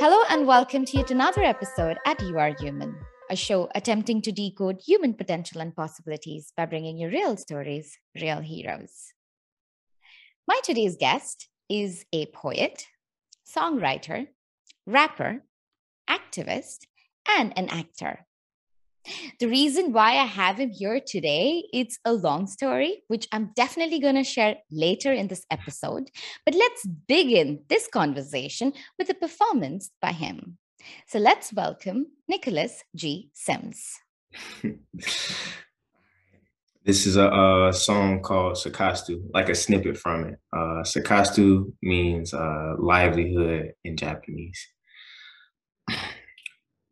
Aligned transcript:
Hello 0.00 0.22
and 0.30 0.46
welcome 0.46 0.84
to 0.84 0.96
yet 0.96 1.10
another 1.10 1.42
episode 1.42 1.98
at 2.06 2.22
You 2.22 2.38
Are 2.38 2.54
Human, 2.60 2.94
a 3.32 3.34
show 3.34 3.68
attempting 3.74 4.22
to 4.22 4.30
decode 4.30 4.80
human 4.80 5.12
potential 5.12 5.60
and 5.60 5.74
possibilities 5.74 6.52
by 6.56 6.66
bringing 6.66 6.98
you 6.98 7.08
real 7.08 7.36
stories, 7.36 7.98
real 8.14 8.38
heroes. 8.38 9.12
My 10.46 10.60
today's 10.62 10.96
guest 10.96 11.48
is 11.68 12.04
a 12.12 12.26
poet, 12.26 12.86
songwriter, 13.44 14.28
rapper, 14.86 15.42
activist, 16.08 16.86
and 17.36 17.52
an 17.58 17.68
actor. 17.68 18.24
The 19.40 19.48
reason 19.48 19.92
why 19.92 20.12
I 20.12 20.24
have 20.24 20.58
him 20.58 20.70
here 20.70 21.00
today, 21.00 21.64
it's 21.72 21.98
a 22.04 22.12
long 22.12 22.46
story, 22.46 23.02
which 23.08 23.28
I'm 23.32 23.52
definitely 23.56 24.00
going 24.00 24.16
to 24.16 24.24
share 24.24 24.56
later 24.70 25.12
in 25.12 25.28
this 25.28 25.44
episode. 25.50 26.10
But 26.44 26.54
let's 26.54 26.86
begin 26.86 27.60
this 27.68 27.88
conversation 27.88 28.72
with 28.98 29.10
a 29.10 29.14
performance 29.14 29.90
by 30.00 30.12
him. 30.12 30.58
So 31.06 31.18
let's 31.18 31.52
welcome 31.52 32.06
Nicholas 32.28 32.84
G. 32.94 33.30
Sims. 33.34 33.98
this 36.84 37.06
is 37.06 37.16
a, 37.16 37.28
a, 37.68 37.72
song 37.72 38.20
called 38.22 38.54
Sakastu, 38.54 39.22
like 39.32 39.48
a 39.48 39.54
snippet 39.54 39.96
from 39.96 40.24
it. 40.24 40.38
Uh, 40.52 40.82
Sakastu 40.82 41.72
means 41.82 42.34
uh, 42.34 42.74
livelihood 42.78 43.72
in 43.84 43.96
Japanese. 43.96 44.66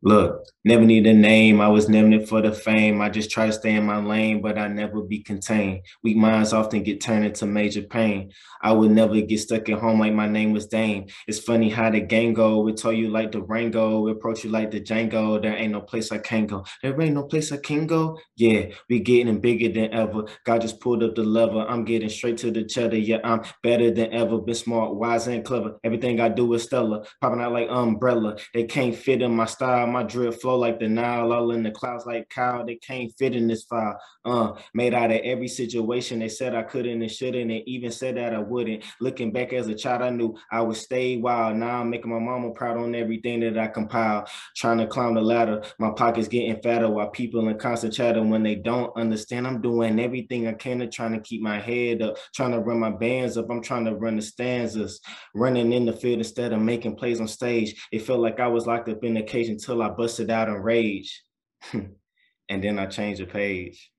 Look, 0.03 0.43
never 0.63 0.85
need 0.85 1.07
a 1.07 1.13
name. 1.13 1.59
I 1.59 1.67
was 1.69 1.89
never 1.89 2.23
for 2.27 2.39
the 2.39 2.51
fame. 2.51 3.01
I 3.01 3.09
just 3.09 3.31
try 3.31 3.47
to 3.47 3.51
stay 3.51 3.73
in 3.73 3.83
my 3.83 3.97
lane, 3.97 4.41
but 4.41 4.55
I 4.55 4.67
never 4.67 5.01
be 5.01 5.23
contained. 5.23 5.81
Weak 6.03 6.15
minds 6.15 6.53
often 6.53 6.83
get 6.83 7.01
turned 7.01 7.25
into 7.25 7.47
major 7.47 7.81
pain. 7.81 8.31
I 8.61 8.73
would 8.73 8.91
never 8.91 9.19
get 9.21 9.39
stuck 9.39 9.67
at 9.69 9.79
home 9.79 9.99
like 9.99 10.13
my 10.13 10.27
name 10.27 10.53
was 10.53 10.67
Dame. 10.67 11.07
It's 11.27 11.39
funny 11.39 11.69
how 11.69 11.89
the 11.89 11.99
gang 11.99 12.35
go. 12.35 12.61
We 12.61 12.73
tell 12.73 12.93
you 12.93 13.09
like 13.09 13.31
the 13.31 13.41
Rango. 13.41 14.01
We 14.01 14.11
approach 14.11 14.43
you 14.43 14.51
like 14.51 14.69
the 14.69 14.79
Django. 14.79 15.41
There 15.41 15.57
ain't 15.57 15.71
no 15.71 15.81
place 15.81 16.11
I 16.11 16.19
can 16.19 16.45
go. 16.45 16.63
There 16.83 17.01
ain't 17.01 17.15
no 17.15 17.23
place 17.23 17.51
I 17.51 17.57
can 17.57 17.87
go. 17.87 18.19
Yeah, 18.35 18.67
we 18.89 18.99
getting 18.99 19.41
bigger 19.41 19.69
than 19.69 19.95
ever. 19.95 20.25
God 20.45 20.61
just 20.61 20.79
pulled 20.79 21.01
up 21.01 21.15
the 21.15 21.23
lever. 21.23 21.65
I'm 21.67 21.85
getting 21.85 22.09
straight 22.09 22.37
to 22.39 22.51
the 22.51 22.65
cheddar. 22.65 22.97
Yeah, 22.97 23.19
I'm 23.23 23.41
better 23.63 23.89
than 23.89 24.13
ever. 24.13 24.37
Been 24.37 24.53
smart, 24.53 24.93
wise, 24.93 25.25
and 25.25 25.43
clever. 25.43 25.79
Everything 25.83 26.19
I 26.21 26.29
do 26.29 26.53
is 26.53 26.63
stellar. 26.63 27.03
Popping 27.19 27.41
out 27.41 27.53
like 27.53 27.69
umbrella. 27.69 28.37
They 28.53 28.65
can't 28.65 28.95
fit 28.95 29.23
in 29.23 29.35
my 29.35 29.45
style 29.45 29.86
my 29.87 30.03
drip 30.03 30.35
flow 30.35 30.57
like 30.57 30.79
the 30.79 30.87
Nile, 30.87 31.31
all 31.31 31.51
in 31.51 31.63
the 31.63 31.71
clouds 31.71 32.05
like 32.05 32.29
Kyle. 32.29 32.65
They 32.65 32.75
can't 32.75 33.11
fit 33.17 33.35
in 33.35 33.47
this 33.47 33.63
file. 33.63 33.99
Uh, 34.25 34.53
made 34.73 34.93
out 34.93 35.11
of 35.11 35.21
every 35.23 35.47
situation. 35.47 36.19
They 36.19 36.29
said 36.29 36.53
I 36.53 36.63
couldn't 36.63 37.01
and 37.01 37.11
shouldn't, 37.11 37.51
and 37.51 37.67
even 37.67 37.91
said 37.91 38.17
that 38.17 38.33
I 38.33 38.39
wouldn't. 38.39 38.83
Looking 38.99 39.31
back 39.31 39.53
as 39.53 39.67
a 39.67 39.75
child, 39.75 40.01
I 40.01 40.09
knew 40.09 40.35
I 40.51 40.61
would 40.61 40.75
stay 40.75 41.17
wild. 41.17 41.57
Now 41.57 41.81
I'm 41.81 41.89
making 41.89 42.11
my 42.11 42.19
mama 42.19 42.51
proud 42.51 42.77
on 42.77 42.93
everything 42.93 43.39
that 43.41 43.57
I 43.57 43.67
compile. 43.67 44.27
Trying 44.55 44.79
to 44.79 44.87
climb 44.87 45.13
the 45.13 45.21
ladder, 45.21 45.63
my 45.79 45.91
pockets 45.91 46.27
getting 46.27 46.61
fatter 46.61 46.89
while 46.89 47.09
people 47.09 47.47
in 47.47 47.57
constant 47.57 47.93
chatter 47.93 48.21
when 48.21 48.43
they 48.43 48.55
don't 48.55 48.95
understand. 48.97 49.47
I'm 49.47 49.61
doing 49.61 49.99
everything 49.99 50.47
I 50.47 50.53
can 50.53 50.79
to 50.79 50.87
trying 50.87 51.13
to 51.13 51.19
keep 51.21 51.41
my 51.41 51.59
head 51.59 52.01
up, 52.01 52.17
trying 52.35 52.51
to 52.51 52.59
run 52.59 52.79
my 52.79 52.91
bands 52.91 53.37
up. 53.37 53.49
I'm 53.49 53.61
trying 53.61 53.85
to 53.85 53.95
run 53.95 54.17
the 54.17 54.21
stanzas, 54.21 54.99
running 55.33 55.71
in 55.71 55.85
the 55.85 55.93
field 55.93 56.19
instead 56.19 56.53
of 56.53 56.61
making 56.61 56.95
plays 56.95 57.21
on 57.21 57.27
stage. 57.27 57.87
It 57.91 57.99
felt 57.99 58.19
like 58.19 58.39
I 58.39 58.47
was 58.47 58.67
locked 58.67 58.89
up 58.89 59.03
in 59.03 59.13
the 59.13 59.23
cage 59.23 59.49
until 59.49 59.76
I 59.81 59.89
busted 59.89 60.29
out 60.29 60.49
in 60.49 60.55
rage. 60.55 61.23
and 61.73 62.63
then 62.63 62.79
I 62.79 62.85
changed 62.87 63.21
the 63.21 63.25
page. 63.25 63.91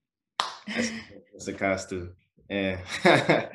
That's, 0.67 1.48
a 1.48 1.53
costume. 1.53 2.15
Yeah. 2.48 2.79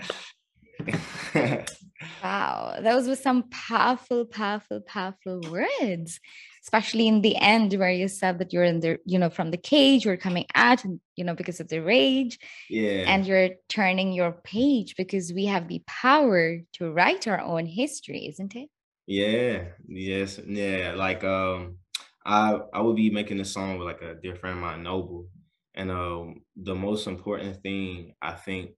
wow. 2.23 2.79
Those 2.81 3.07
were 3.07 3.15
some 3.15 3.43
powerful, 3.49 4.25
powerful, 4.25 4.81
powerful 4.81 5.41
words. 5.49 6.19
Especially 6.63 7.07
in 7.07 7.21
the 7.21 7.35
end 7.35 7.73
where 7.73 7.91
you 7.91 8.07
said 8.07 8.39
that 8.39 8.53
you're 8.53 8.63
in 8.63 8.79
the, 8.79 8.97
you 9.05 9.19
know, 9.19 9.29
from 9.29 9.51
the 9.51 9.57
cage, 9.57 10.05
you're 10.05 10.15
coming 10.15 10.45
out 10.55 10.85
and 10.85 11.01
you 11.15 11.23
know, 11.23 11.33
because 11.33 11.59
of 11.59 11.67
the 11.67 11.79
rage. 11.79 12.39
Yeah. 12.69 13.03
And 13.07 13.25
you're 13.25 13.49
turning 13.69 14.13
your 14.13 14.31
page 14.31 14.95
because 14.95 15.33
we 15.33 15.45
have 15.45 15.67
the 15.67 15.83
power 15.85 16.59
to 16.73 16.91
write 16.91 17.27
our 17.27 17.41
own 17.41 17.65
history, 17.65 18.27
isn't 18.27 18.55
it? 18.55 18.69
Yeah. 19.05 19.65
Yes. 19.87 20.39
Yeah. 20.45 20.93
Like 20.95 21.23
um 21.23 21.77
I 22.25 22.59
I 22.73 22.81
would 22.81 22.95
be 22.95 23.09
making 23.09 23.39
a 23.39 23.45
song 23.45 23.77
with 23.77 23.87
like 23.87 24.01
a 24.01 24.15
dear 24.15 24.35
friend 24.35 24.57
of 24.57 24.61
mine, 24.63 24.83
Noble. 24.83 25.27
And 25.75 25.89
um, 25.91 26.41
the 26.55 26.75
most 26.75 27.07
important 27.07 27.61
thing 27.63 28.13
I 28.21 28.33
think 28.33 28.71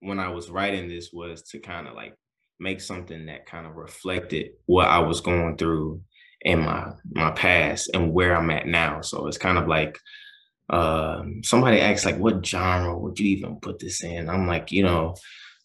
when 0.00 0.18
I 0.18 0.30
was 0.30 0.50
writing 0.50 0.88
this 0.88 1.10
was 1.12 1.42
to 1.50 1.58
kind 1.58 1.86
of 1.86 1.94
like 1.94 2.14
make 2.60 2.80
something 2.80 3.26
that 3.26 3.46
kind 3.46 3.66
of 3.66 3.76
reflected 3.76 4.52
what 4.66 4.88
I 4.88 5.00
was 5.00 5.20
going 5.20 5.56
through 5.56 6.00
in 6.40 6.60
my 6.60 6.92
my 7.10 7.30
past 7.32 7.90
and 7.94 8.12
where 8.12 8.36
I'm 8.36 8.50
at 8.50 8.66
now. 8.66 9.00
So 9.02 9.26
it's 9.26 9.38
kind 9.38 9.58
of 9.58 9.68
like 9.68 9.98
uh, 10.70 11.22
somebody 11.42 11.80
asks 11.80 12.04
like, 12.04 12.18
what 12.18 12.44
genre 12.44 12.98
would 12.98 13.18
you 13.18 13.28
even 13.36 13.56
put 13.60 13.78
this 13.78 14.02
in? 14.04 14.28
I'm 14.28 14.46
like, 14.46 14.70
you 14.70 14.82
know, 14.82 15.16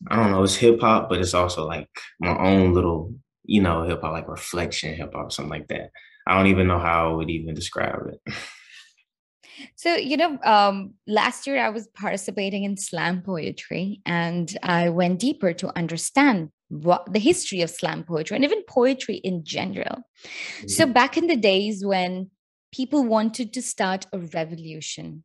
I 0.10 0.16
don't 0.16 0.32
know, 0.32 0.44
it's 0.44 0.56
hip 0.56 0.82
hop, 0.82 1.10
but 1.10 1.20
it's 1.20 1.34
also 1.34 1.66
like 1.66 1.90
my 2.20 2.38
own 2.38 2.74
little, 2.74 3.14
you 3.44 3.62
know, 3.62 3.84
hip 3.84 4.02
hop 4.02 4.14
like 4.14 4.28
reflection 4.28 4.96
hip 4.96 5.14
hop, 5.14 5.32
something 5.32 5.50
like 5.50 5.68
that. 5.70 5.92
I 6.28 6.38
don't 6.38 6.48
even 6.48 6.68
know 6.68 6.80
how 6.80 7.10
I 7.10 7.14
would 7.14 7.30
even 7.30 7.54
describe 7.54 8.08
it. 8.08 8.34
So, 9.76 9.96
you 9.96 10.18
know, 10.18 10.40
um, 10.44 10.94
last 11.08 11.46
year 11.48 11.64
I 11.64 11.70
was 11.70 11.88
participating 11.88 12.64
in 12.64 12.78
slam 12.78 13.22
poetry 13.22 14.02
and 14.06 14.56
I 14.64 14.90
went 14.90 15.20
deeper 15.20 15.54
to 15.54 15.78
understand 15.78 16.50
what 16.70 17.12
the 17.12 17.20
history 17.20 17.62
of 17.62 17.70
slam 17.70 18.04
poetry 18.04 18.36
and 18.36 18.44
even 18.44 18.64
poetry 18.68 19.16
in 19.18 19.44
general. 19.44 20.04
Mm-hmm. 20.24 20.68
So, 20.70 20.86
back 20.86 21.18
in 21.18 21.28
the 21.28 21.36
days 21.36 21.86
when 21.86 22.32
people 22.74 23.04
wanted 23.04 23.54
to 23.54 23.62
start 23.62 24.08
a 24.12 24.20
revolution, 24.20 25.24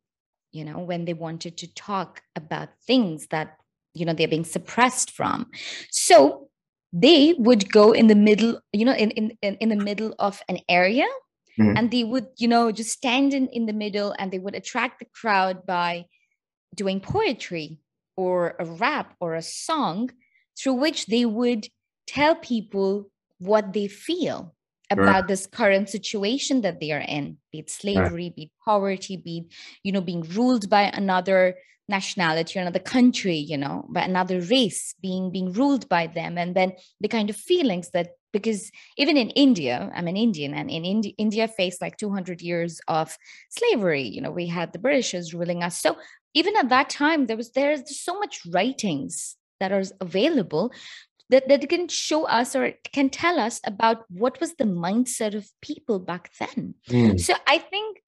you 0.53 0.65
know, 0.65 0.79
when 0.79 1.05
they 1.05 1.15
wanted 1.15 1.57
to 1.59 1.75
talk 1.75 2.23
about 2.37 2.69
things 2.87 3.29
that, 3.29 3.57
you 3.95 4.05
know, 4.05 4.13
they're 4.13 4.29
being 4.29 4.45
suppressed 4.45 5.11
from. 5.11 5.47
So, 5.91 6.48
they 6.93 7.34
would 7.38 7.71
go 7.71 7.93
in 7.93 8.06
the 8.06 8.15
middle 8.15 8.60
you 8.72 8.84
know 8.84 8.94
in 8.94 9.10
in 9.10 9.37
in 9.43 9.69
the 9.69 9.76
middle 9.76 10.15
of 10.19 10.43
an 10.49 10.59
area 10.69 11.06
mm-hmm. 11.59 11.76
and 11.76 11.91
they 11.91 12.04
would 12.04 12.26
you 12.37 12.49
know 12.49 12.72
just 12.72 12.91
stand 12.91 13.34
in 13.34 13.49
in 13.49 13.66
the 13.66 13.72
middle 13.72 14.15
and 14.19 14.32
they 14.32 14.38
would 14.38 14.54
attract 14.54 14.99
the 14.99 15.06
crowd 15.15 15.66
by 15.66 16.04
doing 16.75 17.00
poetry 17.00 17.78
or 18.16 18.56
a 18.59 18.65
rap 18.65 19.15
or 19.21 19.34
a 19.34 19.43
song 19.43 20.10
through 20.59 20.75
which 20.75 21.06
they 21.06 21.25
would 21.25 21.69
tell 22.06 22.34
people 22.34 23.10
what 23.38 23.72
they 23.72 23.87
feel 23.87 24.55
about 24.91 25.05
right. 25.05 25.28
this 25.28 25.47
current 25.47 25.88
situation 25.88 26.62
that 26.62 26.81
they 26.81 26.91
are 26.93 27.05
in 27.06 27.37
be 27.53 27.59
it 27.59 27.70
slavery 27.70 28.25
right. 28.25 28.37
be 28.37 28.43
it 28.44 28.50
poverty 28.65 29.16
be 29.16 29.38
it 29.38 29.55
you 29.82 29.93
know 29.93 30.00
being 30.00 30.22
ruled 30.22 30.70
by 30.70 30.82
another 30.82 31.55
nationality 31.88 32.59
or 32.59 32.62
another 32.62 32.78
country 32.78 33.37
you 33.37 33.56
know 33.56 33.87
by 33.88 34.03
another 34.03 34.41
race 34.41 34.94
being 35.00 35.31
being 35.31 35.53
ruled 35.53 35.88
by 35.88 36.06
them. 36.06 36.38
And 36.38 36.54
then 36.54 36.72
the 37.00 37.09
kind 37.09 37.31
of 37.31 37.37
feelings 37.37 37.91
that 37.91 38.10
because 38.32 38.71
even 38.99 39.16
in 39.16 39.31
india 39.31 39.91
i'm 39.94 40.06
an 40.06 40.16
indian 40.16 40.53
and 40.53 40.71
in 40.71 40.84
Indi- 40.84 41.15
india 41.16 41.49
faced 41.49 41.81
like 41.81 41.97
200 41.97 42.43
years 42.43 42.78
of 42.87 43.16
slavery 43.49 44.03
you 44.03 44.21
know 44.21 44.31
we 44.31 44.47
had 44.47 44.72
the 44.72 44.78
britishers 44.78 45.32
ruling 45.32 45.62
us. 45.62 45.81
So 45.81 45.97
even 46.34 46.54
at 46.56 46.69
that 46.69 46.91
time 46.91 47.26
there 47.26 47.37
was 47.37 47.50
there's 47.53 47.99
so 47.99 48.19
much 48.19 48.43
writings 48.47 49.37
that 49.60 49.72
are 49.72 49.82
available 50.00 50.72
that, 51.31 51.49
that 51.49 51.69
can 51.69 51.88
show 51.88 52.26
us 52.26 52.56
or 52.56 52.72
can 52.93 53.10
tell 53.10 53.38
us 53.38 53.60
about 53.65 54.05
what 54.09 54.41
was 54.41 54.55
the 54.55 54.65
mindset 54.65 55.34
of 55.34 55.50
people 55.60 55.99
back 55.99 56.31
then. 56.38 56.75
Mm. 56.88 57.20
so 57.20 57.34
i 57.47 57.59
think 57.59 57.99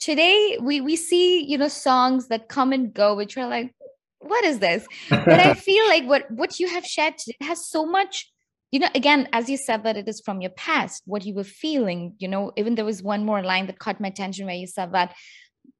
today 0.00 0.58
we 0.60 0.80
we 0.80 0.96
see 0.96 1.44
you 1.44 1.58
know 1.58 1.68
songs 1.68 2.28
that 2.28 2.48
come 2.48 2.72
and 2.72 2.92
go 2.92 3.14
which 3.14 3.36
are 3.36 3.48
like 3.48 3.74
what 4.20 4.44
is 4.44 4.58
this? 4.58 4.86
But 5.10 5.40
i 5.40 5.54
feel 5.68 5.86
like 5.88 6.04
what 6.04 6.30
what 6.30 6.58
you 6.58 6.68
have 6.68 6.84
shared 6.84 7.14
it 7.26 7.36
has 7.42 7.66
so 7.68 7.86
much 7.86 8.32
you 8.72 8.80
know 8.80 8.88
again 8.94 9.28
as 9.32 9.48
you 9.48 9.56
said 9.56 9.84
that 9.84 9.96
it 9.96 10.08
is 10.08 10.20
from 10.20 10.40
your 10.40 10.50
past 10.50 11.02
what 11.06 11.24
you 11.24 11.34
were 11.34 11.44
feeling 11.44 12.14
you 12.18 12.28
know 12.28 12.52
even 12.56 12.74
there 12.74 12.84
was 12.84 13.02
one 13.02 13.24
more 13.24 13.42
line 13.42 13.66
that 13.66 13.78
caught 13.78 14.00
my 14.00 14.08
attention 14.08 14.46
where 14.46 14.54
you 14.54 14.66
said 14.66 14.92
that 14.92 15.14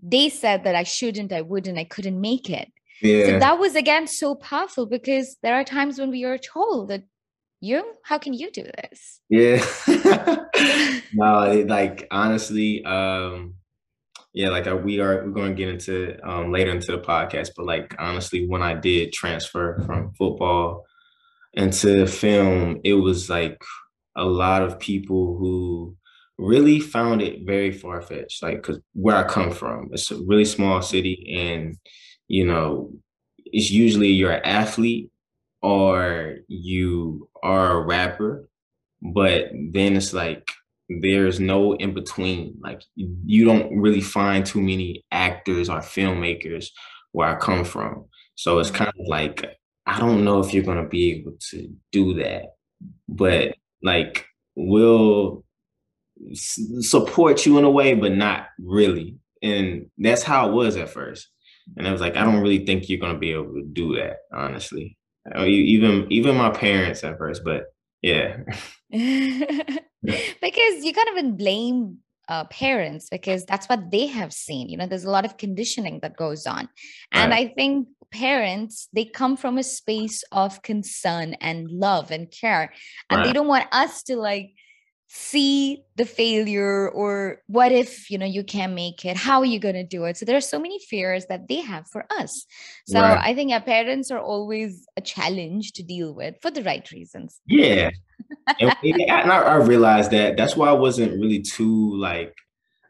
they 0.03 0.29
said 0.29 0.65
that 0.65 0.75
i 0.75 0.83
shouldn't 0.83 1.33
i 1.33 1.41
wouldn't 1.41 1.79
i 1.79 1.85
couldn't 1.85 2.21
make 2.21 2.49
it. 2.51 2.71
Yeah. 3.03 3.27
so 3.27 3.39
that 3.41 3.59
was 3.59 3.75
again 3.75 4.07
so 4.07 4.35
powerful 4.35 4.87
because 4.87 5.37
there 5.43 5.55
are 5.55 5.65
times 5.65 5.99
when 5.99 6.11
we 6.11 6.25
are 6.25 6.39
told 6.39 6.89
that 6.89 7.03
you 7.61 7.85
how 8.03 8.19
can 8.19 8.35
you 8.35 8.51
do 8.51 8.63
this? 8.63 9.21
Yeah. 9.29 9.65
No 11.13 11.65
like 11.67 12.07
honestly 12.11 12.85
um 12.85 13.55
yeah, 14.37 14.51
like 14.51 14.67
uh, 14.67 14.77
we 14.77 15.01
are 15.01 15.25
we're 15.25 15.31
going 15.31 15.53
to 15.53 15.55
get 15.55 15.71
into 15.71 16.19
um, 16.23 16.53
later 16.53 16.71
into 16.71 16.93
the 16.93 16.99
podcast, 16.99 17.53
but 17.57 17.65
like 17.65 17.97
honestly, 17.99 18.47
when 18.47 18.61
I 18.61 18.75
did 18.75 19.15
transfer 19.15 19.83
from 19.87 20.13
football 20.13 20.85
into 21.55 22.07
film, 22.07 22.83
it 22.85 22.93
was 22.93 23.31
like 23.31 23.59
a 24.15 24.27
lot 24.27 24.63
of 24.63 24.79
people 24.79 25.39
who 25.39 25.97
really 26.37 26.81
found 26.81 27.23
it 27.23 27.47
very 27.47 27.73
far 27.73 28.03
fetched. 28.03 28.43
Like, 28.43 28.63
cause 28.63 28.79
where 28.93 29.17
I 29.17 29.23
come 29.23 29.53
from, 29.53 29.89
it's 29.93 30.11
a 30.11 30.23
really 30.27 30.45
small 30.45 30.83
city, 30.83 31.35
and 31.39 31.79
you 32.29 32.45
know, 32.45 32.93
it's 33.39 33.71
usually 33.71 34.09
you're 34.09 34.33
an 34.33 34.45
athlete 34.45 35.11
or 35.63 36.37
you 36.47 37.31
are 37.43 37.79
a 37.79 37.87
rapper, 37.87 38.51
but 39.01 39.51
then 39.73 39.97
it's 39.97 40.13
like 40.13 40.47
there's 40.89 41.41
no 41.41 41.75
in 41.75 41.95
between. 41.95 42.59
Like 42.61 42.83
you 42.97 43.45
don't 43.45 43.77
really 43.77 44.01
find 44.01 44.45
too 44.45 44.61
many 44.61 45.05
actors 45.11 45.69
or 45.69 45.79
filmmakers 45.79 46.67
where 47.13 47.29
I 47.29 47.39
come 47.39 47.65
from. 47.65 48.07
So 48.35 48.59
it's 48.59 48.71
mm-hmm. 48.71 48.85
kind 48.85 48.93
of 49.01 49.07
like 49.07 49.47
I 49.87 49.99
don't 49.99 50.25
know 50.25 50.41
if 50.41 50.53
you're 50.53 50.65
gonna 50.65 50.89
be 50.89 51.13
able 51.13 51.37
to 51.51 51.69
do 51.93 52.15
that, 52.15 52.55
but 53.09 53.55
like 53.83 54.27
we'll 54.55 55.45
support 56.35 57.45
you 57.47 57.59
in 57.59 57.65
a 57.65 57.71
way, 57.71 57.95
but 57.95 58.13
not 58.13 58.47
really. 58.59 59.17
And 59.43 59.91
that's 59.99 60.23
how 60.23 60.49
it 60.49 60.53
was 60.53 60.77
at 60.77 60.91
first. 60.91 61.29
And 61.77 61.87
I 61.87 61.93
was 61.93 62.01
like, 62.01 62.17
I 62.17 62.25
don't 62.25 62.41
really 62.41 62.65
think 62.65 62.89
you're 62.89 63.01
gonna 63.01 63.19
be 63.19 63.33
able 63.33 63.55
to 63.55 63.65
do 63.65 63.97
that, 63.97 64.19
honestly. 64.33 64.97
Even 65.37 66.07
even 66.11 66.37
my 66.37 66.51
parents 66.51 67.03
at 67.03 67.19
first, 67.19 67.43
but 67.45 67.65
yeah. 68.03 68.39
because 70.03 70.85
you 70.85 70.93
can't 70.93 71.11
even 71.11 71.37
blame 71.37 71.99
uh, 72.29 72.45
parents 72.45 73.09
because 73.09 73.45
that's 73.45 73.69
what 73.69 73.91
they 73.91 74.07
have 74.07 74.33
seen. 74.33 74.69
You 74.69 74.77
know, 74.77 74.87
there's 74.87 75.05
a 75.05 75.11
lot 75.11 75.25
of 75.25 75.37
conditioning 75.37 76.01
that 76.01 76.17
goes 76.17 76.47
on. 76.47 76.69
And 77.13 77.31
right. 77.31 77.51
I 77.51 77.55
think 77.55 77.89
parents, 78.13 78.89
they 78.93 79.05
come 79.05 79.37
from 79.37 79.59
a 79.59 79.63
space 79.63 80.25
of 80.33 80.63
concern 80.63 81.35
and 81.35 81.71
love 81.71 82.11
and 82.11 82.31
care. 82.31 82.73
And 83.11 83.19
right. 83.19 83.27
they 83.27 83.33
don't 83.33 83.47
want 83.47 83.67
us 83.73 84.03
to 84.05 84.17
like 84.17 84.55
see 85.09 85.85
the 85.97 86.05
failure 86.05 86.91
or 86.91 87.41
what 87.47 87.71
if 87.71 88.11
you 88.11 88.19
know 88.19 88.27
you 88.27 88.43
can't 88.43 88.75
make 88.75 89.05
it? 89.05 89.17
How 89.17 89.41
are 89.41 89.47
you 89.47 89.61
going 89.61 89.77
to 89.77 89.85
do 89.85 90.05
it? 90.05 90.17
So 90.17 90.25
there 90.25 90.37
are 90.37 90.41
so 90.41 90.59
many 90.59 90.79
fears 90.81 91.27
that 91.27 91.49
they 91.49 91.61
have 91.61 91.87
for 91.89 92.07
us. 92.19 92.47
So 92.87 93.01
right. 93.01 93.19
i 93.23 93.35
think 93.35 93.53
our 93.53 93.61
parents 93.61 94.11
are 94.11 94.19
always 94.19 94.87
a 94.97 95.01
challenge 95.01 95.73
to 95.73 95.83
deal 95.83 96.13
with 96.15 96.35
for 96.43 96.51
the 96.51 96.63
right 96.63 96.89
reasons. 96.91 97.41
Yeah. 97.47 97.91
And, 98.61 98.75
and 98.83 99.33
I, 99.33 99.41
I 99.41 99.55
realized 99.57 100.11
that. 100.11 100.37
That's 100.37 100.57
why 100.57 100.69
i 100.69 100.73
wasn't 100.73 101.21
really 101.21 101.43
too 101.43 101.97
like 101.97 102.35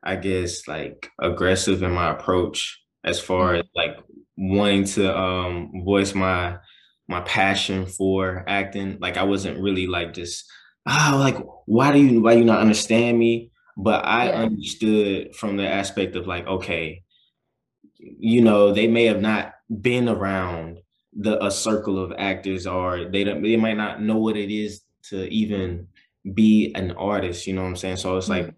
i 0.03 0.17
guess 0.17 0.69
like 0.69 1.11
aggressive 1.21 1.83
in 1.83 1.91
my 1.93 2.11
approach 2.13 2.81
as 3.05 3.21
far 3.21 3.53
mm-hmm. 3.53 3.61
as 3.61 3.67
like 3.75 3.97
wanting 4.37 4.85
to 4.85 5.17
um 5.17 5.73
voice 5.85 6.15
my 6.15 6.57
my 7.09 7.21
passion 7.21 7.87
for 7.87 8.45
acting. 8.49 8.99
Like 9.01 9.17
i 9.17 9.23
wasn't 9.23 9.61
really 9.61 9.87
like 9.87 10.15
just 10.15 10.45
oh, 10.87 11.17
like 11.19 11.37
why 11.67 11.93
do 11.93 11.99
you 11.99 12.23
why 12.23 12.33
you 12.33 12.45
not 12.45 12.61
understand 12.61 13.19
me? 13.19 13.51
But 13.77 14.07
I 14.07 14.29
yeah. 14.29 14.37
understood 14.37 15.37
from 15.37 15.57
the 15.57 15.69
aspect 15.69 16.17
of 16.17 16.27
like, 16.27 16.47
okay, 16.47 17.03
you 17.99 18.41
know, 18.41 18.73
they 18.73 18.87
may 18.87 19.05
have 19.07 19.21
not 19.21 19.53
been 19.69 20.09
around 20.09 20.79
the 21.13 21.45
a 21.45 21.51
circle 21.51 22.03
of 22.03 22.13
actors, 22.19 22.67
or 22.67 23.07
they 23.07 23.25
don't 23.25 23.43
they 23.43 23.57
might 23.57 23.77
not 23.77 24.01
know 24.01 24.17
what 24.17 24.37
it 24.37 24.51
is 24.51 24.83
to 25.11 25.29
even 25.29 25.89
be 26.35 26.73
an 26.75 26.93
artist. 26.93 27.47
You 27.47 27.55
know 27.55 27.63
what 27.63 27.69
I'm 27.69 27.77
saying? 27.77 27.97
So 27.97 28.17
it's 28.17 28.29
mm-hmm. 28.29 28.47
like, 28.47 28.55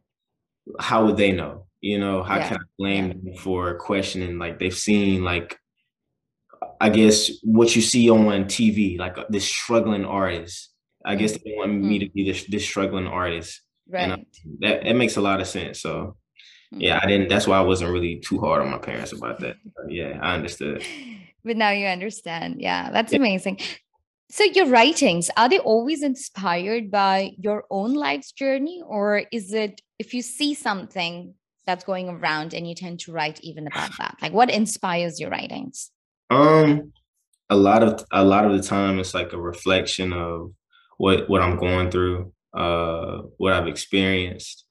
how 0.79 1.07
would 1.07 1.17
they 1.17 1.33
know? 1.33 1.67
You 1.81 1.99
know, 1.99 2.23
how 2.23 2.37
yeah. 2.37 2.49
can 2.49 2.57
I 2.59 2.67
blame 2.79 3.09
them 3.09 3.35
for 3.35 3.77
questioning? 3.79 4.39
Like 4.39 4.59
they've 4.59 4.75
seen 4.75 5.25
like 5.25 5.59
I 6.81 6.91
guess 6.91 7.31
what 7.43 7.75
you 7.75 7.83
see 7.83 8.09
on 8.11 8.45
TV, 8.45 8.99
like 8.99 9.17
this 9.29 9.45
struggling 9.45 10.05
artist 10.05 10.71
I 11.09 11.15
guess 11.15 11.33
they 11.33 11.55
want 11.57 11.73
mm-hmm. 11.73 11.89
me 11.89 11.99
to 12.01 12.09
be 12.11 12.23
this 12.31 12.45
this 12.45 12.65
struggling 12.65 13.07
artist. 13.07 13.63
Right. 13.89 14.13
I, 14.13 14.25
that 14.61 14.85
that 14.85 14.97
makes 14.97 15.17
a 15.17 15.23
lot 15.23 15.41
of 15.41 15.49
sense. 15.49 15.81
So 15.81 15.91
mm-hmm. 15.95 16.81
yeah, 16.83 17.01
I 17.03 17.07
didn't 17.07 17.29
that's 17.29 17.47
why 17.47 17.57
I 17.57 17.63
wasn't 17.63 17.91
really 17.91 18.21
too 18.21 18.39
hard 18.39 18.61
on 18.61 18.71
my 18.71 18.79
parents 18.79 19.13
about 19.13 19.41
that. 19.41 19.57
But 19.77 19.91
yeah, 19.91 20.19
I 20.21 20.35
understood. 20.35 20.85
But 21.45 21.57
now 21.57 21.71
you 21.71 21.87
understand. 21.87 22.57
Yeah, 22.61 22.91
that's 22.91 23.13
yeah. 23.13 23.21
amazing. 23.21 23.61
So 24.31 24.45
your 24.45 24.67
writings, 24.67 25.31
are 25.39 25.49
they 25.49 25.59
always 25.59 26.03
inspired 26.03 26.91
by 26.91 27.33
your 27.39 27.65
own 27.71 27.95
life's 27.95 28.33
journey? 28.33 28.83
Or 28.87 29.23
is 29.33 29.55
it 29.55 29.81
if 29.99 30.13
you 30.13 30.21
see 30.21 30.53
something 30.53 31.33
that's 31.65 31.85
going 31.85 32.11
around 32.11 32.53
and 32.53 32.69
you 32.69 32.75
tend 32.75 33.01
to 33.01 33.13
write 33.13 33.41
even 33.43 33.67
about 33.67 33.93
that? 33.99 34.17
Like 34.21 34.35
what 34.35 34.51
inspires 34.51 35.19
your 35.19 35.31
writings? 35.31 35.91
Um 36.29 36.93
a 37.49 37.57
lot 37.57 37.83
of 37.83 38.05
a 38.13 38.23
lot 38.23 38.45
of 38.45 38.53
the 38.53 38.63
time 38.63 38.99
it's 38.99 39.15
like 39.15 39.33
a 39.33 39.41
reflection 39.41 40.13
of 40.13 40.53
what 40.99 41.29
what 41.31 41.41
I'm 41.41 41.57
going 41.57 41.91
through, 41.91 42.33
uh, 42.53 43.23
what 43.39 43.55
I've 43.55 43.69
experienced, 43.69 44.67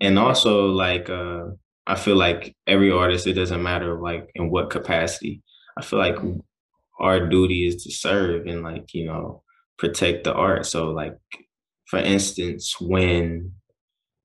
and 0.00 0.18
also 0.18 0.66
like 0.66 1.10
uh, 1.10 1.46
I 1.86 1.96
feel 1.96 2.16
like 2.16 2.54
every 2.66 2.92
artist, 2.92 3.26
it 3.26 3.32
doesn't 3.32 3.62
matter 3.62 4.00
like 4.00 4.30
in 4.34 4.50
what 4.50 4.70
capacity. 4.70 5.42
I 5.76 5.82
feel 5.82 5.98
like 5.98 6.16
our 7.00 7.26
duty 7.26 7.66
is 7.66 7.82
to 7.84 7.90
serve 7.90 8.46
and 8.46 8.62
like 8.62 8.94
you 8.94 9.06
know 9.06 9.42
protect 9.78 10.24
the 10.24 10.34
art. 10.34 10.66
So 10.66 10.90
like 10.90 11.16
for 11.86 11.98
instance, 11.98 12.80
when 12.80 13.52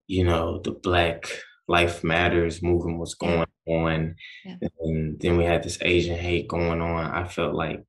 you 0.08 0.24
know 0.26 0.60
the 0.60 0.72
Black 0.72 1.28
Life 1.68 2.04
Matters 2.04 2.62
movement 2.62 3.00
was 3.00 3.16
going 3.16 3.48
on, 3.68 4.16
yeah. 4.44 4.58
and 4.82 5.20
then 5.20 5.38
we 5.38 5.46
had 5.46 5.64
this 5.64 5.80
Asian 5.82 6.18
hate 6.18 6.50
going 6.50 6.82
on, 6.82 7.12
I 7.12 7.28
felt 7.28 7.56
like 7.56 7.84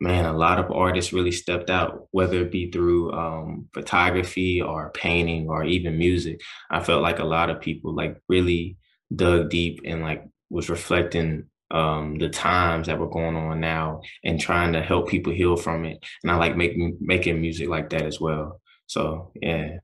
man, 0.00 0.24
a 0.24 0.32
lot 0.32 0.58
of 0.58 0.70
artists 0.70 1.12
really 1.12 1.32
stepped 1.32 1.68
out, 1.68 2.08
whether 2.10 2.40
it 2.40 2.50
be 2.50 2.70
through 2.70 3.12
um, 3.12 3.68
photography 3.74 4.60
or 4.60 4.90
painting 4.90 5.48
or 5.48 5.62
even 5.64 5.98
music. 5.98 6.40
I 6.70 6.82
felt 6.82 7.02
like 7.02 7.18
a 7.18 7.24
lot 7.24 7.50
of 7.50 7.60
people 7.60 7.94
like 7.94 8.16
really 8.28 8.78
dug 9.14 9.50
deep 9.50 9.80
and 9.84 10.02
like 10.02 10.24
was 10.48 10.70
reflecting 10.70 11.44
um, 11.70 12.18
the 12.18 12.28
times 12.28 12.86
that 12.86 12.98
were 12.98 13.08
going 13.08 13.36
on 13.36 13.60
now 13.60 14.00
and 14.24 14.40
trying 14.40 14.72
to 14.72 14.82
help 14.82 15.08
people 15.08 15.32
heal 15.32 15.56
from 15.56 15.84
it. 15.84 16.04
And 16.22 16.32
I 16.32 16.36
like 16.36 16.56
making 16.56 16.96
making 17.00 17.40
music 17.40 17.68
like 17.68 17.90
that 17.90 18.02
as 18.02 18.20
well. 18.20 18.60
So 18.86 19.32
yeah. 19.34 19.78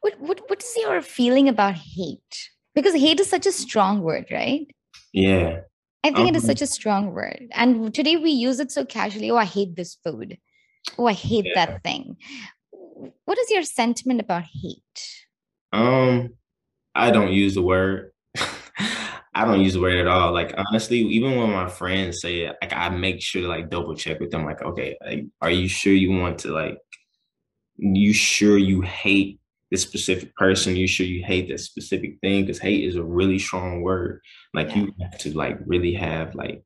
What 0.00 0.20
what 0.20 0.42
what 0.48 0.62
is 0.62 0.76
your 0.76 1.00
feeling 1.02 1.48
about 1.48 1.74
hate? 1.74 2.50
Because 2.74 2.94
hate 2.94 3.20
is 3.20 3.28
such 3.28 3.46
a 3.46 3.52
strong 3.52 4.02
word, 4.02 4.26
right? 4.30 4.66
Yeah. 5.12 5.60
I 6.04 6.12
think 6.12 6.28
it 6.28 6.36
is 6.36 6.44
such 6.44 6.62
a 6.62 6.66
strong 6.66 7.12
word. 7.12 7.48
And 7.52 7.92
today 7.92 8.16
we 8.16 8.30
use 8.30 8.60
it 8.60 8.70
so 8.70 8.84
casually. 8.84 9.30
Oh, 9.30 9.36
I 9.36 9.44
hate 9.44 9.76
this 9.76 9.96
food. 10.04 10.38
Oh, 10.96 11.06
I 11.06 11.12
hate 11.12 11.44
yeah. 11.46 11.66
that 11.66 11.82
thing. 11.82 12.16
What 13.24 13.38
is 13.38 13.50
your 13.50 13.62
sentiment 13.62 14.20
about 14.20 14.44
hate? 14.44 15.26
Um, 15.72 16.34
I 16.94 17.10
don't 17.10 17.32
use 17.32 17.54
the 17.54 17.62
word. 17.62 18.12
I 19.34 19.44
don't 19.44 19.60
use 19.60 19.74
the 19.74 19.80
word 19.80 19.98
at 19.98 20.06
all. 20.06 20.32
Like 20.32 20.54
honestly, 20.56 20.98
even 20.98 21.36
when 21.36 21.50
my 21.50 21.68
friends 21.68 22.20
say 22.20 22.40
it, 22.40 22.56
like 22.62 22.72
I 22.72 22.88
make 22.88 23.20
sure 23.20 23.42
to 23.42 23.48
like 23.48 23.70
double 23.70 23.94
check 23.94 24.18
with 24.20 24.30
them. 24.30 24.44
Like, 24.44 24.62
okay, 24.62 24.96
like, 25.04 25.26
are 25.40 25.50
you 25.50 25.68
sure 25.68 25.92
you 25.92 26.12
want 26.12 26.38
to 26.40 26.52
like? 26.52 26.78
You 27.76 28.12
sure 28.12 28.58
you 28.58 28.80
hate 28.80 29.38
this 29.70 29.82
specific 29.82 30.34
person, 30.36 30.76
you 30.76 30.86
sure 30.86 31.06
you 31.06 31.24
hate 31.24 31.48
this 31.48 31.64
specific 31.64 32.18
thing 32.20 32.42
because 32.44 32.58
hate 32.58 32.84
is 32.84 32.96
a 32.96 33.02
really 33.02 33.38
strong 33.38 33.82
word. 33.82 34.20
Like 34.54 34.70
yeah. 34.70 34.76
you 34.76 34.94
have 35.02 35.18
to 35.18 35.36
like 35.36 35.58
really 35.66 35.94
have 35.94 36.34
like 36.34 36.64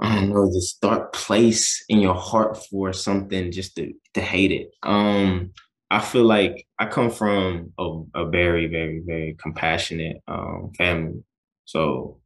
I 0.00 0.16
don't 0.16 0.30
know 0.30 0.46
this 0.46 0.74
dark 0.74 1.12
place 1.12 1.84
in 1.88 2.00
your 2.00 2.14
heart 2.14 2.58
for 2.66 2.92
something 2.92 3.52
just 3.52 3.76
to 3.76 3.92
to 4.14 4.20
hate 4.20 4.52
it. 4.52 4.70
Um, 4.82 5.52
I 5.90 6.00
feel 6.00 6.24
like 6.24 6.66
I 6.78 6.86
come 6.86 7.10
from 7.10 7.72
a, 7.78 8.02
a 8.14 8.26
very 8.26 8.66
very 8.66 9.02
very 9.06 9.36
compassionate 9.40 10.18
um, 10.26 10.72
family, 10.76 11.22
so 11.64 12.20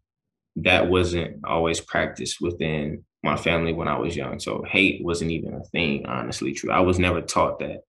that 0.57 0.89
wasn't 0.89 1.45
always 1.45 1.81
practiced 1.81 2.41
within 2.41 3.05
my 3.23 3.37
family 3.37 3.73
when 3.73 3.89
I 3.89 3.99
was 3.99 4.17
young. 4.17 4.39
So 4.41 4.65
hate 4.67 5.05
wasn't 5.05 5.31
even 5.31 5.55
a 5.55 5.65
thing, 5.65 6.07
honestly. 6.07 6.53
True, 6.53 6.71
I 6.71 6.81
was 6.81 6.99
never 6.99 7.21
taught 7.21 7.59
that. 7.61 7.83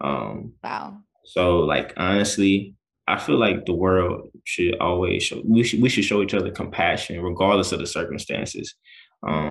Um, 0.00 0.54
wow. 0.62 0.98
So 1.24 1.58
like 1.60 1.92
honestly, 1.96 2.74
I 3.06 3.18
feel 3.18 3.38
like 3.38 3.66
the 3.66 3.74
world 3.74 4.30
should 4.44 4.78
always 4.78 5.22
show 5.22 5.42
we 5.44 5.64
should 5.64 5.82
we 5.82 5.88
should 5.88 6.04
show 6.04 6.22
each 6.22 6.34
other 6.34 6.50
compassion 6.50 7.20
regardless 7.20 7.72
of 7.72 7.80
the 7.80 7.86
circumstances. 7.86 8.74
Um, 9.26 9.50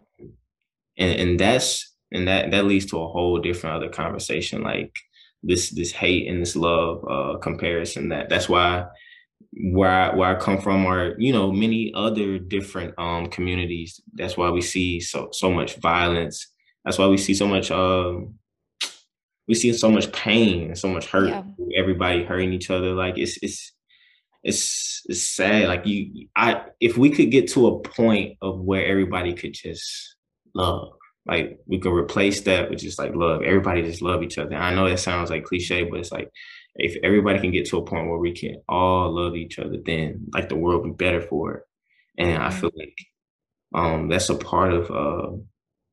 and 0.98 1.20
and 1.20 1.40
that's 1.40 1.94
and 2.12 2.28
that 2.28 2.52
that 2.52 2.66
leads 2.66 2.86
to 2.88 2.98
a 2.98 3.08
whole 3.08 3.40
different 3.40 3.76
other 3.76 3.90
conversation 3.90 4.62
like 4.62 4.96
this 5.44 5.70
this 5.72 5.92
hate 5.92 6.28
and 6.28 6.42
this 6.42 6.56
love 6.56 7.04
uh 7.10 7.38
comparison 7.38 8.10
that 8.10 8.30
that's 8.30 8.50
why 8.50 8.86
where 9.72 9.90
I, 9.90 10.16
where 10.16 10.36
I 10.36 10.40
come 10.40 10.60
from 10.60 10.86
are 10.86 11.16
you 11.18 11.32
know 11.32 11.52
many 11.52 11.92
other 11.96 12.38
different 12.40 12.94
um 12.98 13.28
communities 13.28 14.02
that's 14.14 14.38
why 14.38 14.50
we 14.50 14.62
see 14.62 15.00
so 15.00 15.30
so 15.32 15.52
much 15.52 15.78
violence 15.78 16.48
that's 16.84 16.98
why 16.98 17.08
we 17.08 17.18
see 17.18 17.34
so 17.34 17.48
much 17.48 17.72
um 17.72 18.36
we 19.50 19.56
see 19.56 19.74
so 19.74 19.90
much 19.90 20.12
pain, 20.14 20.68
and 20.68 20.78
so 20.78 20.88
much 20.88 21.08
hurt, 21.08 21.30
yeah. 21.30 21.42
everybody 21.76 22.24
hurting 22.24 22.54
each 22.54 22.70
other. 22.70 22.94
Like 22.94 23.18
it's 23.18 23.40
it's 23.42 23.72
it's 24.44 25.02
it's 25.08 25.24
sad. 25.24 25.68
Like 25.68 25.88
you, 25.88 26.28
I 26.36 26.66
if 26.80 26.98
we 26.98 27.10
could 27.10 27.32
get 27.32 27.50
to 27.54 27.68
a 27.68 27.80
point 27.80 28.38
of 28.44 28.60
where 28.60 28.86
everybody 28.86 29.34
could 29.34 29.56
just 29.56 30.16
love, 30.54 30.92
like 31.26 31.60
we 31.66 31.80
could 31.80 31.98
replace 31.98 32.42
that 32.42 32.70
with 32.70 32.80
just 32.80 33.00
like 33.00 33.16
love. 33.16 33.42
Everybody 33.42 33.82
just 33.82 34.04
love 34.04 34.22
each 34.22 34.38
other. 34.38 34.56
I 34.56 34.76
know 34.76 34.88
that 34.88 35.00
sounds 35.00 35.32
like 35.32 35.46
cliche, 35.46 35.84
but 35.84 36.00
it's 36.00 36.12
like 36.12 36.30
if 36.76 36.96
everybody 37.04 37.40
can 37.40 37.52
get 37.52 37.68
to 37.70 37.80
a 37.80 37.86
point 37.86 38.08
where 38.08 38.20
we 38.20 38.34
can 38.34 38.62
all 38.70 39.12
love 39.12 39.36
each 39.36 39.58
other, 39.58 39.78
then 39.84 40.28
like 40.32 40.50
the 40.50 40.56
world 40.56 40.84
be 40.84 40.92
better 40.92 41.22
for 41.22 41.56
it. 41.56 41.64
And 42.20 42.44
I 42.44 42.52
feel 42.52 42.72
like 42.76 42.96
um 43.74 44.10
that's 44.10 44.30
a 44.30 44.36
part 44.36 44.74
of 44.74 44.92
uh 44.92 45.36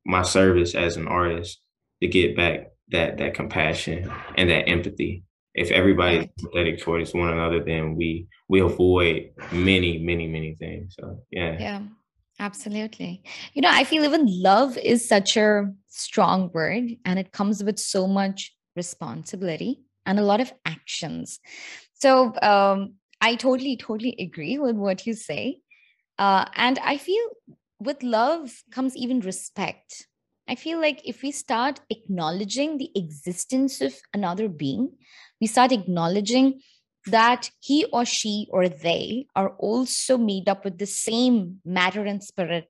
my 0.05 0.21
service 0.21 0.75
as 0.75 0.95
an 0.95 1.07
artist 1.07 1.59
to 2.03 2.07
get 2.07 2.37
back 2.37 2.67
that 2.91 3.17
that 3.17 3.33
compassion 3.33 4.11
and 4.35 4.49
that 4.49 4.67
empathy 4.69 5.23
if 5.57 5.71
everybody's 5.71 6.27
empathetic 6.27 6.79
towards 6.79 7.13
one 7.15 7.33
another, 7.33 7.63
then 7.63 7.95
we 7.95 8.27
we 8.47 8.61
avoid 8.61 9.31
many, 9.51 9.97
many, 9.97 10.27
many 10.27 10.55
things. 10.55 10.95
So 10.97 11.23
yeah. 11.31 11.57
Yeah. 11.59 11.81
Absolutely. 12.39 13.23
You 13.55 13.63
know, 13.63 13.71
I 13.71 13.83
feel 13.83 14.03
even 14.03 14.27
love 14.27 14.77
is 14.77 15.07
such 15.07 15.37
a 15.37 15.71
strong 15.87 16.51
word 16.53 16.83
and 17.03 17.17
it 17.17 17.31
comes 17.31 17.63
with 17.63 17.79
so 17.79 18.07
much 18.07 18.55
responsibility 18.75 19.81
and 20.05 20.19
a 20.19 20.23
lot 20.23 20.39
of 20.39 20.53
actions. 20.63 21.39
So 21.95 22.35
um, 22.43 22.93
I 23.19 23.33
totally, 23.33 23.75
totally 23.75 24.15
agree 24.19 24.59
with 24.59 24.75
what 24.75 25.07
you 25.07 25.15
say. 25.15 25.61
Uh, 26.19 26.45
and 26.55 26.77
I 26.83 26.97
feel 26.97 27.25
with 27.79 28.03
love 28.03 28.51
comes 28.69 28.95
even 28.95 29.19
respect. 29.21 30.05
I 30.47 30.55
feel 30.55 30.79
like 30.79 31.01
if 31.05 31.21
we 31.21 31.31
start 31.31 31.81
acknowledging 31.89 32.77
the 32.77 32.91
existence 32.95 33.81
of 33.81 33.93
another 34.13 34.47
being, 34.47 34.91
we 35.41 35.47
start 35.47 35.71
acknowledging 35.71 36.61
that 37.07 37.49
he 37.59 37.85
or 37.91 38.05
she 38.05 38.47
or 38.49 38.67
they 38.69 39.27
are 39.35 39.49
also 39.57 40.17
made 40.17 40.49
up 40.49 40.63
with 40.63 40.77
the 40.77 40.85
same 40.85 41.61
matter 41.65 42.05
and 42.05 42.23
spirit 42.23 42.69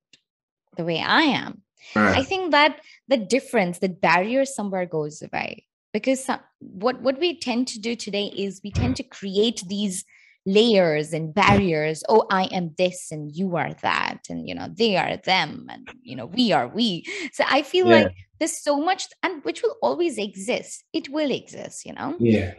the 0.76 0.84
way 0.84 1.00
I 1.00 1.22
am. 1.22 1.64
Right. 1.96 2.18
I 2.18 2.24
think 2.24 2.52
that 2.52 2.80
the 3.08 3.18
difference, 3.18 3.80
the 3.80 3.90
barrier 3.90 4.46
somewhere 4.46 4.86
goes 4.86 5.22
away 5.22 5.66
because 5.94 6.28
what, 6.60 7.02
what 7.02 7.20
we 7.20 7.40
tend 7.40 7.68
to 7.70 7.80
do 7.80 7.96
today 7.96 8.26
is 8.26 8.62
we 8.64 8.72
tend 8.72 8.96
to 8.98 9.04
create 9.04 9.64
these 9.68 10.04
layers 10.48 11.12
and 11.12 11.34
barriers. 11.34 12.04
Oh 12.08 12.26
i 12.32 12.46
am 12.46 12.74
this 12.78 13.12
and 13.12 13.36
you 13.36 13.58
are 13.58 13.74
that. 13.84 14.20
And 14.30 14.48
you 14.48 14.56
know 14.56 14.68
they 14.74 14.96
are 14.96 15.18
them 15.18 15.68
and 15.70 15.88
you 16.02 16.16
know 16.16 16.26
we 16.26 16.52
are 16.54 16.68
we. 16.68 17.06
So 17.34 17.44
i 17.50 17.62
feel 17.62 17.88
yeah. 17.88 17.96
like 18.04 18.16
there's 18.40 18.58
so 18.58 18.78
much 18.80 19.08
and 19.22 19.44
which 19.44 19.62
will 19.62 19.76
always 19.82 20.18
exist. 20.18 20.84
It 20.94 21.10
will 21.10 21.32
exist 21.32 21.86
you 21.86 21.94
know? 21.94 22.16
Yeah. 22.20 22.54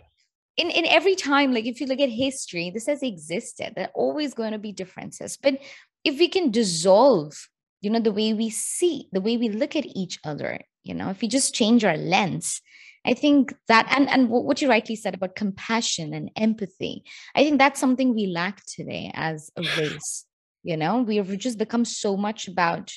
In, 0.56 0.70
in 0.70 0.86
every 0.86 1.14
time 1.14 1.54
like 1.54 1.66
if 1.66 1.80
you 1.80 1.86
look 1.86 2.00
at 2.00 2.10
history 2.10 2.70
this 2.70 2.86
has 2.86 3.02
existed. 3.02 3.72
There 3.74 3.86
are 3.86 3.94
always 3.94 4.34
going 4.34 4.52
to 4.52 4.58
be 4.58 4.72
differences. 4.72 5.38
But 5.42 5.58
if 6.04 6.18
we 6.18 6.28
can 6.28 6.50
dissolve 6.50 7.48
you 7.80 7.90
know 7.90 8.00
the 8.00 8.12
way 8.12 8.34
we 8.34 8.50
see 8.50 9.08
the 9.12 9.20
way 9.20 9.36
we 9.36 9.48
look 9.48 9.76
at 9.76 9.86
each 9.86 10.18
other 10.24 10.60
you 10.82 10.94
know 10.94 11.10
if 11.10 11.20
we 11.20 11.28
just 11.28 11.54
change 11.54 11.84
our 11.84 11.96
lens 11.96 12.60
I 13.08 13.14
think 13.14 13.54
that, 13.68 13.86
and, 13.90 14.08
and 14.10 14.28
what 14.28 14.60
you 14.60 14.68
rightly 14.68 14.94
said 14.94 15.14
about 15.14 15.34
compassion 15.34 16.12
and 16.12 16.30
empathy, 16.36 17.04
I 17.34 17.42
think 17.42 17.58
that's 17.58 17.80
something 17.80 18.14
we 18.14 18.26
lack 18.26 18.62
today 18.66 19.10
as 19.14 19.50
a 19.56 19.62
race. 19.78 20.26
You 20.62 20.76
know, 20.76 21.00
we've 21.00 21.38
just 21.38 21.56
become 21.56 21.86
so 21.86 22.16
much 22.16 22.48
about 22.48 22.92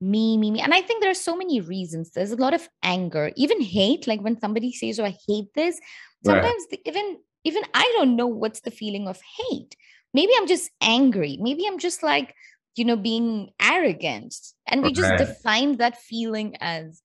me, 0.00 0.38
me, 0.38 0.52
me. 0.52 0.60
And 0.60 0.72
I 0.72 0.82
think 0.82 1.02
there 1.02 1.10
are 1.10 1.14
so 1.14 1.36
many 1.36 1.60
reasons. 1.60 2.10
There's 2.10 2.30
a 2.30 2.36
lot 2.36 2.54
of 2.54 2.68
anger, 2.84 3.32
even 3.36 3.60
hate. 3.60 4.06
Like 4.06 4.20
when 4.20 4.38
somebody 4.38 4.72
says, 4.72 5.00
Oh, 5.00 5.04
I 5.04 5.16
hate 5.26 5.52
this, 5.54 5.80
sometimes 6.24 6.64
right. 6.70 6.80
the, 6.84 6.88
even 6.88 7.18
even 7.42 7.62
I 7.74 7.92
don't 7.96 8.16
know 8.16 8.26
what's 8.26 8.60
the 8.60 8.70
feeling 8.70 9.08
of 9.08 9.20
hate. 9.38 9.74
Maybe 10.12 10.32
I'm 10.36 10.46
just 10.46 10.70
angry. 10.80 11.38
Maybe 11.40 11.66
I'm 11.66 11.78
just 11.78 12.02
like, 12.02 12.34
you 12.76 12.84
know, 12.84 12.96
being 12.96 13.50
arrogant. 13.60 14.34
And 14.68 14.82
we 14.82 14.88
okay. 14.88 15.00
just 15.00 15.16
define 15.16 15.78
that 15.78 16.00
feeling 16.00 16.56
as 16.60 17.02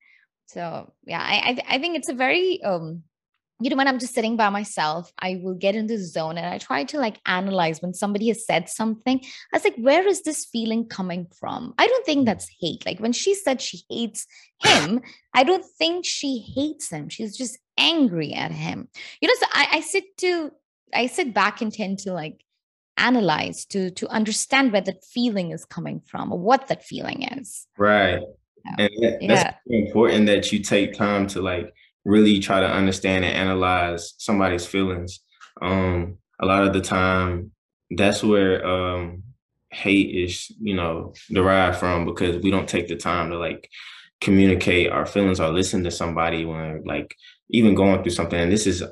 so 0.50 0.92
yeah 1.06 1.22
i 1.22 1.52
i, 1.52 1.76
I 1.76 1.80
think 1.80 1.96
it's 1.96 2.10
a 2.10 2.14
very 2.14 2.62
um 2.64 3.04
you 3.62 3.70
know 3.70 3.76
when 3.76 3.88
i'm 3.88 4.00
just 4.00 4.16
sitting 4.16 4.36
by 4.36 4.50
myself 4.50 5.12
i 5.20 5.40
will 5.44 5.54
get 5.54 5.76
in 5.76 5.86
this 5.86 6.12
zone 6.12 6.38
and 6.38 6.48
i 6.48 6.58
try 6.58 6.84
to 6.86 6.98
like 6.98 7.20
analyze 7.26 7.82
when 7.82 7.94
somebody 7.94 8.30
has 8.30 8.46
said 8.46 8.70
something. 8.70 9.20
I 9.22 9.58
was 9.58 9.64
like 9.64 9.76
where 9.78 10.08
is 10.08 10.24
this 10.24 10.46
feeling 10.46 10.88
coming 10.88 11.28
from? 11.40 11.74
I 11.78 11.88
don't 11.88 12.06
think 12.06 12.26
that's 12.26 12.50
hate. 12.60 12.86
Like 12.86 13.00
when 13.00 13.14
she 13.14 13.36
said 13.36 13.62
she 13.62 13.82
hates 13.90 14.26
him 14.64 15.02
i 15.36 15.44
don't 15.44 15.66
think 15.78 16.06
she 16.06 16.40
hates 16.56 16.90
him. 16.90 17.10
She's 17.10 17.38
just 17.38 17.60
angry 17.78 18.34
at 18.34 18.52
him. 18.52 18.88
You 19.22 19.28
know 19.28 19.36
so 19.40 19.48
i, 19.52 19.68
I 19.74 19.82
sit 19.82 20.18
to 20.18 20.52
i 20.94 21.06
sit 21.08 21.34
back 21.34 21.62
and 21.62 21.72
tend 21.72 22.00
to 22.00 22.14
like 22.14 22.44
analyze 22.98 23.66
to 23.66 23.92
to 23.92 24.08
understand 24.08 24.72
where 24.72 24.82
that 24.82 25.06
feeling 25.06 25.52
is 25.52 25.64
coming 25.64 26.02
from 26.02 26.32
or 26.34 26.40
what 26.40 26.68
that 26.70 26.84
feeling 26.84 27.22
is. 27.24 27.68
Right 27.78 28.24
and 28.78 28.90
that, 29.02 29.18
yeah. 29.22 29.28
that's 29.28 29.58
important 29.68 30.26
that 30.28 30.52
you 30.52 30.60
take 30.60 30.94
time 30.94 31.28
to 31.28 31.42
like 31.42 31.74
really 32.06 32.40
try 32.40 32.60
to 32.60 32.70
understand 32.70 33.26
and 33.26 33.36
analyze 33.36 34.14
somebody's 34.18 34.66
feelings. 34.66 35.20
Um, 35.62 36.18
a 36.40 36.46
lot 36.46 36.66
of 36.66 36.74
the 36.74 36.82
time, 36.82 37.52
that's 37.92 38.24
where 38.24 38.66
um, 38.66 39.24
hate 39.72 40.16
is, 40.16 40.52
you 40.60 40.76
know, 40.76 41.14
derived 41.32 41.78
from 41.78 42.06
because 42.06 42.42
we 42.42 42.52
don't 42.52 42.70
take 42.70 42.88
the 42.88 42.96
time 42.96 43.32
to 43.32 43.38
like 43.38 43.70
communicate 44.22 44.92
our 44.92 45.06
feelings 45.06 45.40
or 45.40 45.50
listen 45.50 45.84
to 45.84 45.92
somebody 45.92 46.46
when 46.46 46.84
like 46.86 47.16
even 47.50 47.76
going 47.76 48.02
through 48.02 48.12
something. 48.12 48.40
And 48.40 48.52
this 48.52 48.68
is 48.68 48.84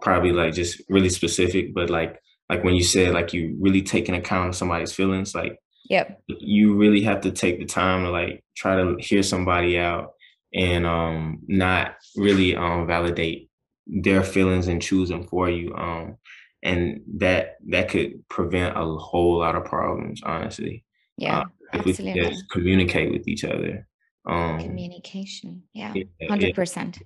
probably 0.00 0.32
like 0.32 0.54
just 0.54 0.80
really 0.88 1.08
specific, 1.08 1.74
but 1.74 1.90
like 1.90 2.20
like 2.50 2.62
when 2.62 2.74
you 2.74 2.84
said 2.84 3.14
like 3.14 3.32
you 3.32 3.56
really 3.60 3.82
taking 3.82 4.14
account 4.14 4.50
of 4.50 4.56
somebody's 4.56 4.92
feelings, 4.92 5.34
like 5.34 5.58
Yep. 5.90 6.22
You 6.28 6.76
really 6.76 7.02
have 7.02 7.20
to 7.22 7.30
take 7.30 7.58
the 7.58 7.66
time 7.66 8.04
to 8.04 8.10
like 8.10 8.42
try 8.56 8.76
to 8.76 8.96
hear 8.98 9.22
somebody 9.22 9.78
out 9.78 10.12
and 10.54 10.86
um 10.86 11.40
not 11.46 11.96
really 12.16 12.56
um 12.56 12.86
validate 12.86 13.50
their 13.86 14.22
feelings 14.22 14.68
and 14.68 14.80
choose 14.80 15.08
them 15.08 15.26
for 15.26 15.48
you. 15.50 15.74
Um 15.74 16.16
and 16.62 17.02
that 17.18 17.56
that 17.68 17.90
could 17.90 18.26
prevent 18.28 18.76
a 18.76 18.84
whole 18.84 19.38
lot 19.38 19.56
of 19.56 19.64
problems, 19.64 20.22
honestly. 20.24 20.84
Yeah. 21.18 21.40
Uh, 21.40 21.44
if 21.74 21.86
absolutely. 21.86 22.22
we 22.22 22.28
just 22.28 22.50
communicate 22.50 23.12
with 23.12 23.28
each 23.28 23.44
other. 23.44 23.86
Um 24.26 24.58
communication. 24.60 25.64
Yeah. 25.74 25.92
Hundred 26.28 26.54
percent. 26.54 26.98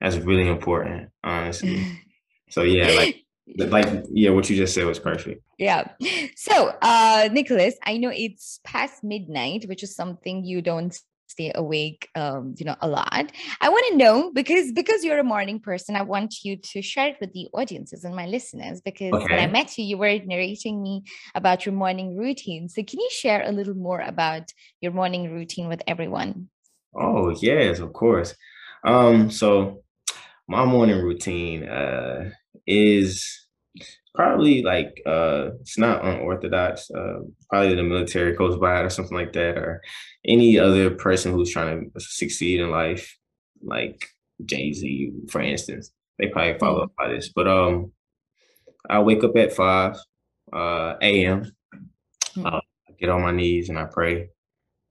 That's 0.00 0.16
really 0.16 0.48
important, 0.48 1.10
honestly. 1.22 1.84
so 2.50 2.62
yeah, 2.62 2.88
like 2.96 3.24
like 3.56 4.04
yeah 4.10 4.30
what 4.30 4.48
you 4.48 4.56
just 4.56 4.74
said 4.74 4.86
was 4.86 4.98
perfect. 4.98 5.42
Yeah. 5.58 5.88
So 6.36 6.72
uh 6.80 7.28
nicholas 7.32 7.74
i 7.84 7.96
know 7.96 8.10
it's 8.14 8.60
past 8.64 9.02
midnight 9.02 9.64
which 9.68 9.82
is 9.82 9.94
something 9.94 10.44
you 10.44 10.62
don't 10.62 10.96
stay 11.28 11.52
awake 11.54 12.08
um 12.14 12.54
you 12.56 12.64
know 12.64 12.76
a 12.80 12.88
lot. 12.88 13.30
I 13.60 13.68
want 13.68 13.86
to 13.88 13.96
know 13.96 14.32
because 14.32 14.72
because 14.72 15.04
you're 15.04 15.18
a 15.18 15.24
morning 15.24 15.60
person 15.60 15.94
i 15.96 16.02
want 16.02 16.42
you 16.42 16.56
to 16.56 16.80
share 16.80 17.08
it 17.08 17.16
with 17.20 17.32
the 17.32 17.48
audiences 17.52 18.04
and 18.04 18.14
my 18.16 18.26
listeners 18.26 18.80
because 18.80 19.12
okay. 19.14 19.26
when 19.34 19.40
i 19.40 19.46
met 19.46 19.76
you 19.76 19.84
you 19.84 19.98
were 19.98 20.18
narrating 20.24 20.82
me 20.82 21.02
about 21.34 21.66
your 21.66 21.74
morning 21.74 22.16
routine. 22.16 22.68
So 22.68 22.82
can 22.82 23.00
you 23.00 23.10
share 23.10 23.42
a 23.44 23.52
little 23.52 23.74
more 23.74 24.00
about 24.00 24.52
your 24.80 24.92
morning 24.92 25.30
routine 25.32 25.68
with 25.68 25.82
everyone? 25.86 26.48
Oh 26.94 27.30
yes 27.30 27.78
of 27.80 27.92
course. 27.92 28.34
Um 28.84 29.30
so 29.30 29.82
my 30.46 30.64
morning 30.64 31.00
routine 31.02 31.68
uh 31.68 32.30
is 32.68 33.46
probably 34.14 34.62
like 34.62 35.00
uh 35.06 35.50
it's 35.60 35.78
not 35.78 36.04
unorthodox 36.04 36.90
uh 36.90 37.20
probably 37.48 37.74
the 37.74 37.82
military 37.82 38.34
goes 38.34 38.58
by 38.58 38.80
it 38.80 38.84
or 38.84 38.90
something 38.90 39.16
like 39.16 39.32
that 39.32 39.56
or 39.56 39.80
any 40.24 40.58
other 40.58 40.90
person 40.90 41.32
who's 41.32 41.52
trying 41.52 41.90
to 41.90 42.00
succeed 42.00 42.60
in 42.60 42.70
life 42.70 43.16
like 43.62 44.08
jay-z 44.44 45.12
for 45.30 45.40
instance 45.40 45.92
they 46.18 46.28
probably 46.28 46.58
follow 46.58 46.82
up 46.82 46.92
by 46.96 47.08
this. 47.08 47.28
But 47.28 47.48
um 47.48 47.92
i 48.88 48.98
wake 48.98 49.24
up 49.24 49.36
at 49.36 49.52
5 49.52 49.96
uh 50.52 50.94
am 51.00 51.44
mm-hmm. 51.44 52.46
uh, 52.46 52.60
I 52.60 52.92
get 52.98 53.10
on 53.10 53.22
my 53.22 53.32
knees 53.32 53.68
and 53.68 53.78
i 53.78 53.84
pray. 53.84 54.30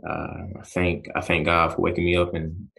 Uh 0.08 0.60
i 0.60 0.64
thank 0.66 1.08
i 1.16 1.22
thank 1.22 1.46
god 1.46 1.74
for 1.74 1.82
waking 1.82 2.06
me 2.06 2.16
up 2.16 2.34
and 2.34 2.70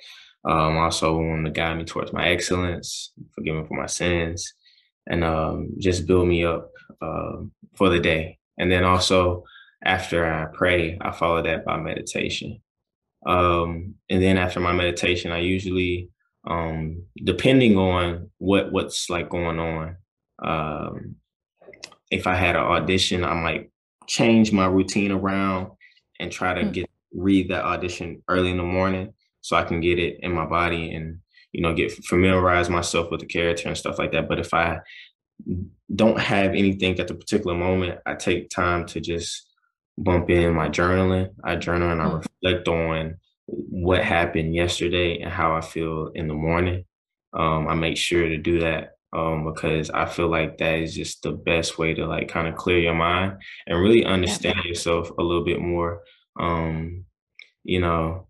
um 0.44 0.78
also 0.78 1.16
want 1.18 1.44
to 1.44 1.50
guide 1.50 1.76
me 1.76 1.84
towards 1.84 2.12
my 2.12 2.28
excellence 2.28 3.12
forgive 3.34 3.56
me 3.56 3.64
for 3.66 3.74
my 3.74 3.86
sins 3.86 4.54
and 5.08 5.24
um, 5.24 5.70
just 5.78 6.06
build 6.06 6.28
me 6.28 6.44
up 6.44 6.70
uh, 7.02 7.38
for 7.74 7.88
the 7.88 7.98
day. 7.98 8.38
And 8.58 8.70
then 8.70 8.84
also 8.84 9.44
after 9.84 10.26
I 10.26 10.46
pray, 10.52 10.98
I 11.00 11.10
follow 11.10 11.42
that 11.42 11.64
by 11.64 11.78
meditation. 11.78 12.60
Um, 13.26 13.94
and 14.08 14.22
then 14.22 14.38
after 14.38 14.60
my 14.60 14.72
meditation, 14.72 15.32
I 15.32 15.38
usually, 15.38 16.10
um, 16.46 17.02
depending 17.24 17.76
on 17.76 18.30
what 18.38 18.70
what's 18.70 19.10
like 19.10 19.28
going 19.28 19.58
on, 19.58 19.96
um, 20.42 21.16
if 22.10 22.26
I 22.26 22.34
had 22.34 22.56
an 22.56 22.62
audition, 22.62 23.24
I 23.24 23.34
might 23.34 23.70
change 24.06 24.52
my 24.52 24.66
routine 24.66 25.12
around 25.12 25.72
and 26.20 26.30
try 26.32 26.54
to 26.54 26.62
mm. 26.62 26.72
get 26.72 26.90
read 27.12 27.50
that 27.50 27.64
audition 27.64 28.22
early 28.28 28.50
in 28.50 28.58
the 28.58 28.62
morning 28.62 29.12
so 29.40 29.56
I 29.56 29.64
can 29.64 29.80
get 29.80 29.98
it 29.98 30.18
in 30.20 30.32
my 30.32 30.46
body 30.46 30.94
and 30.94 31.20
you 31.52 31.62
know, 31.62 31.74
get 31.74 31.92
familiarize 32.04 32.68
myself 32.68 33.10
with 33.10 33.20
the 33.20 33.26
character 33.26 33.68
and 33.68 33.76
stuff 33.76 33.98
like 33.98 34.12
that. 34.12 34.28
But 34.28 34.38
if 34.38 34.52
I 34.52 34.80
don't 35.94 36.20
have 36.20 36.50
anything 36.50 36.98
at 36.98 37.08
the 37.08 37.14
particular 37.14 37.56
moment, 37.56 38.00
I 38.06 38.14
take 38.14 38.50
time 38.50 38.86
to 38.86 39.00
just 39.00 39.48
bump 39.96 40.30
in 40.30 40.54
my 40.54 40.68
journaling. 40.68 41.30
I 41.42 41.56
journal 41.56 41.90
and 41.90 42.02
I 42.02 42.06
mm. 42.06 42.24
reflect 42.42 42.68
on 42.68 43.16
what 43.46 44.04
happened 44.04 44.54
yesterday 44.54 45.20
and 45.20 45.32
how 45.32 45.54
I 45.54 45.60
feel 45.60 46.10
in 46.14 46.28
the 46.28 46.34
morning. 46.34 46.84
Um, 47.32 47.68
I 47.68 47.74
make 47.74 47.96
sure 47.96 48.28
to 48.28 48.36
do 48.36 48.60
that 48.60 48.96
um, 49.12 49.44
because 49.44 49.90
I 49.90 50.06
feel 50.06 50.28
like 50.28 50.58
that 50.58 50.78
is 50.78 50.94
just 50.94 51.22
the 51.22 51.32
best 51.32 51.78
way 51.78 51.94
to 51.94 52.06
like 52.06 52.28
kind 52.28 52.46
of 52.46 52.56
clear 52.56 52.78
your 52.78 52.94
mind 52.94 53.38
and 53.66 53.80
really 53.80 54.04
understand 54.04 54.64
yourself 54.64 55.10
a 55.18 55.22
little 55.22 55.44
bit 55.44 55.60
more. 55.60 56.02
Um, 56.38 57.04
you 57.64 57.80
know, 57.80 58.27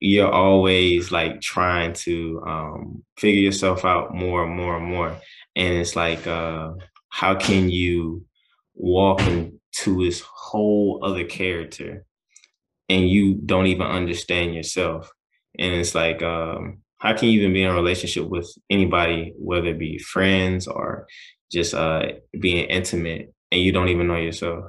you're 0.00 0.30
always 0.30 1.10
like 1.10 1.40
trying 1.40 1.92
to 1.92 2.42
um, 2.46 3.04
figure 3.18 3.42
yourself 3.42 3.84
out 3.84 4.14
more 4.14 4.44
and 4.44 4.56
more 4.56 4.76
and 4.76 4.86
more. 4.86 5.16
and 5.56 5.74
it's 5.78 5.96
like 5.96 6.26
uh 6.26 6.72
how 7.10 7.34
can 7.34 7.68
you 7.70 8.24
walk 8.74 9.20
into 9.22 10.04
this 10.04 10.20
whole 10.20 11.00
other 11.02 11.24
character 11.24 12.04
and 12.88 13.08
you 13.08 13.34
don't 13.34 13.66
even 13.66 13.86
understand 13.86 14.54
yourself 14.54 15.10
and 15.58 15.74
it's 15.74 15.94
like 15.94 16.22
um 16.22 16.78
how 16.98 17.14
can 17.16 17.28
you 17.28 17.40
even 17.40 17.52
be 17.52 17.62
in 17.62 17.70
a 17.70 17.74
relationship 17.74 18.28
with 18.28 18.48
anybody 18.70 19.32
whether 19.38 19.68
it 19.68 19.78
be 19.78 19.98
friends 19.98 20.66
or 20.66 21.06
just 21.50 21.74
uh 21.74 22.06
being 22.40 22.66
intimate 22.68 23.32
and 23.50 23.60
you 23.62 23.72
don't 23.72 23.88
even 23.88 24.06
know 24.06 24.16
yourself 24.16 24.64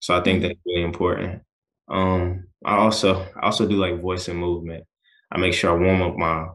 so 0.00 0.16
i 0.16 0.20
think 0.22 0.38
mm-hmm. 0.38 0.48
that's 0.48 0.60
really 0.66 0.82
important 0.82 1.42
um 1.88 2.44
i 2.64 2.76
also 2.76 3.26
I 3.36 3.46
also 3.46 3.66
do 3.66 3.76
like 3.76 4.00
voice 4.00 4.28
and 4.28 4.38
movement 4.38 4.84
i 5.32 5.38
make 5.38 5.54
sure 5.54 5.70
i 5.70 5.82
warm 5.82 6.02
up 6.02 6.16
my 6.16 6.46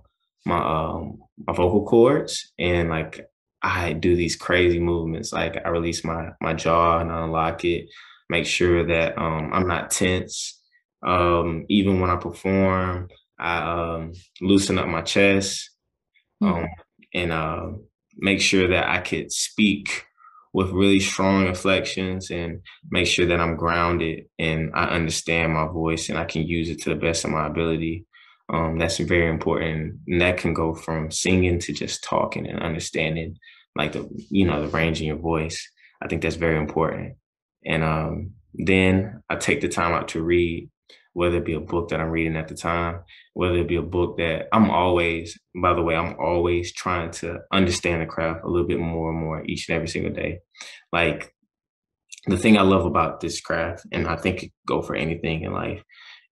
my 0.45 0.57
um 0.57 1.19
my 1.47 1.53
vocal 1.53 1.85
cords 1.85 2.53
and 2.57 2.89
like 2.89 3.27
I 3.65 3.93
do 3.93 4.15
these 4.15 4.35
crazy 4.35 4.79
movements. 4.79 5.33
Like 5.33 5.57
I 5.65 5.69
release 5.69 6.03
my 6.03 6.29
my 6.39 6.53
jaw 6.53 7.00
and 7.00 7.12
I 7.12 7.24
unlock 7.24 7.65
it, 7.65 7.88
make 8.29 8.45
sure 8.45 8.85
that 8.85 9.17
um, 9.17 9.51
I'm 9.51 9.67
not 9.67 9.89
tense. 9.89 10.62
Um, 11.05 11.65
even 11.67 12.00
when 12.00 12.12
I 12.12 12.15
perform, 12.17 13.09
I 13.39 13.57
um, 13.57 14.13
loosen 14.39 14.77
up 14.77 14.88
my 14.88 15.01
chest 15.01 15.71
mm-hmm. 16.41 16.65
and 17.15 17.31
uh, 17.31 17.71
make 18.17 18.39
sure 18.39 18.67
that 18.67 18.88
I 18.88 19.00
could 19.00 19.31
speak 19.31 20.05
with 20.55 20.71
really 20.71 21.01
strong 21.01 21.45
inflections 21.45 22.31
and 22.31 22.62
make 22.89 23.05
sure 23.05 23.25
that 23.25 23.41
I'm 23.41 23.57
grounded 23.57 24.24
and 24.39 24.71
I 24.74 24.85
understand 24.85 25.51
my 25.51 25.67
voice 25.67 26.07
and 26.07 26.17
I 26.17 26.24
can 26.24 26.43
use 26.43 26.69
it 26.69 26.81
to 26.83 26.89
the 26.91 26.95
best 26.95 27.25
of 27.25 27.31
my 27.31 27.45
ability. 27.45 28.05
Um, 28.47 28.77
that's 28.77 28.97
very 29.00 29.29
important. 29.29 29.95
And 30.07 30.21
that 30.21 30.38
can 30.38 30.53
go 30.53 30.74
from 30.74 31.12
singing 31.12 31.59
to 31.59 31.74
just 31.74 32.05
talking 32.05 32.47
and 32.47 32.63
understanding 32.63 33.35
like 33.75 33.91
the 33.91 34.09
you 34.29 34.45
know 34.45 34.62
the 34.62 34.69
range 34.69 35.01
in 35.01 35.07
your 35.07 35.17
voice. 35.17 35.69
I 36.01 36.07
think 36.07 36.21
that's 36.21 36.38
very 36.38 36.57
important. 36.57 37.17
And 37.65 37.83
um, 37.83 38.31
then 38.53 39.24
I 39.29 39.35
take 39.35 39.59
the 39.59 39.67
time 39.67 39.91
out 39.91 40.07
to 40.09 40.24
read, 40.24 40.69
whether 41.15 41.38
it 41.38 41.45
be 41.45 41.53
a 41.53 41.62
book 41.62 41.89
that 41.89 42.01
I'm 42.01 42.10
reading 42.10 42.36
at 42.36 42.50
the 42.50 42.55
time, 42.55 43.00
whether 43.34 43.55
it 43.55 43.69
be 43.69 43.77
a 43.77 43.81
book 43.81 44.17
that 44.17 44.50
I'm 44.51 44.69
always, 44.69 45.39
by 45.55 45.74
the 45.74 45.81
way, 45.81 45.95
I'm 45.95 46.19
always 46.19 46.74
trying 46.74 47.12
to 47.12 47.39
understand 47.53 48.01
the 48.01 48.05
craft 48.05 48.43
a 48.43 48.50
little 48.50 48.67
bit 48.67 48.79
more 48.81 49.12
and 49.12 49.19
more 49.19 49.41
each 49.45 49.69
and 49.69 49.77
every 49.77 49.88
single 49.88 50.12
day. 50.12 50.39
Like 50.91 51.34
the 52.27 52.38
thing 52.38 52.57
I 52.57 52.63
love 52.63 52.86
about 52.86 53.22
this 53.22 53.39
craft, 53.39 53.86
and 53.93 54.10
I 54.10 54.17
think 54.17 54.43
it 54.43 54.51
go 54.67 54.81
for 54.81 54.93
anything 54.93 55.43
in 55.43 55.53
life, 55.53 55.81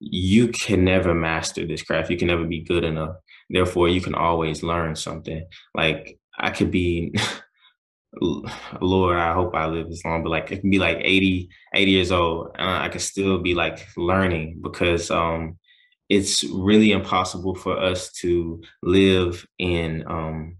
you 0.02 0.50
can 0.50 0.84
never 0.84 1.14
master 1.14 1.66
this 1.66 1.82
craft. 1.82 2.10
You 2.10 2.18
can 2.18 2.28
never 2.28 2.44
be 2.44 2.62
good 2.62 2.84
enough. 2.84 3.16
Therefore, 3.50 3.88
you 3.88 4.02
can 4.02 4.16
always 4.16 4.64
learn 4.64 4.98
something. 4.98 5.46
Like 5.74 6.20
I 6.38 6.50
could 6.50 6.72
be, 6.72 7.16
Lord, 8.22 9.18
I 9.18 9.34
hope 9.34 9.56
I 9.56 9.66
live 9.66 9.90
this 9.90 10.06
long, 10.06 10.24
but 10.24 10.30
like 10.30 10.52
it 10.52 10.62
can 10.62 10.70
be 10.70 10.80
like 10.80 10.98
80, 11.00 11.50
80 11.74 11.92
years 11.92 12.12
old. 12.12 12.52
And 12.58 12.70
I 12.70 12.90
can 12.90 13.00
still 13.00 13.40
be 13.40 13.56
like 13.56 13.88
learning 13.98 14.60
because 14.62 15.10
um, 15.10 15.58
it's 16.10 16.44
really 16.44 16.92
impossible 16.92 17.56
for 17.56 17.78
us 17.78 18.12
to 18.22 18.62
live 18.82 19.46
in 19.58 20.04
um, 20.08 20.58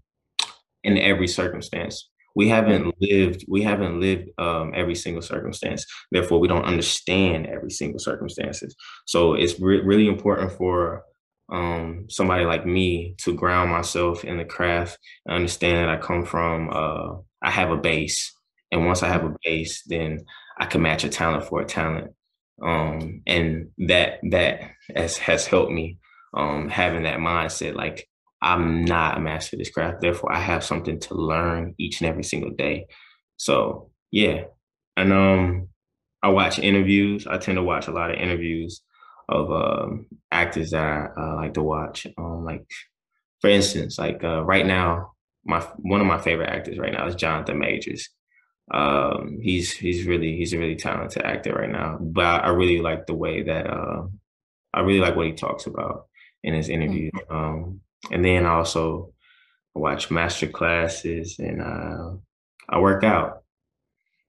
in 0.82 0.98
every 0.98 1.28
circumstance. 1.28 2.10
We 2.36 2.48
haven't 2.48 2.94
lived, 3.00 3.44
we 3.48 3.62
haven't 3.62 4.00
lived 4.00 4.30
um, 4.38 4.72
every 4.74 4.96
single 4.96 5.22
circumstance. 5.22 5.86
Therefore, 6.10 6.40
we 6.40 6.48
don't 6.48 6.64
understand 6.64 7.46
every 7.46 7.70
single 7.70 8.00
circumstances. 8.00 8.74
So 9.06 9.34
it's 9.34 9.60
re- 9.60 9.80
really 9.80 10.08
important 10.08 10.50
for 10.52 11.04
um, 11.52 12.06
somebody 12.08 12.44
like 12.44 12.66
me 12.66 13.14
to 13.18 13.34
ground 13.34 13.70
myself 13.70 14.24
in 14.24 14.36
the 14.36 14.44
craft 14.44 14.98
and 15.26 15.36
understand 15.36 15.76
that 15.76 15.88
I 15.88 15.96
come 15.98 16.24
from, 16.24 16.70
uh, 16.72 17.18
I 17.44 17.50
have 17.50 17.70
a 17.70 17.76
base. 17.76 18.32
And 18.72 18.86
once 18.86 19.02
I 19.02 19.08
have 19.08 19.24
a 19.24 19.34
base, 19.44 19.82
then 19.86 20.24
I 20.58 20.66
can 20.66 20.82
match 20.82 21.04
a 21.04 21.08
talent 21.08 21.44
for 21.44 21.60
a 21.60 21.64
talent. 21.64 22.12
Um, 22.62 23.22
and 23.26 23.68
that, 23.78 24.20
that 24.30 24.60
has, 24.94 25.16
has 25.18 25.46
helped 25.46 25.72
me, 25.72 25.98
um, 26.36 26.68
having 26.68 27.04
that 27.04 27.18
mindset, 27.18 27.74
like 27.74 28.08
I'm 28.42 28.84
not 28.84 29.16
a 29.16 29.20
master 29.20 29.56
of 29.56 29.58
this 29.58 29.70
craft. 29.70 30.00
Therefore 30.00 30.32
I 30.32 30.40
have 30.40 30.64
something 30.64 30.98
to 31.00 31.14
learn 31.14 31.74
each 31.78 32.00
and 32.00 32.08
every 32.08 32.24
single 32.24 32.50
day. 32.50 32.86
So 33.36 33.90
yeah. 34.10 34.44
And, 34.96 35.12
um, 35.12 35.68
I 36.22 36.28
watch 36.28 36.58
interviews. 36.58 37.26
I 37.26 37.36
tend 37.36 37.56
to 37.56 37.62
watch 37.62 37.86
a 37.86 37.92
lot 37.92 38.10
of 38.10 38.16
interviews 38.16 38.80
of 39.28 39.50
um, 39.50 40.06
actors 40.30 40.70
that 40.70 40.82
I 40.82 41.08
uh, 41.20 41.36
like 41.36 41.54
to 41.54 41.62
watch. 41.62 42.06
Um, 42.16 42.44
like 42.44 42.64
for 43.40 43.50
instance, 43.50 43.98
like 43.98 44.24
uh, 44.24 44.42
right 44.42 44.64
now, 44.64 45.12
my 45.44 45.60
one 45.76 46.00
of 46.00 46.06
my 46.06 46.18
favorite 46.18 46.50
actors 46.50 46.78
right 46.78 46.92
now 46.92 47.06
is 47.06 47.14
Jonathan 47.14 47.58
Majors. 47.58 48.08
Um, 48.72 49.38
he's 49.42 49.72
he's 49.72 50.06
really 50.06 50.36
he's 50.36 50.52
a 50.52 50.58
really 50.58 50.76
talented 50.76 51.22
actor 51.22 51.52
right 51.52 51.70
now. 51.70 51.98
But 52.00 52.24
I, 52.24 52.36
I 52.38 52.48
really 52.48 52.80
like 52.80 53.06
the 53.06 53.14
way 53.14 53.42
that 53.42 53.68
uh, 53.68 54.06
I 54.72 54.80
really 54.80 55.00
like 55.00 55.16
what 55.16 55.26
he 55.26 55.32
talks 55.32 55.66
about 55.66 56.06
in 56.42 56.54
his 56.54 56.68
interviews. 56.68 57.12
Mm-hmm. 57.14 57.34
Um, 57.34 57.80
and 58.10 58.24
then 58.24 58.46
also 58.46 59.12
I 59.76 59.80
watch 59.80 60.10
master 60.10 60.46
classes 60.46 61.38
and 61.38 61.60
uh, 61.60 62.16
I 62.68 62.78
work 62.78 63.04
out. 63.04 63.42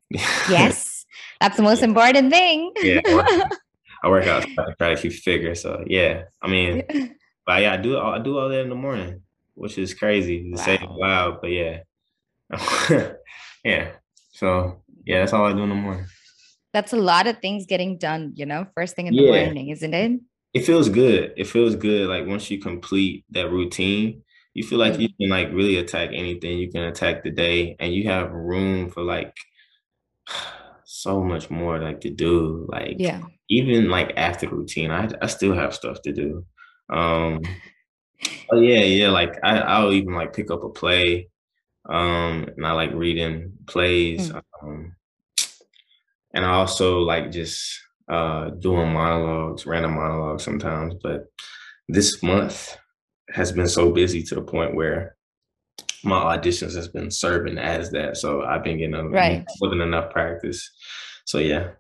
yes, 0.10 1.06
that's 1.42 1.58
the 1.58 1.64
most 1.64 1.84
important 1.84 2.32
thing. 2.32 2.72
yeah, 2.82 3.02
I 4.04 4.10
work 4.10 4.28
out 4.28 4.46
try 4.78 4.96
to 4.96 5.02
keep 5.02 5.14
figure. 5.14 5.56
So 5.56 5.84
yeah, 5.88 6.24
I 6.42 6.48
mean, 6.48 6.84
but 7.46 7.62
yeah, 7.62 7.74
I 7.74 7.78
do 7.78 7.98
I 7.98 8.20
do 8.20 8.38
all 8.38 8.50
that 8.50 8.62
in 8.62 8.70
the 8.70 8.76
morning, 8.76 9.22
which 9.56 9.78
is 9.78 9.94
crazy 9.94 10.44
to 10.44 10.52
wow. 10.52 10.64
say 10.64 10.80
loud, 10.88 11.42
but 11.42 11.48
yeah, 11.48 11.80
yeah. 13.64 13.92
So 14.32 14.84
yeah, 15.06 15.20
that's 15.20 15.34
all 15.34 15.46
I 15.46 15.54
do 15.54 15.64
in 15.64 15.70
the 15.70 15.76
morning. 15.76 16.06
That's 16.74 16.94
a 16.94 16.98
lot 16.98 17.26
of 17.26 17.40
things 17.40 17.66
getting 17.66 17.98
done, 17.98 18.34
you 18.36 18.46
know, 18.46 18.68
first 18.76 18.96
thing 18.96 19.08
in 19.08 19.16
the 19.16 19.24
yeah. 19.24 19.46
morning, 19.46 19.70
isn't 19.70 19.94
it? 19.94 20.20
It 20.54 20.66
feels 20.66 20.90
good. 20.90 21.34
It 21.38 21.48
feels 21.48 21.76
good. 21.76 22.10
Like 22.10 22.28
once 22.28 22.52
you 22.52 22.60
complete 22.60 23.26
that 23.32 23.50
routine, 23.50 24.24
you 24.54 24.64
feel 24.64 24.80
like 24.80 24.94
mm-hmm. 24.94 25.02
you 25.02 25.10
can 25.20 25.30
like 25.30 25.50
really 25.54 25.78
attack 25.78 26.10
anything. 26.14 26.58
You 26.58 26.72
can 26.72 26.84
attack 26.84 27.24
the 27.24 27.32
day, 27.32 27.76
and 27.80 27.94
you 27.94 28.10
have 28.10 28.32
room 28.32 28.90
for 28.90 29.04
like 29.04 29.34
so 30.86 31.24
much 31.24 31.50
more 31.50 31.80
like 31.80 32.02
to 32.02 32.10
do. 32.10 32.66
Like 32.70 32.96
yeah, 32.98 33.22
even 33.50 33.90
like 33.90 34.14
after 34.18 34.48
the 34.48 34.56
routine, 34.56 34.92
I 34.92 35.10
I 35.22 35.28
still 35.28 35.54
have 35.54 35.74
stuff 35.74 36.02
to 36.04 36.14
do. 36.14 36.46
Um 36.90 37.42
oh 38.52 38.60
yeah, 38.60 38.84
yeah, 38.84 39.10
like 39.10 39.38
I, 39.44 39.60
I'll 39.60 39.94
even 39.94 40.14
like 40.14 40.34
pick 40.34 40.52
up 40.52 40.64
a 40.64 40.70
play. 40.70 41.30
Um 41.88 42.48
and 42.56 42.66
I 42.66 42.72
like 42.72 42.94
reading 42.94 43.54
plays. 43.68 44.32
Mm. 44.32 44.42
Um 44.62 44.96
and 46.34 46.46
I 46.46 46.52
also 46.54 47.00
like 47.00 47.32
just 47.32 47.80
uh 48.10 48.50
doing 48.50 48.92
monologues, 48.94 49.66
random 49.66 49.96
monologues 49.96 50.44
sometimes. 50.44 50.96
But 51.02 51.26
this 51.88 52.22
month 52.24 52.78
has 53.30 53.52
been 53.52 53.68
so 53.68 53.92
busy 53.92 54.24
to 54.24 54.36
the 54.36 54.42
point 54.42 54.76
where 54.76 55.16
my 56.04 56.38
auditions 56.38 56.76
has 56.76 56.88
been 56.88 57.10
serving 57.10 57.58
as 57.58 57.92
that. 57.92 58.18
So 58.18 58.44
I've 58.44 58.64
been 58.64 58.78
getting 58.78 59.12
right. 59.12 59.46
more 59.60 59.70
than 59.70 59.82
enough 59.82 60.12
practice. 60.12 60.72
So 61.26 61.40
yeah. 61.40 61.72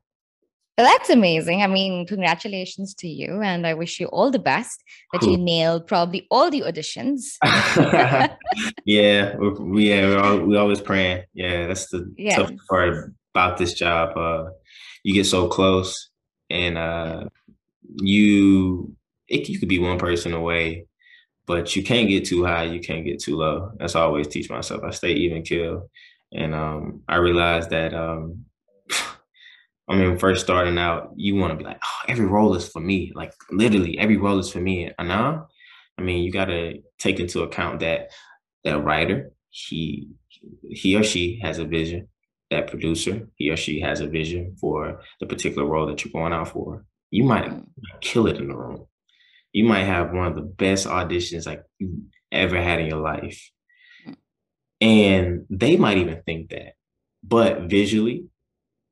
Well, 0.77 0.88
that's 0.88 1.09
amazing. 1.09 1.61
I 1.61 1.67
mean, 1.67 2.05
congratulations 2.05 2.93
to 2.95 3.07
you, 3.07 3.41
and 3.41 3.65
I 3.65 3.73
wish 3.73 3.99
you 3.99 4.07
all 4.07 4.29
the 4.29 4.39
best 4.39 4.83
that 5.13 5.21
cool. 5.21 5.31
you 5.31 5.38
nailed 5.38 5.88
probably 5.88 6.27
all 6.29 6.49
the 6.49 6.61
auditions. 6.61 7.38
yeah, 8.85 9.35
we 9.38 9.89
yeah 9.89 10.07
we're 10.07 10.19
all, 10.19 10.39
we 10.39 10.57
always 10.57 10.81
praying. 10.81 11.23
Yeah, 11.33 11.67
that's 11.67 11.89
the 11.89 12.13
yeah. 12.17 12.35
tough 12.35 12.51
part 12.69 13.13
about 13.33 13.57
this 13.57 13.73
job. 13.73 14.17
Uh, 14.17 14.49
you 15.03 15.13
get 15.13 15.25
so 15.25 15.47
close, 15.47 16.09
and 16.49 16.77
uh, 16.77 17.29
you 18.01 18.93
it, 19.29 19.47
you 19.47 19.59
could 19.59 19.69
be 19.69 19.79
one 19.79 19.97
person 19.97 20.33
away 20.33 20.88
but 21.45 21.75
you 21.75 21.83
can't 21.83 22.09
get 22.09 22.25
too 22.25 22.43
high, 22.43 22.63
you 22.63 22.79
can't 22.79 23.05
get 23.05 23.19
too 23.19 23.38
low. 23.38 23.71
That's 23.77 23.95
I 23.95 24.01
always 24.01 24.27
teach 24.27 24.49
myself. 24.49 24.83
I 24.83 24.91
stay 24.91 25.13
even 25.13 25.43
kill. 25.43 25.89
And 26.33 26.55
um, 26.55 27.01
I 27.07 27.17
realized 27.17 27.69
that 27.69 27.93
um, 27.93 28.45
I 29.88 29.95
mean, 29.95 30.17
first 30.17 30.43
starting 30.43 30.78
out, 30.78 31.12
you 31.15 31.36
want 31.36 31.52
to 31.52 31.58
be 31.58 31.63
like, 31.63 31.80
oh, 31.84 32.06
every 32.08 32.26
role 32.26 32.56
is 32.56 32.67
for 32.67 32.80
me. 32.80 33.12
Like 33.13 33.34
literally, 33.52 34.00
every 34.00 34.17
role 34.17 34.39
is 34.39 34.52
for 34.52 34.60
me. 34.60 34.91
And 34.98 35.08
now, 35.08 35.48
I 35.98 36.02
mean, 36.02 36.24
you 36.24 36.32
got 36.32 36.45
to 36.45 36.82
take 37.00 37.19
into 37.19 37.43
account 37.43 37.82
that 37.82 38.12
that 38.63 38.84
writer, 38.84 39.32
he 39.50 40.10
he 40.63 40.95
or 40.95 41.04
she 41.04 41.39
has 41.43 41.60
a 41.60 41.65
vision. 41.65 42.08
That 42.52 42.67
producer, 42.67 43.28
he 43.36 43.50
or 43.50 43.58
she 43.58 43.80
has 43.82 44.02
a 44.02 44.08
vision 44.08 44.56
for 44.62 45.02
the 45.19 45.26
particular 45.26 45.67
role 45.67 45.88
that 45.88 46.06
you're 46.06 46.12
going 46.12 46.32
out 46.32 46.50
for. 46.50 46.86
You 47.10 47.24
might 47.24 47.50
mm. 47.50 47.65
kill 48.02 48.28
it 48.28 48.38
in 48.38 48.50
the 48.50 48.56
room 48.56 48.88
you 49.56 49.63
might 49.63 49.86
have 49.86 50.12
one 50.12 50.28
of 50.28 50.36
the 50.36 50.41
best 50.41 50.86
auditions 50.86 51.45
like 51.45 51.63
you 51.80 52.04
ever 52.30 52.62
had 52.62 52.82
in 52.82 52.88
your 52.88 53.00
life. 53.00 53.50
And 54.82 55.45
they 55.50 55.78
might 55.78 55.98
even 55.98 56.21
think 56.26 56.50
that. 56.50 56.74
But 57.24 57.62
visually, 57.62 58.26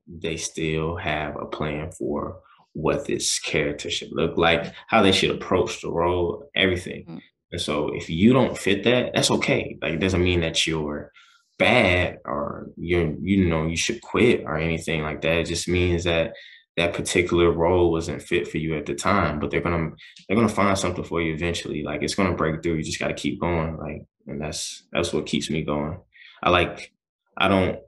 they 0.06 0.36
still 0.36 0.96
have 0.96 1.36
a 1.36 1.46
plan 1.46 1.90
for 1.92 2.40
what 2.72 3.06
this 3.06 3.38
character 3.38 3.90
should 3.90 4.12
look 4.12 4.36
like, 4.36 4.72
how 4.88 5.02
they 5.02 5.12
should 5.12 5.30
approach 5.30 5.80
the 5.80 5.90
role, 5.90 6.48
everything. 6.54 7.04
Mm-hmm. 7.04 7.18
And 7.52 7.60
so 7.60 7.94
if 7.94 8.10
you 8.10 8.32
don't 8.32 8.58
fit 8.58 8.82
that, 8.84 9.12
that's 9.14 9.30
okay. 9.30 9.78
Like 9.80 9.94
it 9.94 10.00
doesn't 10.00 10.22
mean 10.22 10.40
that 10.40 10.66
you're 10.66 11.12
bad 11.56 12.18
or 12.24 12.68
you're 12.76 13.14
you 13.22 13.46
know 13.46 13.64
you 13.64 13.76
should 13.76 14.02
quit 14.02 14.42
or 14.44 14.58
anything 14.58 15.02
like 15.02 15.22
that. 15.22 15.38
It 15.38 15.46
just 15.46 15.68
means 15.68 16.04
that 16.04 16.32
that 16.76 16.94
particular 16.94 17.52
role 17.52 17.92
wasn't 17.92 18.22
fit 18.22 18.48
for 18.48 18.58
you 18.58 18.76
at 18.76 18.86
the 18.86 18.94
time, 18.94 19.38
but 19.38 19.50
they're 19.50 19.60
gonna 19.60 19.90
they're 20.26 20.36
gonna 20.36 20.48
find 20.48 20.76
something 20.76 21.04
for 21.04 21.22
you 21.22 21.32
eventually. 21.32 21.84
Like 21.84 22.02
it's 22.02 22.16
gonna 22.16 22.34
break 22.34 22.62
through. 22.62 22.74
You 22.74 22.82
just 22.82 22.98
gotta 22.98 23.14
keep 23.14 23.40
going. 23.40 23.76
Like, 23.76 24.04
and 24.26 24.40
that's 24.40 24.84
that's 24.92 25.12
what 25.12 25.26
keeps 25.26 25.48
me 25.48 25.62
going. 25.62 26.00
I 26.42 26.50
like 26.50 26.92
I 27.38 27.46
don't 27.46 27.78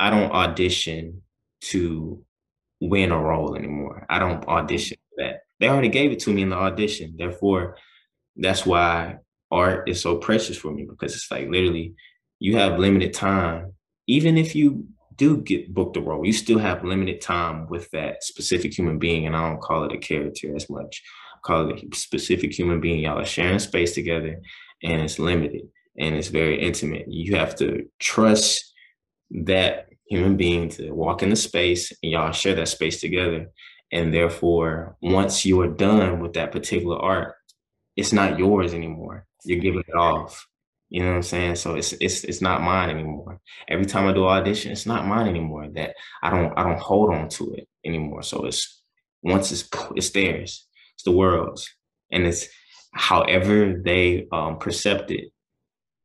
I 0.00 0.08
don't 0.08 0.32
audition 0.32 1.22
to 1.60 2.22
win 2.80 3.12
a 3.12 3.18
role 3.20 3.56
anymore. 3.56 4.06
I 4.08 4.18
don't 4.18 4.46
audition 4.46 4.98
for 5.08 5.24
that. 5.24 5.40
They 5.60 5.68
already 5.68 5.88
gave 5.88 6.12
it 6.12 6.20
to 6.20 6.32
me 6.32 6.42
in 6.42 6.50
the 6.50 6.56
audition. 6.56 7.14
Therefore, 7.16 7.76
that's 8.36 8.64
why 8.64 9.16
art 9.50 9.88
is 9.88 10.00
so 10.00 10.16
precious 10.16 10.56
for 10.56 10.70
me 10.70 10.86
because 10.88 11.14
it's 11.14 11.30
like 11.30 11.48
literally 11.48 11.94
you 12.38 12.56
have 12.56 12.78
limited 12.78 13.12
time. 13.12 13.72
Even 14.06 14.38
if 14.38 14.54
you 14.54 14.86
do 15.16 15.38
get 15.38 15.74
booked 15.74 15.96
a 15.96 16.00
role, 16.00 16.24
you 16.24 16.32
still 16.32 16.58
have 16.58 16.84
limited 16.84 17.20
time 17.20 17.68
with 17.68 17.90
that 17.90 18.22
specific 18.22 18.76
human 18.76 18.98
being. 18.98 19.26
And 19.26 19.36
I 19.36 19.48
don't 19.48 19.60
call 19.60 19.84
it 19.84 19.92
a 19.92 19.98
character 19.98 20.54
as 20.54 20.70
much. 20.70 21.02
I 21.34 21.38
call 21.42 21.70
it 21.70 21.82
a 21.82 21.96
specific 21.96 22.56
human 22.56 22.80
being. 22.80 23.00
Y'all 23.00 23.18
are 23.18 23.26
sharing 23.26 23.58
space 23.58 23.94
together 23.94 24.40
and 24.82 25.02
it's 25.02 25.18
limited 25.18 25.62
and 25.98 26.14
it's 26.14 26.28
very 26.28 26.60
intimate. 26.60 27.06
You 27.08 27.36
have 27.36 27.56
to 27.56 27.88
trust 27.98 28.72
that 29.30 29.88
human 30.08 30.36
being 30.36 30.68
to 30.70 30.90
walk 30.90 31.22
in 31.22 31.30
the 31.30 31.36
space 31.36 31.92
and 32.02 32.12
y'all 32.12 32.32
share 32.32 32.54
that 32.54 32.68
space 32.68 33.00
together. 33.00 33.50
And 33.92 34.12
therefore, 34.12 34.96
once 35.00 35.44
you 35.44 35.60
are 35.62 35.68
done 35.68 36.20
with 36.20 36.34
that 36.34 36.52
particular 36.52 36.98
art, 36.98 37.34
it's 37.96 38.12
not 38.12 38.38
yours 38.38 38.74
anymore. 38.74 39.26
You're 39.44 39.60
giving 39.60 39.84
it 39.86 39.94
off. 39.94 40.46
You 40.90 41.02
know 41.02 41.10
what 41.10 41.16
I'm 41.16 41.22
saying? 41.22 41.56
So 41.56 41.74
it's 41.74 41.92
it's 41.94 42.24
it's 42.24 42.40
not 42.40 42.62
mine 42.62 42.88
anymore. 42.88 43.40
Every 43.68 43.84
time 43.84 44.06
I 44.06 44.12
do 44.12 44.26
audition, 44.26 44.72
it's 44.72 44.86
not 44.86 45.06
mine 45.06 45.28
anymore. 45.28 45.68
That 45.74 45.94
I 46.22 46.30
don't 46.30 46.58
I 46.58 46.62
don't 46.62 46.80
hold 46.80 47.14
on 47.14 47.28
to 47.30 47.54
it 47.54 47.68
anymore. 47.84 48.22
So 48.22 48.46
it's 48.46 48.82
once 49.22 49.52
it's 49.52 49.68
it's 49.94 50.10
theirs. 50.10 50.66
It's 50.94 51.04
the 51.04 51.12
world's, 51.12 51.68
and 52.10 52.26
it's 52.26 52.48
however 52.92 53.80
they 53.84 54.28
um 54.32 54.58
percept 54.58 55.10
it, 55.10 55.30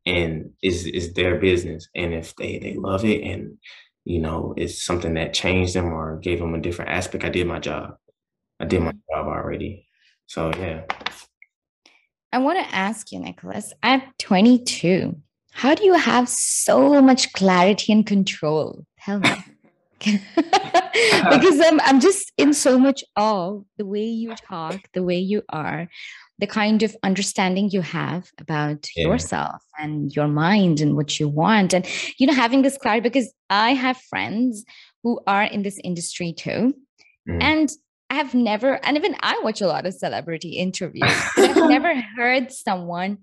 and 0.05 0.51
is 0.61 0.85
is 0.85 1.13
their 1.13 1.39
business. 1.39 1.87
And 1.95 2.13
if 2.13 2.35
they 2.35 2.59
they 2.59 2.75
love 2.75 3.05
it, 3.05 3.23
and 3.23 3.57
you 4.05 4.19
know 4.19 4.53
it's 4.57 4.83
something 4.83 5.13
that 5.15 5.33
changed 5.33 5.75
them 5.75 5.93
or 5.93 6.17
gave 6.17 6.39
them 6.39 6.55
a 6.55 6.61
different 6.61 6.91
aspect, 6.91 7.23
I 7.23 7.29
did 7.29 7.47
my 7.47 7.59
job. 7.59 7.95
I 8.59 8.65
did 8.65 8.81
my 8.81 8.91
mm-hmm. 8.91 9.15
job 9.15 9.27
already. 9.27 9.87
So 10.27 10.51
yeah. 10.57 10.83
I 12.31 12.39
want 12.39 12.59
to 12.59 12.75
ask 12.75 13.11
you, 13.11 13.19
Nicholas, 13.19 13.73
at 13.83 14.17
22, 14.17 15.15
how 15.51 15.75
do 15.75 15.85
you 15.85 15.93
have 15.93 16.27
so 16.27 16.99
much 17.01 17.31
clarity 17.33 17.93
and 17.93 18.05
control? 18.05 18.85
Tell 18.99 19.19
me. 19.19 19.29
because 21.29 21.59
I'm, 21.63 21.79
I'm 21.81 21.99
just 21.99 22.31
in 22.37 22.53
so 22.53 22.77
much 22.77 23.03
awe 23.15 23.59
the 23.77 23.85
way 23.85 24.05
you 24.05 24.35
talk, 24.35 24.79
the 24.93 25.03
way 25.03 25.17
you 25.17 25.43
are, 25.49 25.87
the 26.39 26.47
kind 26.47 26.83
of 26.83 26.95
understanding 27.03 27.69
you 27.69 27.81
have 27.81 28.29
about 28.39 28.87
yeah. 28.95 29.07
yourself 29.07 29.63
and 29.79 30.15
your 30.15 30.27
mind 30.27 30.81
and 30.81 30.95
what 30.95 31.19
you 31.19 31.27
want. 31.27 31.73
And, 31.73 31.87
you 32.17 32.27
know, 32.27 32.33
having 32.33 32.61
this 32.61 32.77
clarity 32.77 33.01
because 33.01 33.33
I 33.49 33.73
have 33.73 33.97
friends 33.97 34.65
who 35.03 35.19
are 35.27 35.43
in 35.43 35.63
this 35.63 35.79
industry 35.83 36.33
too. 36.33 36.75
Mm. 37.27 37.41
And 37.41 37.71
I 38.09 38.15
have 38.15 38.33
never, 38.33 38.73
and 38.85 38.97
even 38.97 39.15
I 39.21 39.39
watch 39.43 39.61
a 39.61 39.67
lot 39.67 39.85
of 39.85 39.93
celebrity 39.93 40.49
interviews. 40.57 41.11
I've 41.37 41.69
never 41.69 41.93
heard 42.15 42.51
someone 42.51 43.19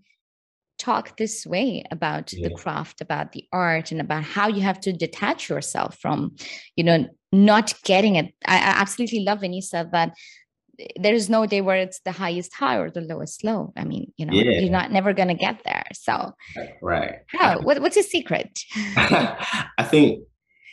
talk 0.80 1.16
this 1.16 1.46
way 1.46 1.84
about 1.90 2.32
yeah. 2.32 2.48
the 2.48 2.54
craft, 2.54 3.00
about 3.00 3.32
the 3.32 3.44
art, 3.52 3.92
and 3.92 4.00
about 4.00 4.24
how 4.24 4.48
you 4.48 4.62
have 4.62 4.80
to 4.80 4.92
detach 4.92 5.48
yourself 5.48 5.98
from, 5.98 6.34
you 6.76 6.82
know, 6.82 7.06
not 7.32 7.74
getting 7.84 8.16
it. 8.16 8.34
I, 8.46 8.56
I 8.56 8.80
absolutely 8.80 9.20
love 9.20 9.42
when 9.42 9.52
you 9.52 9.62
said 9.62 9.92
that 9.92 10.14
there 10.98 11.14
is 11.14 11.28
no 11.28 11.44
day 11.44 11.60
where 11.60 11.76
it's 11.76 12.00
the 12.00 12.12
highest 12.12 12.54
high 12.54 12.76
or 12.76 12.90
the 12.90 13.02
lowest 13.02 13.44
low. 13.44 13.72
I 13.76 13.84
mean, 13.84 14.12
you 14.16 14.24
know, 14.24 14.32
yeah. 14.32 14.60
you're 14.60 14.70
not 14.70 14.90
never 14.90 15.12
gonna 15.12 15.34
get 15.34 15.62
there. 15.64 15.84
So, 15.92 16.32
right. 16.80 17.16
Oh, 17.38 17.60
what, 17.60 17.80
what's 17.80 17.96
your 17.96 18.02
secret? 18.02 18.58
I 18.96 19.84
think, 19.84 20.24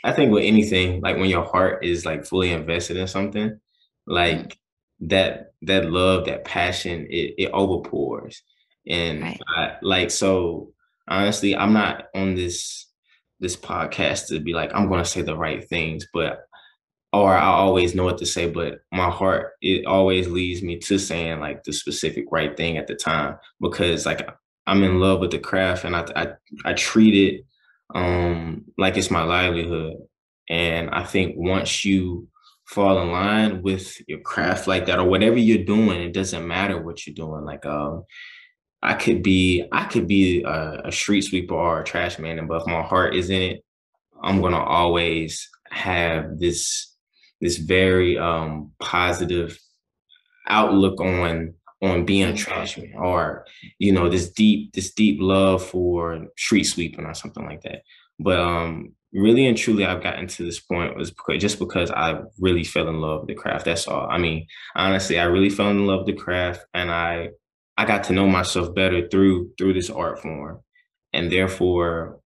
I 0.06 0.13
think 0.13 0.32
with 0.32 0.46
anything, 0.46 1.02
like 1.02 1.17
when 1.17 1.30
your 1.30 1.43
heart 1.43 1.84
is 1.84 2.06
like 2.06 2.26
fully 2.26 2.52
invested 2.52 2.96
in 2.96 3.08
something, 3.08 3.60
like 4.06 4.38
mm-hmm. 4.38 5.08
that 5.08 5.52
that 5.63 5.91
love 5.91 6.26
that 6.26 6.46
passion 6.46 7.08
it, 7.10 7.34
it 7.38 7.52
overpours 7.52 8.38
and 8.88 9.21
right. 9.21 9.41
I, 9.56 9.76
like 9.82 10.12
so 10.12 10.71
honestly 11.08 11.56
i'm 11.56 11.73
not 11.73 12.06
on 12.15 12.36
this 12.36 12.88
this 13.39 13.56
podcast 13.56 14.28
to 14.28 14.39
be 14.39 14.54
like 14.54 14.71
i'm 14.73 14.88
going 14.88 15.04
to 15.04 15.10
say 15.10 15.21
the 15.21 15.38
right 15.38 15.67
things 15.67 16.08
but 16.13 16.47
or 17.13 17.34
i 17.34 17.45
always 17.45 17.95
know 17.95 18.04
what 18.04 18.17
to 18.17 18.26
say 18.26 18.50
but 18.50 18.80
my 18.91 19.10
heart 19.10 19.54
it 19.62 19.86
always 19.86 20.28
leads 20.28 20.62
me 20.62 20.78
to 20.78 20.97
saying 20.97 21.39
like 21.39 21.63
the 21.63 21.73
specific 21.73 22.26
right 22.32 22.58
thing 22.58 22.78
at 22.78 22.88
the 22.88 22.95
time 22.95 23.38
because 23.62 24.06
like 24.06 24.28
i'm 24.65 24.84
in 24.84 25.00
love 25.00 25.19
with 25.19 25.32
the 25.32 25.39
craft 25.39 25.86
and 25.86 25.95
i 25.95 26.06
i, 26.15 26.28
I 26.65 26.73
treat 26.73 27.13
it 27.15 27.45
um 27.93 28.65
like 28.78 28.97
it's 28.97 29.12
my 29.12 29.23
livelihood 29.23 29.95
and 30.50 30.89
i 30.89 31.04
think 31.04 31.36
once 31.38 31.86
you 31.86 32.28
fall 32.65 33.02
in 33.02 33.12
line 33.12 33.62
with 33.62 33.97
your 34.10 34.19
craft 34.19 34.67
like 34.67 34.86
that 34.88 35.00
or 35.00 35.08
whatever 35.08 35.38
you're 35.38 35.63
doing 35.63 36.02
it 36.02 36.13
doesn't 36.13 36.45
matter 36.45 36.82
what 36.82 37.08
you're 37.08 37.15
doing 37.15 37.45
like 37.45 37.65
um 37.65 38.04
i 38.88 38.93
could 38.93 39.21
be 39.21 39.63
i 39.71 39.84
could 39.86 40.08
be 40.08 40.43
a, 40.43 40.82
a 40.86 40.91
street 40.91 41.21
sweeper 41.21 41.54
or 41.54 41.82
a 41.82 41.86
trash 41.86 42.17
man 42.19 42.39
and 42.39 42.47
but 42.47 42.62
if 42.62 42.67
my 42.67 42.82
heart 42.82 43.15
is 43.15 43.30
in 43.30 43.41
it 43.41 43.63
i'm 44.23 44.41
gonna 44.41 44.60
always 44.60 45.50
have 45.69 46.39
this 46.39 46.95
this 47.41 47.58
very 47.58 48.17
um 48.17 48.71
positive 48.80 49.60
outlook 50.47 51.00
on 51.02 51.54
on 51.82 52.06
being 52.06 52.30
a 52.30 52.36
trash 52.36 52.78
man 52.78 52.93
or 52.97 53.45
you 53.78 53.91
know 53.91 54.10
this 54.10 54.30
deep 54.32 54.73
this 54.73 54.93
deep 54.93 55.17
love 55.19 55.63
for 55.63 56.26
street 56.38 56.63
sweeping 56.63 57.06
or 57.06 57.13
something 57.13 57.45
like 57.45 57.62
that 57.62 57.84
but 58.19 58.39
um 58.39 58.93
really 59.13 59.47
and 59.47 59.58
truly 59.58 59.86
I've 59.86 60.04
gotten 60.04 60.28
to 60.28 60.43
this 60.43 60.60
point 60.60 60.95
was 60.95 61.12
because, 61.12 61.41
just 61.41 61.60
because 61.60 61.91
I 61.91 62.21
really 62.39 62.63
fell 62.63 62.88
in 62.88 63.00
love 63.00 63.21
with 63.21 63.30
the 63.30 63.36
craft. 63.36 63.65
That's 63.65 63.88
all. 63.88 64.08
I 64.10 64.17
mean, 64.17 64.47
honestly, 64.76 65.19
I 65.19 65.23
really 65.23 65.50
fell 65.50 65.69
in 65.69 65.88
love 65.88 66.06
with 66.06 66.15
the 66.15 66.21
craft 66.21 66.65
and 66.73 66.91
I 66.91 67.30
I 67.78 67.86
got 67.86 68.06
to 68.06 68.13
know 68.13 68.28
myself 68.28 68.74
better 68.74 69.08
through 69.08 69.52
through 69.58 69.74
this 69.74 69.90
art 69.90 70.20
form. 70.20 70.62
And 71.13 71.32
therefore 71.32 72.20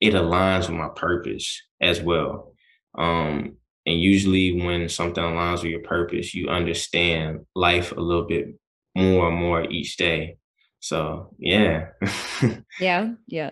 it 0.00 0.14
aligns 0.14 0.68
with 0.68 0.78
my 0.78 0.88
purpose 0.94 1.62
as 1.80 2.00
well. 2.00 2.52
Um, 2.96 3.56
and 3.86 4.00
usually 4.00 4.60
when 4.62 4.88
something 4.88 5.22
aligns 5.22 5.62
with 5.62 5.70
your 5.70 5.82
purpose, 5.82 6.34
you 6.34 6.48
understand 6.48 7.46
life 7.54 7.92
a 7.92 8.00
little 8.00 8.26
bit 8.26 8.48
more 8.96 9.28
and 9.28 9.36
more 9.36 9.64
each 9.70 9.96
day. 9.96 10.36
So 10.80 11.34
yeah. 11.38 11.88
yeah, 12.80 13.12
yeah. 13.26 13.50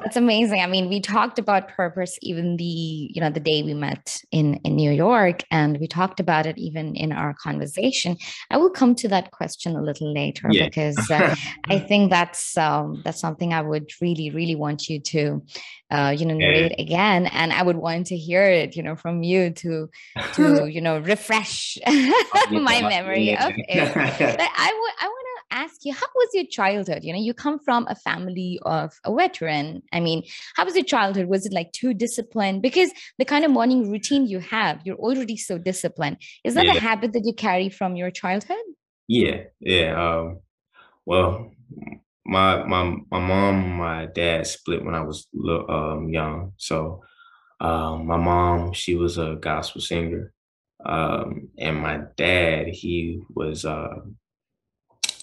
That's 0.00 0.16
amazing. 0.16 0.60
I 0.60 0.66
mean, 0.66 0.88
we 0.88 1.00
talked 1.00 1.38
about 1.38 1.68
purpose 1.68 2.18
even 2.22 2.56
the, 2.56 2.64
you 2.64 3.20
know, 3.20 3.30
the 3.30 3.40
day 3.40 3.62
we 3.62 3.74
met 3.74 4.20
in 4.30 4.54
in 4.64 4.76
New 4.76 4.90
York 4.90 5.42
and 5.50 5.78
we 5.78 5.86
talked 5.86 6.20
about 6.20 6.46
it 6.46 6.56
even 6.56 6.94
in 6.94 7.12
our 7.12 7.34
conversation. 7.34 8.16
I 8.50 8.56
will 8.56 8.70
come 8.70 8.94
to 8.96 9.08
that 9.08 9.32
question 9.32 9.76
a 9.76 9.82
little 9.82 10.12
later 10.12 10.48
yeah. 10.50 10.66
because 10.66 11.10
uh, 11.10 11.34
I 11.68 11.78
think 11.78 12.10
that's 12.10 12.56
um, 12.56 13.02
that's 13.04 13.20
something 13.20 13.52
I 13.52 13.62
would 13.62 13.90
really 14.00 14.30
really 14.30 14.56
want 14.56 14.88
you 14.88 15.00
to 15.00 15.42
uh, 15.90 16.14
you 16.16 16.26
know 16.26 16.34
narrate 16.34 16.74
yeah. 16.78 16.84
again 16.84 17.26
and 17.26 17.52
I 17.52 17.62
would 17.62 17.76
want 17.76 18.06
to 18.06 18.16
hear 18.16 18.44
it, 18.44 18.76
you 18.76 18.82
know, 18.82 18.96
from 18.96 19.22
you 19.22 19.50
to 19.50 19.90
to, 20.34 20.66
you 20.66 20.80
know, 20.80 20.98
refresh 21.00 21.76
my 21.86 22.80
memory 22.82 23.36
of 23.36 23.52
it. 23.56 23.94
But 23.94 24.50
I 24.56 24.70
would 24.80 24.94
I 25.00 25.08
want 25.08 25.26
ask 25.50 25.84
you, 25.84 25.92
how 25.92 26.06
was 26.14 26.28
your 26.34 26.46
childhood? 26.46 27.04
You 27.04 27.12
know, 27.12 27.20
you 27.20 27.34
come 27.34 27.58
from 27.58 27.86
a 27.88 27.94
family 27.94 28.58
of 28.62 28.92
a 29.04 29.14
veteran. 29.14 29.82
I 29.92 30.00
mean, 30.00 30.22
how 30.56 30.64
was 30.64 30.74
your 30.74 30.84
childhood? 30.84 31.26
Was 31.26 31.46
it 31.46 31.52
like 31.52 31.72
too 31.72 31.94
disciplined? 31.94 32.62
Because 32.62 32.92
the 33.18 33.24
kind 33.24 33.44
of 33.44 33.50
morning 33.50 33.90
routine 33.90 34.26
you 34.26 34.40
have, 34.40 34.80
you're 34.84 34.96
already 34.96 35.36
so 35.36 35.58
disciplined. 35.58 36.18
Is 36.44 36.54
that 36.54 36.66
yeah. 36.66 36.74
a 36.74 36.80
habit 36.80 37.12
that 37.12 37.24
you 37.24 37.32
carry 37.32 37.68
from 37.68 37.96
your 37.96 38.10
childhood? 38.10 38.56
Yeah, 39.08 39.44
yeah. 39.60 40.00
Um, 40.00 40.40
well, 41.04 41.50
my 42.24 42.64
my 42.64 42.96
my 43.10 43.18
mom, 43.18 43.70
my 43.76 44.06
dad 44.06 44.46
split 44.46 44.84
when 44.84 44.94
I 44.94 45.02
was 45.02 45.26
um, 45.68 46.08
young. 46.10 46.52
So 46.56 47.02
um, 47.60 48.06
my 48.06 48.16
mom, 48.16 48.72
she 48.72 48.94
was 48.94 49.18
a 49.18 49.36
gospel 49.40 49.80
singer, 49.80 50.32
um, 50.84 51.48
and 51.58 51.76
my 51.78 52.02
dad, 52.16 52.68
he 52.68 53.20
was 53.34 53.64
uh, 53.64 53.96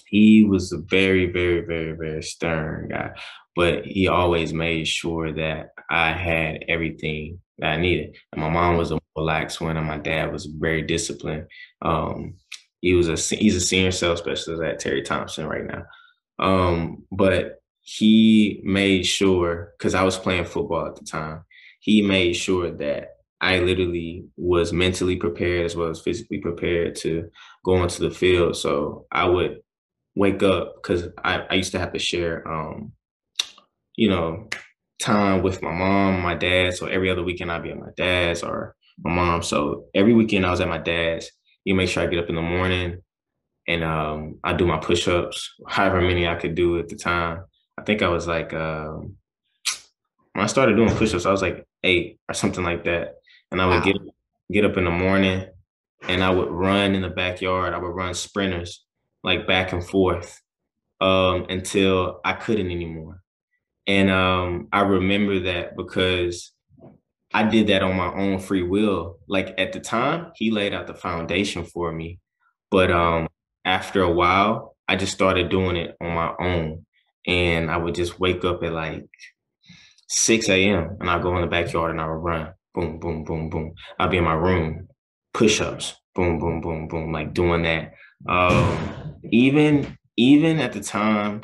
he 0.07 0.43
was 0.43 0.71
a 0.71 0.77
very, 0.77 1.31
very, 1.31 1.61
very, 1.61 1.91
very 1.93 2.23
stern 2.23 2.89
guy, 2.89 3.11
but 3.55 3.85
he 3.85 4.07
always 4.07 4.53
made 4.53 4.87
sure 4.87 5.33
that 5.33 5.71
I 5.89 6.11
had 6.13 6.65
everything 6.67 7.39
that 7.59 7.73
I 7.73 7.77
needed. 7.77 8.15
And 8.31 8.41
my 8.41 8.49
mom 8.49 8.77
was 8.77 8.91
a 8.91 8.99
relaxed 9.15 9.59
one, 9.59 9.77
and 9.77 9.85
my 9.87 9.97
dad 9.97 10.31
was 10.31 10.45
very 10.45 10.81
disciplined. 10.81 11.47
Um, 11.81 12.35
he 12.81 12.93
was 12.93 13.09
a 13.09 13.35
he's 13.35 13.55
a 13.55 13.61
senior 13.61 13.91
sales 13.91 14.19
specialist 14.19 14.63
at 14.63 14.79
Terry 14.79 15.01
Thompson 15.01 15.47
right 15.47 15.65
now. 15.65 15.83
Um, 16.39 17.03
but 17.11 17.61
he 17.81 18.61
made 18.63 19.05
sure 19.05 19.73
because 19.77 19.95
I 19.95 20.03
was 20.03 20.17
playing 20.17 20.45
football 20.45 20.87
at 20.87 20.95
the 20.95 21.05
time. 21.05 21.43
He 21.79 22.01
made 22.01 22.33
sure 22.33 22.71
that 22.71 23.17
I 23.39 23.59
literally 23.59 24.25
was 24.35 24.73
mentally 24.73 25.15
prepared 25.15 25.65
as 25.65 25.75
well 25.75 25.89
as 25.89 26.01
physically 26.01 26.39
prepared 26.39 26.95
to 26.97 27.29
go 27.63 27.75
onto 27.75 28.07
the 28.07 28.13
field. 28.13 28.55
So 28.55 29.05
I 29.11 29.25
would 29.25 29.61
wake 30.17 30.41
up 30.41 30.75
because 30.75 31.07
I, 31.23 31.45
I 31.49 31.53
used 31.53 31.71
to 31.73 31.79
have 31.79 31.93
to 31.93 31.99
share, 31.99 32.45
um, 32.47 32.91
you 33.95 34.09
know, 34.09 34.49
time 34.99 35.43
with 35.43 35.61
my 35.61 35.71
mom, 35.71 36.21
my 36.21 36.33
dad. 36.33 36.75
So 36.75 36.87
every 36.87 37.09
other 37.09 37.23
weekend 37.23 37.51
I'd 37.51 37.63
be 37.63 37.71
at 37.71 37.77
my 37.77 37.91
dad's 37.95 38.41
or 38.41 38.75
my 38.97 39.13
mom. 39.13 39.43
So 39.43 39.85
every 39.93 40.13
weekend 40.13 40.45
I 40.45 40.51
was 40.51 40.61
at 40.61 40.67
my 40.67 40.79
dad's. 40.79 41.31
You 41.65 41.75
make 41.75 41.89
sure 41.89 42.01
I 42.01 42.07
get 42.07 42.19
up 42.19 42.29
in 42.29 42.35
the 42.35 42.41
morning 42.41 42.97
and 43.67 43.83
um, 43.83 44.39
I 44.43 44.53
do 44.53 44.65
my 44.65 44.77
push-ups, 44.77 45.53
however 45.67 46.01
many 46.01 46.27
I 46.27 46.35
could 46.35 46.55
do 46.55 46.79
at 46.79 46.87
the 46.87 46.95
time. 46.95 47.43
I 47.77 47.83
think 47.83 48.01
I 48.01 48.07
was 48.07 48.25
like 48.25 48.53
um, 48.53 49.17
when 50.33 50.43
I 50.43 50.47
started 50.47 50.77
doing 50.77 50.95
push-ups, 50.95 51.25
I 51.25 51.31
was 51.31 51.41
like 51.41 51.67
eight 51.83 52.19
or 52.27 52.33
something 52.33 52.63
like 52.63 52.85
that. 52.85 53.15
And 53.51 53.61
I 53.61 53.67
would 53.67 53.85
wow. 53.85 53.91
get 53.91 53.95
get 54.51 54.65
up 54.65 54.77
in 54.77 54.85
the 54.85 54.91
morning 54.91 55.45
and 56.07 56.23
I 56.23 56.29
would 56.31 56.49
run 56.49 56.95
in 56.95 57.01
the 57.01 57.09
backyard. 57.09 57.73
I 57.73 57.77
would 57.77 57.95
run 57.95 58.13
sprinters 58.13 58.86
like 59.27 59.47
back 59.47 59.73
and 59.73 59.85
forth 59.85 60.41
um, 61.01 61.47
until 61.49 62.21
I 62.25 62.33
couldn't 62.33 62.71
anymore. 62.71 63.21
And 63.87 64.09
um, 64.09 64.69
I 64.73 64.81
remember 64.81 65.39
that 65.41 65.77
because 65.77 66.53
I 67.33 67.43
did 67.43 67.67
that 67.67 67.83
on 67.83 67.95
my 67.97 68.13
own 68.13 68.39
free 68.39 68.63
will. 68.63 69.19
Like 69.27 69.55
at 69.57 69.73
the 69.73 69.79
time, 69.79 70.31
he 70.35 70.51
laid 70.51 70.73
out 70.73 70.87
the 70.87 70.93
foundation 70.95 71.65
for 71.65 71.91
me. 71.91 72.19
But 72.71 72.91
um, 72.91 73.27
after 73.65 74.01
a 74.01 74.11
while, 74.11 74.75
I 74.87 74.95
just 74.95 75.13
started 75.13 75.49
doing 75.49 75.75
it 75.77 75.95
on 76.01 76.13
my 76.15 76.33
own. 76.39 76.85
And 77.27 77.69
I 77.71 77.77
would 77.77 77.95
just 77.95 78.19
wake 78.19 78.45
up 78.45 78.63
at 78.63 78.73
like 78.73 79.05
6 80.07 80.69
a.m. 80.69 80.97
and 80.99 81.09
I'd 81.09 81.21
go 81.21 81.35
in 81.35 81.41
the 81.41 81.47
backyard 81.47 81.91
and 81.91 82.01
I 82.01 82.07
would 82.07 82.23
run. 82.23 82.53
Boom, 82.73 82.99
boom, 82.99 83.23
boom, 83.25 83.49
boom. 83.49 83.73
I'd 83.99 84.11
be 84.11 84.17
in 84.17 84.23
my 84.23 84.33
room, 84.33 84.87
push 85.33 85.61
ups, 85.61 85.95
boom, 86.15 86.39
boom, 86.39 86.61
boom, 86.61 86.87
boom, 86.87 87.11
like 87.11 87.33
doing 87.33 87.63
that. 87.63 87.93
Um, 88.27 89.15
even 89.31 89.97
even 90.17 90.59
at 90.59 90.73
the 90.73 90.81
time, 90.81 91.41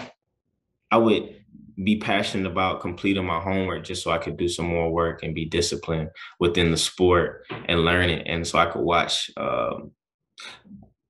I 0.92 0.98
would 0.98 1.44
be 1.82 1.98
passionate 1.98 2.50
about 2.50 2.82
completing 2.82 3.26
my 3.26 3.40
homework 3.40 3.84
just 3.84 4.04
so 4.04 4.12
I 4.12 4.18
could 4.18 4.38
do 4.38 4.48
some 4.48 4.68
more 4.68 4.92
work 4.92 5.24
and 5.24 5.34
be 5.34 5.46
disciplined 5.46 6.10
within 6.40 6.72
the 6.72 6.78
sport 6.78 7.46
and 7.68 7.84
learn 7.84 8.10
it. 8.10 8.24
And 8.28 8.46
so 8.46 8.60
I 8.60 8.68
could 8.68 8.82
watch. 8.82 9.30
Um, 9.38 9.92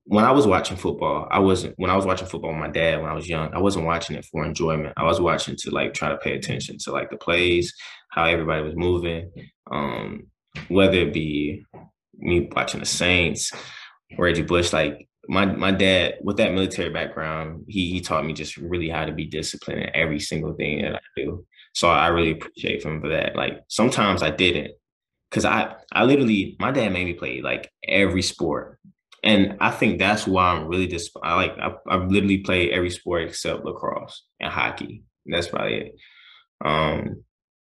when 0.06 0.26
I 0.26 0.32
was 0.32 0.45
watching 0.45 0.76
football, 0.76 1.28
I 1.32 1.39
wasn't 1.39 1.76
when 1.78 1.89
I 1.89 1.95
was 1.95 2.06
watching 2.06 2.28
football 2.28 2.52
with 2.52 2.60
my 2.60 2.69
dad 2.69 3.02
when 3.02 3.10
I 3.10 3.13
was 3.13 3.30
young, 3.30 3.54
I 3.54 3.60
wasn't 3.60 3.86
watching 3.86 4.17
it 4.17 4.26
for 4.26 4.43
enjoyment. 4.45 4.93
I 4.97 5.04
was 5.04 5.21
watching 5.21 5.56
to 5.60 5.71
like 5.71 5.93
try 5.93 6.10
to 6.10 6.17
pay 6.17 6.36
attention 6.36 6.78
to 6.80 6.91
like 6.91 7.10
the 7.10 7.17
plays, 7.17 7.73
how 8.10 8.26
everybody 8.26 8.63
was 8.63 8.76
moving, 8.76 9.32
um, 9.71 10.28
whether 10.67 10.97
it 10.97 11.13
be 11.13 11.65
me 12.17 12.49
watching 12.54 12.82
the 12.82 12.86
Saints, 12.86 13.52
Reggie 14.17 14.41
Bush, 14.41 14.73
like 14.73 15.08
my 15.27 15.45
my 15.45 15.71
dad 15.71 16.15
with 16.21 16.38
that 16.38 16.53
military 16.53 16.89
background, 16.89 17.65
he 17.67 17.91
he 17.91 18.01
taught 18.01 18.25
me 18.25 18.33
just 18.33 18.57
really 18.57 18.89
how 18.89 19.05
to 19.05 19.12
be 19.12 19.25
disciplined 19.25 19.81
in 19.81 19.95
every 19.95 20.19
single 20.19 20.53
thing 20.53 20.81
that 20.81 20.95
I 20.95 20.99
do. 21.15 21.45
So 21.73 21.89
I 21.89 22.07
really 22.07 22.31
appreciate 22.31 22.83
him 22.83 23.01
for 23.01 23.09
that. 23.09 23.36
Like 23.36 23.63
sometimes 23.67 24.21
I 24.21 24.29
didn't, 24.29 24.71
cause 25.31 25.45
I 25.45 25.75
I 25.91 26.03
literally 26.03 26.55
my 26.59 26.71
dad 26.71 26.91
made 26.91 27.05
me 27.05 27.13
play 27.13 27.41
like 27.41 27.71
every 27.88 28.21
sport, 28.21 28.79
and 29.23 29.57
I 29.62 29.71
think 29.71 29.99
that's 29.99 30.27
why 30.27 30.47
I'm 30.51 30.67
really 30.67 30.88
just 30.88 31.12
I 31.23 31.36
like 31.36 31.57
I, 31.57 31.73
I 31.88 31.97
literally 31.97 32.39
play 32.39 32.71
every 32.71 32.89
sport 32.89 33.23
except 33.23 33.65
lacrosse 33.65 34.23
and 34.39 34.51
hockey. 34.51 35.03
That's 35.25 35.47
probably 35.47 35.75
it. 35.75 35.95
Um, 36.63 37.23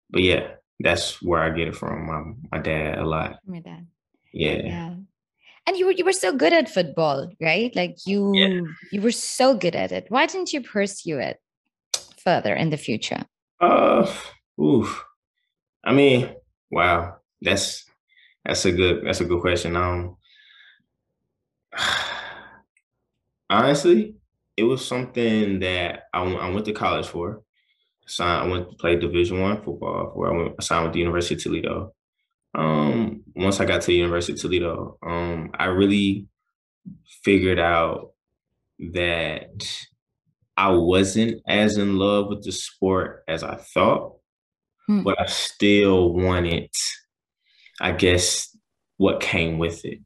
but 0.10 0.22
yeah, 0.22 0.52
that's 0.80 1.22
where 1.22 1.42
I 1.42 1.50
get 1.50 1.68
it 1.68 1.76
from. 1.76 2.08
My 2.08 2.58
my 2.58 2.64
dad 2.64 3.00
a 3.00 3.06
lot. 3.06 3.40
My 3.46 3.60
dad. 3.60 3.86
Yeah. 4.32 4.62
Yeah 4.64 4.96
and 5.70 5.78
you 5.78 5.86
were 5.86 5.92
you 5.92 6.04
were 6.04 6.12
so 6.12 6.36
good 6.36 6.52
at 6.52 6.68
football 6.68 7.30
right? 7.40 7.74
Like 7.76 7.98
you 8.06 8.34
yeah. 8.34 8.62
you 8.92 9.02
were 9.02 9.12
so 9.12 9.54
good 9.54 9.76
at 9.76 9.92
it. 9.92 10.08
Why 10.10 10.26
didn't 10.26 10.52
you 10.52 10.62
pursue 10.62 11.20
it 11.20 11.38
further 12.18 12.56
in 12.56 12.72
the 12.72 12.78
future? 12.78 13.22
Uh 13.62 14.12
oof. 14.60 15.06
I 15.86 15.94
mean 15.94 16.34
wow. 16.72 17.18
That's 17.42 17.86
that's 18.44 18.66
a 18.66 18.72
good 18.72 19.06
that's 19.06 19.22
a 19.22 19.26
good 19.26 19.42
question. 19.42 19.76
Um 19.76 20.18
honestly 23.50 24.16
it 24.58 24.64
was 24.64 24.86
something 24.86 25.60
that 25.60 26.04
I, 26.14 26.24
I 26.24 26.50
went 26.50 26.66
to 26.66 26.74
college 26.74 27.08
for. 27.08 27.44
I 28.20 28.48
went 28.48 28.72
to 28.72 28.76
play 28.76 28.96
division 28.96 29.40
one 29.40 29.62
football 29.62 30.12
where 30.16 30.34
I 30.34 30.38
went 30.38 30.56
I 30.60 30.64
signed 30.64 30.86
with 30.86 30.94
the 30.94 31.00
University 31.00 31.36
of 31.36 31.44
Toledo 31.44 31.94
um, 32.56 33.24
once 33.36 33.60
I 33.60 33.66
got 33.66 33.82
to 33.82 33.88
the 33.88 33.96
University 33.96 34.34
of 34.34 34.40
Toledo, 34.40 34.98
um, 35.06 35.52
I 35.54 35.66
really 35.66 36.28
figured 37.24 37.60
out 37.60 38.12
that 38.94 39.68
I 40.58 40.72
wasn't 40.72 41.42
as 41.48 41.78
in 41.78 41.98
love 41.98 42.28
with 42.28 42.44
the 42.44 42.52
sport 42.52 43.24
as 43.28 43.44
I 43.44 43.56
thought, 43.56 44.18
hmm. 44.88 45.04
but 45.04 45.20
I 45.20 45.26
still 45.28 46.14
wanted, 46.14 46.70
I 47.80 47.92
guess, 47.92 48.56
what 48.98 49.22
came 49.22 49.58
with 49.58 49.86
it. 49.86 50.00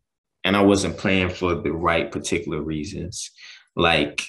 And 0.44 0.58
I 0.58 0.62
wasn't 0.62 0.98
playing 0.98 1.30
for 1.30 1.56
the 1.56 1.72
right 1.72 2.12
particular 2.12 2.62
reasons. 2.62 3.32
Like, 3.76 4.24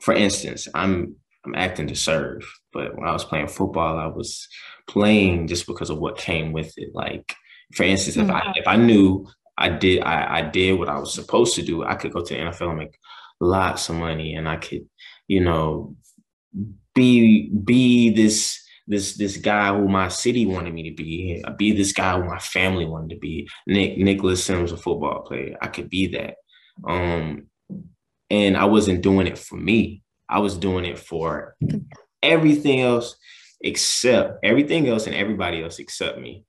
for 0.00 0.12
instance, 0.12 0.66
I'm 0.74 1.16
I'm 1.44 1.54
acting 1.56 1.88
to 1.88 1.96
serve, 1.96 2.42
but 2.72 2.96
when 2.96 3.08
I 3.08 3.12
was 3.12 3.24
playing 3.24 3.48
football, 3.48 3.98
I 3.98 4.06
was 4.06 4.46
playing 4.88 5.48
just 5.48 5.66
because 5.66 5.90
of 5.90 5.98
what 5.98 6.16
came 6.16 6.52
with 6.52 6.72
it. 6.76 6.90
Like 6.94 7.34
for 7.74 7.84
instance, 7.84 8.16
if 8.16 8.28
I 8.30 8.40
mm-hmm. 8.40 8.52
if 8.56 8.66
I 8.66 8.76
knew 8.76 9.26
I 9.56 9.68
did 9.68 10.02
I, 10.02 10.38
I 10.38 10.42
did 10.42 10.78
what 10.78 10.88
I 10.88 10.98
was 10.98 11.14
supposed 11.14 11.54
to 11.56 11.62
do, 11.62 11.84
I 11.84 11.94
could 11.94 12.12
go 12.12 12.22
to 12.22 12.34
the 12.34 12.40
NFL 12.40 12.70
and 12.70 12.78
make 12.78 12.98
lots 13.40 13.88
of 13.88 13.96
money, 13.96 14.34
and 14.34 14.48
I 14.48 14.56
could, 14.56 14.86
you 15.28 15.40
know, 15.40 15.96
be 16.94 17.50
be 17.50 18.10
this 18.10 18.62
this 18.86 19.16
this 19.16 19.36
guy 19.36 19.74
who 19.74 19.88
my 19.88 20.08
city 20.08 20.46
wanted 20.46 20.74
me 20.74 20.90
to 20.90 20.94
be, 20.94 21.42
be 21.56 21.72
this 21.72 21.92
guy 21.92 22.18
who 22.18 22.24
my 22.24 22.38
family 22.38 22.84
wanted 22.84 23.10
to 23.10 23.20
be. 23.20 23.48
Nick 23.66 23.98
Nicholas 23.98 24.44
Sims, 24.44 24.72
a 24.72 24.76
football 24.76 25.22
player, 25.22 25.56
I 25.60 25.68
could 25.68 25.88
be 25.88 26.08
that. 26.08 26.36
Um, 26.86 27.46
and 28.30 28.56
I 28.56 28.64
wasn't 28.64 29.02
doing 29.02 29.26
it 29.26 29.38
for 29.38 29.56
me. 29.56 30.02
I 30.28 30.38
was 30.38 30.56
doing 30.56 30.86
it 30.86 30.98
for 30.98 31.54
everything 32.22 32.80
else 32.80 33.16
except 33.60 34.44
everything 34.44 34.88
else 34.88 35.06
and 35.06 35.14
everybody 35.14 35.62
else 35.62 35.78
except 35.78 36.18
me 36.18 36.44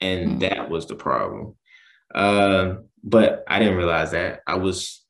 and 0.00 0.28
mm-hmm. 0.28 0.38
that 0.40 0.70
was 0.70 0.86
the 0.86 0.94
problem. 0.94 1.54
Uh, 2.14 2.76
but 3.02 3.44
I 3.48 3.58
didn't 3.58 3.76
realize 3.76 4.10
that 4.12 4.40
I 4.46 4.56
was, 4.56 5.04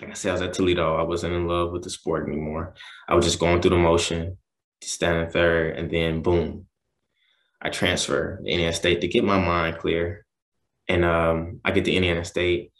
like 0.00 0.10
I 0.10 0.14
said, 0.14 0.30
I 0.30 0.32
was 0.32 0.42
at 0.42 0.52
Toledo. 0.54 0.96
I 0.96 1.02
wasn't 1.02 1.34
in 1.34 1.46
love 1.46 1.72
with 1.72 1.82
the 1.82 1.90
sport 1.90 2.28
anymore. 2.28 2.74
I 3.08 3.14
was 3.14 3.24
just 3.24 3.40
going 3.40 3.60
through 3.60 3.70
the 3.70 3.76
motion, 3.78 4.38
standing 4.82 5.30
third, 5.30 5.76
and 5.76 5.90
then 5.90 6.22
boom, 6.22 6.66
I 7.60 7.70
transfer 7.70 8.36
to 8.36 8.50
Indiana 8.50 8.72
State 8.72 9.00
to 9.00 9.08
get 9.08 9.24
my 9.24 9.38
mind 9.38 9.78
clear, 9.78 10.26
and 10.88 11.04
um, 11.04 11.60
I 11.64 11.70
get 11.72 11.84
to 11.86 11.92
Indiana 11.92 12.24
State 12.24 12.72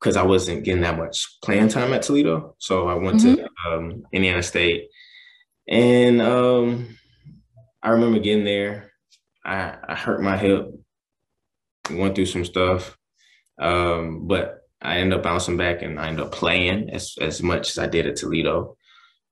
because 0.00 0.16
I 0.16 0.22
wasn't 0.22 0.64
getting 0.64 0.82
that 0.82 0.96
much 0.96 1.40
playing 1.42 1.68
time 1.68 1.92
at 1.92 2.02
Toledo. 2.02 2.54
So 2.58 2.88
I 2.88 2.94
went 2.94 3.20
mm-hmm. 3.20 3.36
to 3.36 3.70
um, 3.70 4.02
Indiana 4.12 4.42
State, 4.42 4.88
and 5.68 6.20
um, 6.22 6.96
I 7.82 7.90
remember 7.90 8.18
getting 8.18 8.44
there 8.44 8.89
I, 9.44 9.76
I 9.88 9.94
hurt 9.94 10.22
my 10.22 10.36
hip, 10.36 10.68
went 11.90 12.14
through 12.14 12.26
some 12.26 12.44
stuff, 12.44 12.96
um, 13.60 14.26
but 14.26 14.60
I 14.82 14.98
ended 14.98 15.18
up 15.18 15.24
bouncing 15.24 15.56
back 15.56 15.82
and 15.82 15.98
I 15.98 16.08
ended 16.08 16.26
up 16.26 16.32
playing 16.32 16.90
as 16.90 17.14
as 17.20 17.42
much 17.42 17.70
as 17.70 17.78
I 17.78 17.86
did 17.86 18.06
at 18.06 18.16
Toledo. 18.16 18.76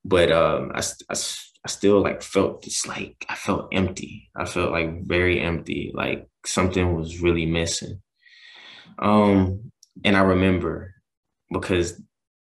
But 0.05 0.31
um, 0.31 0.73
I, 0.75 0.81
I, 0.81 1.13
I 1.13 1.69
still 1.69 2.01
like 2.03 2.23
felt 2.23 2.63
this 2.63 2.87
like 2.87 3.25
I 3.29 3.35
felt 3.35 3.69
empty. 3.73 4.31
I 4.37 4.45
felt 4.45 4.73
like 4.73 5.07
very 5.07 5.41
empty, 5.41 5.91
like 5.95 6.29
something 6.47 6.95
was 6.95 7.21
really 7.21 7.47
missing. 7.47 8.01
Um, 8.99 9.73
and 10.05 10.17
I 10.17 10.21
remember 10.21 10.95
because 11.51 12.01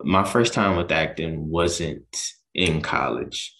my 0.03 0.25
first 0.25 0.55
time 0.55 0.77
with 0.77 0.93
acting 0.93 1.49
wasn't 1.49 2.17
in 2.55 2.83
college. 2.83 3.55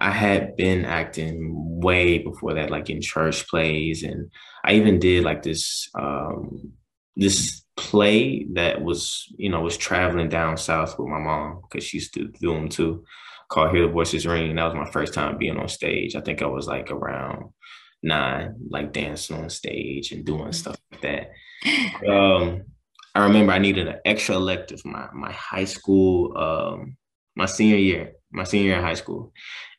I 0.00 0.10
had 0.10 0.56
been 0.56 0.84
acting 0.84 1.80
way 1.80 2.18
before 2.18 2.54
that, 2.54 2.70
like 2.70 2.90
in 2.90 3.00
church 3.00 3.46
plays, 3.48 4.02
and 4.02 4.30
I 4.64 4.74
even 4.74 4.98
did 4.98 5.24
like 5.24 5.42
this 5.42 5.88
um, 5.98 6.72
this 7.16 7.62
play 7.76 8.46
that 8.52 8.82
was 8.82 9.26
you 9.36 9.50
know 9.50 9.60
was 9.60 9.76
traveling 9.76 10.28
down 10.28 10.56
south 10.56 10.98
with 10.98 11.08
my 11.08 11.18
mom 11.18 11.62
because 11.62 11.84
she 11.84 11.98
used 11.98 12.14
to 12.14 12.28
do 12.40 12.54
them 12.54 12.68
too, 12.68 13.04
called 13.48 13.70
"Hear 13.70 13.86
the 13.86 13.92
Voices 13.92 14.26
Ring." 14.26 14.56
That 14.56 14.64
was 14.64 14.74
my 14.74 14.90
first 14.90 15.14
time 15.14 15.38
being 15.38 15.58
on 15.58 15.68
stage. 15.68 16.16
I 16.16 16.20
think 16.20 16.42
I 16.42 16.46
was 16.46 16.66
like 16.66 16.90
around 16.90 17.50
nine, 18.02 18.56
like 18.68 18.92
dancing 18.92 19.36
on 19.36 19.50
stage 19.50 20.12
and 20.12 20.24
doing 20.24 20.52
stuff 20.52 20.76
like 20.92 21.00
that. 21.02 21.30
Um, 22.08 22.64
I 23.14 23.24
remember 23.24 23.52
I 23.52 23.58
needed 23.58 23.88
an 23.88 24.00
extra 24.04 24.34
elective 24.34 24.84
my 24.84 25.08
my 25.12 25.32
high 25.32 25.64
school 25.64 26.36
um, 26.36 26.96
my 27.36 27.46
senior 27.46 27.76
year 27.76 28.12
my 28.34 28.44
senior 28.44 28.66
year 28.66 28.76
in 28.76 28.84
high 28.84 28.94
school, 28.94 29.32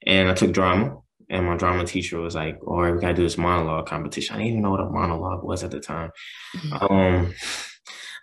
and 0.06 0.30
I 0.30 0.34
took 0.34 0.52
drama. 0.52 0.98
And 1.28 1.48
my 1.48 1.58
drama 1.58 1.86
teacher 1.86 2.20
was 2.20 2.36
like, 2.36 2.60
"All 2.68 2.82
right, 2.82 2.94
we 2.94 3.02
gotta 3.02 3.16
do 3.16 3.24
this 3.24 3.38
monologue 3.38 3.88
competition." 3.88 4.36
I 4.36 4.40
didn't 4.40 4.52
even 4.52 4.62
know 4.62 4.72
what 4.72 4.82
a 4.82 4.90
monologue 4.90 5.44
was 5.44 5.64
at 5.64 5.72
the 5.72 5.80
time. 5.80 6.12
Mm-hmm. 6.56 6.94
Um, 6.94 7.34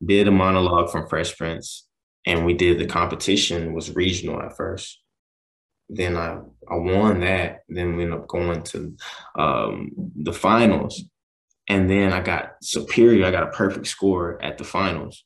did 0.06 0.28
a 0.28 0.30
monologue 0.30 0.90
from 0.90 1.08
Fresh 1.08 1.36
Prince, 1.36 1.86
and 2.26 2.46
we 2.46 2.54
did 2.54 2.78
the 2.78 2.86
competition 2.86 3.72
was 3.72 3.94
regional 3.94 4.40
at 4.40 4.56
first. 4.56 5.00
Then 5.88 6.16
I 6.16 6.38
I 6.68 6.76
won 6.76 7.20
that. 7.20 7.60
Then 7.68 7.96
we 7.96 8.04
ended 8.04 8.20
up 8.20 8.28
going 8.28 8.62
to 8.62 8.96
um, 9.36 9.90
the 10.14 10.32
finals, 10.32 11.02
and 11.68 11.90
then 11.90 12.12
I 12.12 12.20
got 12.20 12.52
superior. 12.62 13.26
I 13.26 13.32
got 13.32 13.48
a 13.48 13.56
perfect 13.56 13.88
score 13.88 14.42
at 14.42 14.58
the 14.58 14.64
finals. 14.64 15.24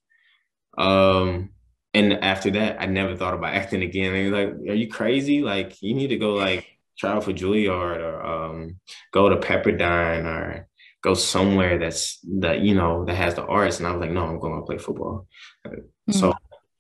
Um, 0.79 1.51
and 1.97 2.13
after 2.23 2.51
that, 2.51 2.77
I 2.79 2.85
never 2.85 3.17
thought 3.17 3.33
about 3.33 3.55
acting 3.55 3.83
again. 3.83 4.13
Were 4.13 4.39
like, 4.39 4.55
"Are 4.69 4.75
you 4.75 4.89
crazy? 4.89 5.41
Like, 5.43 5.81
you 5.81 5.95
need 5.95 6.09
to 6.09 6.19
go 6.19 6.35
like 6.35 6.67
try 6.99 7.13
out 7.13 7.25
for 7.25 7.33
Juilliard 7.33 8.01
or 8.01 8.27
um, 8.27 8.81
go 9.13 9.31
to 9.31 9.37
Pepperdine 9.37 10.27
or 10.27 10.69
go 11.03 11.15
somewhere 11.15 11.79
that's 11.79 12.19
that 12.41 12.61
you 12.61 12.75
know 12.75 13.07
that 13.07 13.15
has 13.15 13.35
the 13.35 13.47
arts." 13.47 13.79
And 13.79 13.89
I 13.89 13.93
was 13.93 14.01
like, 14.03 14.11
"No, 14.11 14.25
I'm 14.27 14.39
going 14.39 14.61
to 14.61 14.67
play 14.67 14.77
football." 14.77 15.27
Mm-hmm. 15.67 16.13
So 16.13 16.35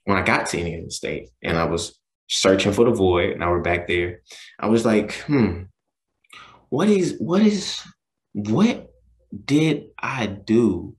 when 0.04 0.18
I 0.18 0.22
got 0.22 0.46
to 0.48 0.58
Indiana 0.58 0.90
State 0.90 1.30
and 1.42 1.56
I 1.56 1.64
was 1.64 1.98
searching 2.28 2.72
for 2.72 2.84
the 2.84 2.90
void 2.90 3.30
and 3.30 3.42
I 3.42 3.48
were 3.48 3.62
back 3.62 3.88
there, 3.88 4.20
I 4.60 4.66
was 4.66 4.84
like, 4.84 5.14
"Hmm, 5.26 5.62
what 6.68 6.90
is 6.90 7.16
what 7.18 7.40
is 7.40 7.80
what 8.34 8.92
did 9.46 9.86
I 9.98 10.26
do 10.26 10.94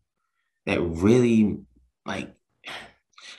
that 0.65 0.81
really 0.81 1.59
like 2.03 2.36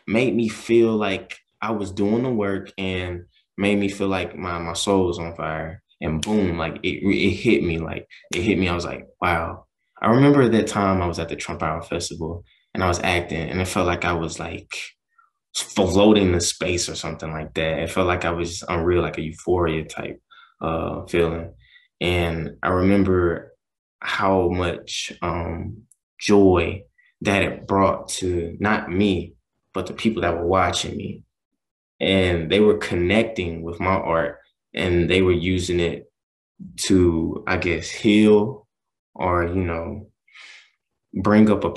made 0.08 0.34
me 0.34 0.48
feel 0.48 0.96
like 0.96 1.36
I 1.62 1.70
was 1.72 1.92
doing 1.92 2.22
the 2.22 2.30
work 2.30 2.72
and 2.78 3.24
made 3.56 3.78
me 3.78 3.88
feel 3.88 4.08
like 4.08 4.36
my 4.36 4.58
my 4.58 4.72
soul 4.72 5.06
was 5.06 5.18
on 5.18 5.34
fire. 5.36 5.82
And 6.00 6.22
boom 6.22 6.58
like 6.58 6.76
it 6.84 7.02
it 7.04 7.30
hit 7.30 7.62
me 7.64 7.78
like 7.78 8.06
it 8.34 8.42
hit 8.42 8.58
me. 8.58 8.68
I 8.68 8.74
was 8.74 8.84
like 8.84 9.06
wow. 9.20 9.66
I 10.00 10.10
remember 10.10 10.48
that 10.48 10.68
time 10.68 11.02
I 11.02 11.06
was 11.06 11.18
at 11.18 11.28
the 11.28 11.36
Trumbauer 11.36 11.84
Festival 11.84 12.44
and 12.72 12.84
I 12.84 12.88
was 12.88 13.00
acting 13.00 13.48
and 13.50 13.60
it 13.60 13.66
felt 13.66 13.86
like 13.86 14.04
I 14.04 14.12
was 14.12 14.38
like 14.38 14.80
floating 15.54 16.32
in 16.32 16.40
space 16.40 16.88
or 16.88 16.94
something 16.94 17.32
like 17.32 17.54
that. 17.54 17.80
It 17.80 17.90
felt 17.90 18.06
like 18.06 18.24
I 18.24 18.30
was 18.30 18.62
unreal 18.68 19.02
like 19.02 19.18
a 19.18 19.22
euphoria 19.22 19.84
type 19.84 20.20
uh 20.60 21.04
feeling. 21.06 21.52
And 22.00 22.56
I 22.62 22.68
remember 22.68 23.52
how 24.00 24.48
much 24.48 25.12
um, 25.22 25.82
joy 26.20 26.82
that 27.22 27.42
it 27.42 27.66
brought 27.66 28.08
to 28.08 28.56
not 28.60 28.90
me, 28.90 29.34
but 29.78 29.86
the 29.86 29.92
people 29.92 30.22
that 30.22 30.36
were 30.36 30.44
watching 30.44 30.96
me. 30.96 31.22
And 32.00 32.50
they 32.50 32.58
were 32.58 32.78
connecting 32.78 33.62
with 33.62 33.78
my 33.78 33.94
art 33.94 34.40
and 34.74 35.08
they 35.08 35.22
were 35.22 35.30
using 35.30 35.78
it 35.78 36.10
to, 36.78 37.44
I 37.46 37.58
guess, 37.58 37.88
heal 37.88 38.66
or, 39.14 39.46
you 39.46 39.62
know, 39.62 40.10
bring 41.14 41.48
up 41.48 41.62
a 41.62 41.74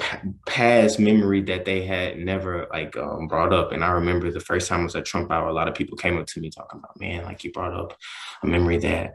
past 0.48 1.00
memory 1.00 1.44
that 1.44 1.66
they 1.66 1.86
had 1.86 2.18
never 2.18 2.66
like 2.72 2.98
um, 2.98 3.28
brought 3.28 3.54
up. 3.54 3.72
And 3.72 3.84
I 3.84 3.92
remember 3.92 4.32
the 4.32 4.40
first 4.40 4.68
time 4.68 4.80
I 4.80 4.86
was 4.86 4.96
at 4.96 5.06
Trumbauer, 5.06 5.50
a 5.50 5.54
lot 5.54 5.68
of 5.68 5.76
people 5.76 5.96
came 5.96 6.18
up 6.18 6.26
to 6.26 6.40
me 6.40 6.50
talking 6.50 6.80
about, 6.80 7.00
man, 7.00 7.24
like 7.24 7.44
you 7.44 7.52
brought 7.52 7.80
up 7.80 7.96
a 8.42 8.48
memory 8.48 8.80
that 8.80 9.14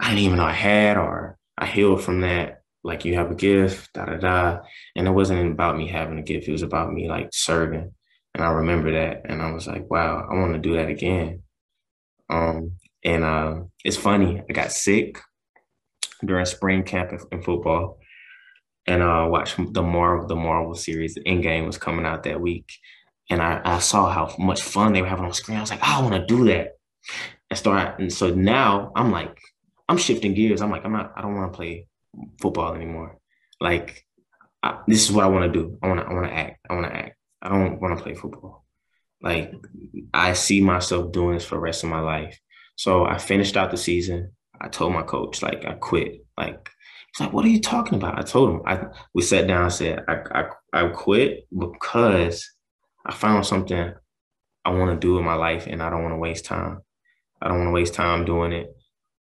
I 0.00 0.08
didn't 0.08 0.24
even 0.24 0.38
know 0.38 0.44
I 0.44 0.50
had, 0.50 0.96
or 0.96 1.38
I 1.56 1.66
healed 1.66 2.02
from 2.02 2.22
that. 2.22 2.62
Like 2.82 3.04
you 3.04 3.14
have 3.14 3.30
a 3.30 3.36
gift, 3.36 3.92
da 3.92 4.06
da 4.06 4.16
da. 4.16 4.58
And 4.96 5.06
it 5.06 5.12
wasn't 5.12 5.52
about 5.52 5.76
me 5.76 5.86
having 5.86 6.18
a 6.18 6.22
gift. 6.22 6.48
It 6.48 6.52
was 6.52 6.62
about 6.62 6.92
me 6.92 7.08
like 7.08 7.28
serving. 7.32 7.94
And 8.34 8.42
I 8.42 8.50
remember 8.50 8.92
that. 8.92 9.22
And 9.26 9.40
I 9.40 9.52
was 9.52 9.66
like, 9.66 9.88
wow, 9.90 10.26
I 10.30 10.34
want 10.34 10.54
to 10.54 10.58
do 10.58 10.76
that 10.76 10.88
again. 10.88 11.42
Um, 12.28 12.72
and 13.04 13.22
uh, 13.22 13.60
it's 13.84 13.96
funny, 13.96 14.42
I 14.48 14.52
got 14.52 14.72
sick 14.72 15.18
during 16.24 16.46
spring 16.46 16.82
camp 16.84 17.12
in 17.30 17.42
football. 17.42 17.98
And 18.86 19.02
I 19.02 19.24
uh, 19.24 19.28
watched 19.28 19.56
the 19.72 19.82
Marvel, 19.82 20.26
the 20.26 20.36
Marvel 20.36 20.74
series, 20.74 21.14
the 21.14 21.22
Endgame 21.22 21.66
was 21.66 21.78
coming 21.78 22.04
out 22.04 22.24
that 22.24 22.40
week. 22.40 22.70
And 23.30 23.40
I, 23.40 23.60
I 23.64 23.78
saw 23.78 24.10
how 24.10 24.34
much 24.38 24.62
fun 24.62 24.92
they 24.92 25.00
were 25.00 25.08
having 25.08 25.24
on 25.24 25.32
screen. 25.32 25.58
I 25.58 25.62
was 25.62 25.70
like, 25.70 25.82
I 25.82 26.02
want 26.02 26.14
to 26.14 26.26
do 26.26 26.44
that. 26.46 26.72
And 27.50 27.58
start 27.58 27.98
and 27.98 28.12
so 28.12 28.34
now 28.34 28.90
I'm 28.96 29.10
like 29.10 29.38
I'm 29.88 29.98
shifting 29.98 30.34
gears. 30.34 30.62
I'm 30.62 30.70
like, 30.70 30.84
I'm 30.84 30.92
not, 30.92 31.12
I 31.16 31.22
don't 31.22 31.34
want 31.34 31.52
to 31.52 31.56
play 31.56 31.86
football 32.40 32.74
anymore. 32.74 33.18
Like, 33.60 34.04
I, 34.62 34.80
this 34.86 35.04
is 35.04 35.12
what 35.12 35.24
I 35.24 35.28
want 35.28 35.52
to 35.52 35.58
do. 35.58 35.78
I 35.82 35.88
want 35.88 36.00
to, 36.00 36.06
I 36.06 36.12
want 36.14 36.26
to 36.26 36.34
act. 36.34 36.58
I 36.68 36.74
want 36.74 36.86
to 36.86 36.96
act. 36.96 37.16
I 37.44 37.50
don't 37.50 37.80
want 37.80 37.96
to 37.96 38.02
play 38.02 38.14
football. 38.14 38.64
Like, 39.22 39.52
I 40.12 40.32
see 40.32 40.60
myself 40.60 41.12
doing 41.12 41.34
this 41.34 41.44
for 41.44 41.56
the 41.56 41.60
rest 41.60 41.84
of 41.84 41.90
my 41.90 42.00
life. 42.00 42.38
So 42.76 43.04
I 43.04 43.18
finished 43.18 43.56
out 43.56 43.70
the 43.70 43.76
season. 43.76 44.32
I 44.60 44.68
told 44.68 44.92
my 44.92 45.02
coach, 45.02 45.42
like, 45.42 45.64
I 45.64 45.74
quit. 45.74 46.24
Like, 46.36 46.70
he's 47.12 47.24
like, 47.24 47.32
what 47.32 47.44
are 47.44 47.48
you 47.48 47.60
talking 47.60 47.94
about? 47.94 48.18
I 48.18 48.22
told 48.22 48.50
him. 48.50 48.62
I 48.66 48.86
we 49.12 49.22
sat 49.22 49.46
down. 49.46 49.64
and 49.64 49.72
said, 49.72 50.04
I, 50.08 50.16
I, 50.32 50.44
I 50.72 50.88
quit 50.88 51.46
because 51.56 52.50
I 53.04 53.12
found 53.12 53.46
something 53.46 53.94
I 54.64 54.70
want 54.70 54.90
to 54.90 55.06
do 55.06 55.18
in 55.18 55.24
my 55.24 55.34
life, 55.34 55.66
and 55.66 55.82
I 55.82 55.90
don't 55.90 56.02
want 56.02 56.14
to 56.14 56.18
waste 56.18 56.46
time. 56.46 56.80
I 57.40 57.48
don't 57.48 57.58
want 57.58 57.68
to 57.68 57.74
waste 57.74 57.94
time 57.94 58.24
doing 58.24 58.52
it. 58.52 58.74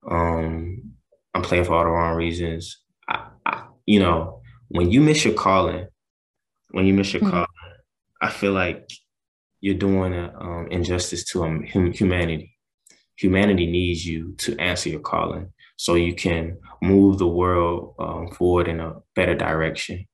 Um, 0.10 0.94
I'm 1.34 1.42
playing 1.42 1.64
for 1.64 1.74
all 1.74 1.84
the 1.84 1.90
wrong 1.90 2.16
reasons. 2.16 2.78
I, 3.08 3.28
I, 3.46 3.64
you 3.86 4.00
know, 4.00 4.42
when 4.68 4.92
you 4.92 5.02
miss 5.02 5.24
your 5.24 5.34
calling, 5.34 5.88
when 6.72 6.86
you 6.86 6.94
miss 6.94 7.14
your 7.14 7.22
mm-hmm. 7.22 7.32
calling, 7.32 7.48
I 8.22 8.30
feel 8.30 8.54
like 8.54 8.90
you're 9.62 9.76
doing 9.76 10.14
an 10.14 10.32
um, 10.40 10.68
injustice 10.72 11.24
to 11.26 11.44
um, 11.44 11.64
humanity. 11.64 12.56
Humanity 13.18 13.66
needs 13.66 14.06
you 14.06 14.34
to 14.40 14.58
answer 14.58 14.90
your 14.90 15.00
calling 15.00 15.54
so 15.76 15.96
you 15.96 16.14
can 16.14 16.58
move 16.82 17.18
the 17.18 17.28
world 17.28 17.96
um, 18.00 18.30
forward 18.30 18.68
in 18.68 18.80
a 18.80 18.96
better 19.16 19.36
direction. 19.36 20.08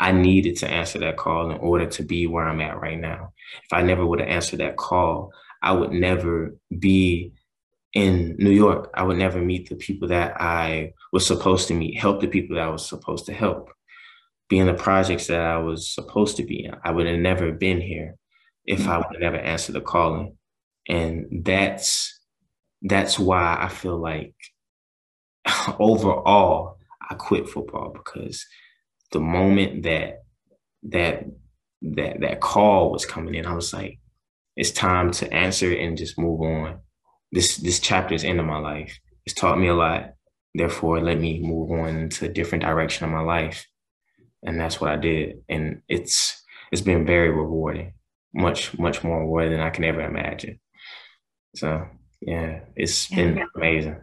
I 0.00 0.12
needed 0.12 0.56
to 0.56 0.68
answer 0.68 0.98
that 1.00 1.16
call 1.16 1.50
in 1.50 1.58
order 1.58 1.86
to 1.86 2.02
be 2.02 2.26
where 2.26 2.46
I'm 2.46 2.60
at 2.60 2.80
right 2.80 2.98
now. 2.98 3.32
If 3.64 3.72
I 3.72 3.82
never 3.82 4.04
would 4.04 4.20
have 4.20 4.28
answered 4.28 4.60
that 4.60 4.76
call, 4.76 5.30
I 5.62 5.72
would 5.72 5.92
never 5.92 6.56
be 6.78 7.32
in 7.94 8.36
New 8.38 8.50
York, 8.50 8.90
I 8.94 9.04
would 9.04 9.18
never 9.18 9.40
meet 9.40 9.68
the 9.68 9.76
people 9.76 10.08
that 10.08 10.40
I 10.40 10.94
was 11.12 11.26
supposed 11.26 11.68
to 11.68 11.74
meet, 11.74 11.98
help 11.98 12.20
the 12.20 12.26
people 12.26 12.56
that 12.56 12.64
I 12.64 12.70
was 12.70 12.88
supposed 12.88 13.26
to 13.26 13.32
help, 13.32 13.70
in 14.58 14.66
the 14.66 14.74
projects 14.74 15.26
that 15.28 15.40
I 15.40 15.58
was 15.58 15.92
supposed 15.92 16.36
to 16.36 16.44
be 16.44 16.64
in. 16.64 16.74
I 16.84 16.90
would 16.90 17.06
have 17.06 17.18
never 17.18 17.52
been 17.52 17.80
here 17.80 18.16
if 18.64 18.86
I 18.88 18.98
would 18.98 19.06
have 19.12 19.20
never 19.20 19.36
answered 19.36 19.74
the 19.74 19.80
calling. 19.80 20.36
And 20.88 21.44
that's 21.44 22.20
that's 22.82 23.18
why 23.18 23.56
I 23.58 23.68
feel 23.68 23.98
like 23.98 24.34
overall 25.78 26.78
I 27.08 27.14
quit 27.14 27.48
football 27.48 27.92
because 27.94 28.44
the 29.12 29.20
moment 29.20 29.84
that 29.84 30.24
that 30.84 31.24
that 31.82 32.20
that 32.20 32.40
call 32.40 32.90
was 32.90 33.06
coming 33.06 33.34
in, 33.34 33.46
I 33.46 33.54
was 33.54 33.72
like, 33.72 33.98
it's 34.56 34.70
time 34.70 35.10
to 35.12 35.32
answer 35.32 35.70
it 35.70 35.80
and 35.80 35.96
just 35.96 36.18
move 36.18 36.40
on 36.40 36.80
this 37.34 37.56
this 37.56 37.80
chapter 37.80 38.14
is 38.14 38.24
into 38.24 38.44
my 38.44 38.58
life. 38.58 38.98
It's 39.26 39.34
taught 39.34 39.58
me 39.58 39.66
a 39.66 39.74
lot. 39.74 40.12
Therefore, 40.54 41.00
let 41.00 41.20
me 41.20 41.40
move 41.40 41.72
on 41.72 41.96
into 41.96 42.26
a 42.26 42.32
different 42.32 42.62
direction 42.62 43.04
of 43.04 43.10
my 43.10 43.20
life. 43.20 43.66
And 44.44 44.60
that's 44.60 44.80
what 44.80 44.90
I 44.90 44.96
did. 44.96 45.42
And 45.48 45.82
it's 45.88 46.42
it's 46.70 46.82
been 46.82 47.06
very 47.06 47.30
rewarding. 47.30 47.94
Much, 48.34 48.76
much 48.78 49.04
more 49.04 49.20
rewarding 49.20 49.52
than 49.52 49.60
I 49.60 49.70
can 49.70 49.84
ever 49.84 50.00
imagine. 50.00 50.58
So 51.54 51.86
yeah, 52.20 52.60
it's 52.74 53.08
been 53.08 53.46
amazing. 53.54 54.02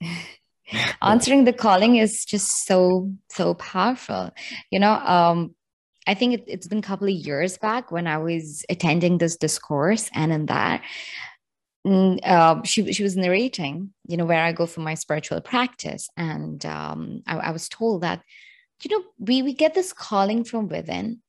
Answering 1.02 1.44
the 1.44 1.52
calling 1.52 1.96
is 1.96 2.24
just 2.24 2.66
so, 2.66 3.12
so 3.30 3.54
powerful. 3.54 4.30
You 4.70 4.80
know, 4.80 4.92
um, 4.92 5.54
I 6.06 6.14
think 6.14 6.34
it, 6.34 6.50
has 6.50 6.68
been 6.68 6.78
a 6.78 6.82
couple 6.82 7.06
of 7.06 7.14
years 7.14 7.58
back 7.58 7.92
when 7.92 8.06
I 8.06 8.18
was 8.18 8.64
attending 8.68 9.18
this 9.18 9.36
discourse, 9.36 10.10
and 10.14 10.32
in 10.32 10.46
that, 10.46 10.82
uh, 11.86 12.62
she 12.64 12.92
she 12.92 13.02
was 13.02 13.16
narrating, 13.16 13.92
you 14.06 14.16
know, 14.16 14.24
where 14.24 14.42
I 14.42 14.52
go 14.52 14.66
for 14.66 14.80
my 14.80 14.94
spiritual 14.94 15.40
practice, 15.40 16.08
and 16.16 16.64
um, 16.66 17.22
I, 17.26 17.36
I 17.36 17.50
was 17.50 17.68
told 17.68 18.02
that, 18.02 18.22
you 18.82 18.90
know, 18.90 19.04
we 19.18 19.42
we 19.42 19.52
get 19.52 19.74
this 19.74 19.92
calling 19.92 20.44
from 20.44 20.68
within, 20.68 21.20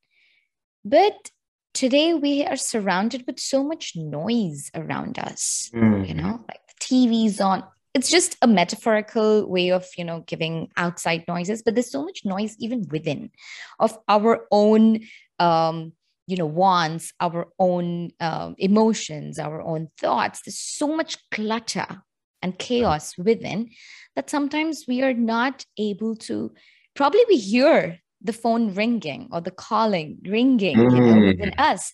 but 0.86 1.32
today 1.74 2.14
we 2.14 2.45
are 2.45 2.56
surrounded 2.56 3.26
with 3.26 3.39
so 3.39 3.64
much 3.64 3.93
noise 3.95 4.70
around 4.76 5.20
us. 5.20 5.70
Mm. 5.74 6.08
You 6.08 6.14
know, 6.16 6.45
like 6.47 6.62
the 6.68 6.86
TV's 6.86 7.39
on. 7.41 7.64
It's 7.95 8.12
just 8.12 8.38
a 8.43 8.47
metaphorical 8.47 9.50
way 9.50 9.72
of 9.72 9.86
you 9.97 10.06
know 10.06 10.24
giving 10.28 10.70
outside 10.78 11.26
noises, 11.28 11.64
but 11.64 11.76
there's 11.76 11.91
so 11.91 12.04
much 12.04 12.22
noise 12.24 12.56
even 12.60 12.88
within, 12.89 13.32
of 13.80 13.97
our 14.08 14.45
own 14.52 15.02
um, 15.39 15.93
you 16.30 16.38
know 16.38 16.45
wants 16.45 17.12
our 17.20 17.47
own 17.58 18.12
uh, 18.20 18.52
emotions 18.60 19.39
our 19.39 19.62
own 19.62 19.89
thoughts 19.97 20.41
there's 20.45 20.60
so 20.60 20.88
much 20.95 21.18
clutter 21.32 22.04
and 22.41 22.60
chaos 22.60 23.18
within 23.18 23.70
that 24.16 24.30
sometimes 24.30 24.86
we 24.88 25.02
are 25.02 25.14
not 25.14 25.66
able 25.78 26.16
to 26.16 26.52
probably 27.00 27.24
we 27.30 27.38
hear 27.38 28.00
the 28.22 28.34
phone 28.34 28.74
ringing 28.76 29.30
or 29.32 29.41
the 29.41 29.56
calling 29.68 30.20
ringing 30.36 30.78
mm. 30.78 30.95
you 30.95 31.02
know, 31.02 31.28
within 31.28 31.52
mm. 31.52 31.60
us 31.72 31.93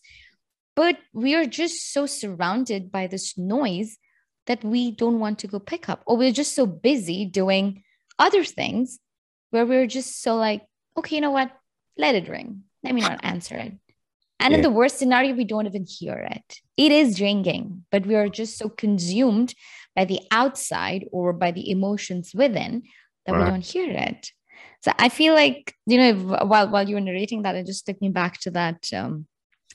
but 0.76 0.98
we 1.14 1.36
are 1.36 1.46
just 1.46 1.94
so 1.94 2.06
surrounded 2.06 2.92
by 2.92 3.08
this 3.08 3.38
noise 3.38 3.98
that 4.48 4.64
we 4.64 4.92
don't 4.92 5.20
want 5.20 5.40
to 5.40 5.48
go 5.48 5.60
pick 5.60 5.90
up, 5.90 6.04
or 6.06 6.18
we're 6.18 6.32
just 6.32 6.56
so 6.56 6.66
busy 6.66 7.26
doing 7.26 7.84
other 8.20 8.44
things 8.44 9.00
where 9.50 9.66
we're 9.66 9.88
just 9.88 10.22
so 10.22 10.36
like, 10.36 10.64
okay, 10.98 11.16
you 11.16 11.22
know 11.22 11.32
what? 11.32 11.52
Let 11.98 12.16
it 12.16 12.30
ring. 12.30 12.64
Let 12.84 12.94
me 12.94 13.02
not 13.02 13.24
answer 13.24 13.56
it. 13.56 13.74
And 14.40 14.52
yeah. 14.52 14.58
in 14.58 14.62
the 14.62 14.70
worst 14.70 15.00
scenario, 15.00 15.34
we 15.34 15.46
don't 15.46 15.66
even 15.66 15.86
hear 15.88 16.28
it. 16.30 16.60
It 16.78 16.92
is 16.92 17.22
ringing, 17.22 17.86
but 17.92 18.06
we 18.06 18.16
are 18.16 18.30
just 18.30 18.58
so 18.58 18.70
consumed 18.70 19.56
by 19.96 20.06
the 20.06 20.20
outside 20.30 21.06
or 21.12 21.32
by 21.32 21.52
the 21.52 21.72
emotions 21.72 22.34
within 22.36 22.84
that 23.26 23.34
right. 23.34 23.46
we 23.46 23.50
don't 23.50 23.66
hear 23.66 23.90
it. 23.90 24.30
So 24.82 24.92
I 24.98 25.10
feel 25.10 25.34
like, 25.34 25.74
you 25.86 25.98
know, 25.98 26.14
while, 26.46 26.70
while 26.70 26.88
you 26.88 26.96
were 26.96 27.02
narrating 27.02 27.44
that, 27.44 27.56
it 27.56 27.66
just 27.66 27.86
took 27.86 28.00
me 28.02 28.10
back 28.10 28.40
to 28.42 28.52
that, 28.52 28.90
um, 28.94 29.28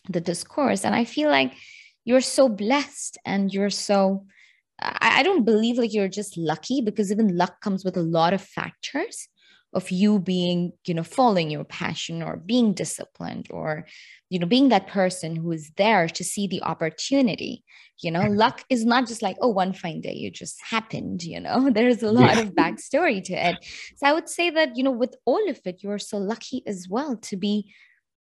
the 0.09 0.21
discourse. 0.21 0.85
And 0.85 0.95
I 0.95 1.05
feel 1.05 1.29
like 1.29 1.53
you're 2.05 2.21
so 2.21 2.49
blessed 2.49 3.19
and 3.25 3.53
you're 3.53 3.71
so, 3.71 4.27
I, 4.81 5.21
I 5.21 5.23
don't 5.23 5.45
believe 5.45 5.79
like 5.79 5.93
you're 5.93 6.09
just 6.09 6.37
lucky 6.37 6.81
because 6.81 7.11
even 7.11 7.37
luck 7.37 7.61
comes 7.61 7.85
with 7.85 7.97
a 7.97 8.03
lot 8.03 8.33
of 8.33 8.41
factors 8.41 9.29
of 9.73 9.91
you 9.91 10.19
being 10.19 10.73
you 10.85 10.95
know 10.95 11.03
following 11.03 11.51
your 11.51 11.65
passion 11.65 12.23
or 12.23 12.37
being 12.37 12.73
disciplined 12.73 13.47
or 13.51 13.87
you 14.29 14.39
know 14.39 14.47
being 14.47 14.69
that 14.69 14.89
person 14.89 15.37
who 15.37 15.53
is 15.53 15.71
there 15.77 16.09
to 16.09 16.25
see 16.25 16.47
the 16.47 16.63
opportunity 16.63 17.65
you 18.03 18.11
know? 18.11 18.23
Luck 18.31 18.65
is 18.71 18.85
not 18.85 19.07
just 19.07 19.23
like 19.23 19.37
oh 19.41 19.49
one 19.49 19.73
fine 19.73 20.01
day 20.01 20.15
it 20.15 20.35
just 20.35 20.61
happened 20.63 21.23
you 21.23 21.41
know? 21.41 21.71
There's 21.73 22.03
a 22.03 22.11
lot 22.11 22.39
of 22.39 22.55
backstory 22.55 23.23
to 23.25 23.35
it. 23.35 23.57
So 23.97 24.07
i 24.07 24.13
would 24.13 24.29
say 24.29 24.51
that 24.51 24.77
you 24.77 24.83
know 24.83 24.91
with 24.91 25.15
all 25.25 25.49
of 25.49 25.61
it 25.65 25.83
you're 25.83 25.99
so 25.99 26.19
lucky 26.19 26.63
as 26.67 26.89
well 26.89 27.17
to 27.17 27.37
be 27.37 27.73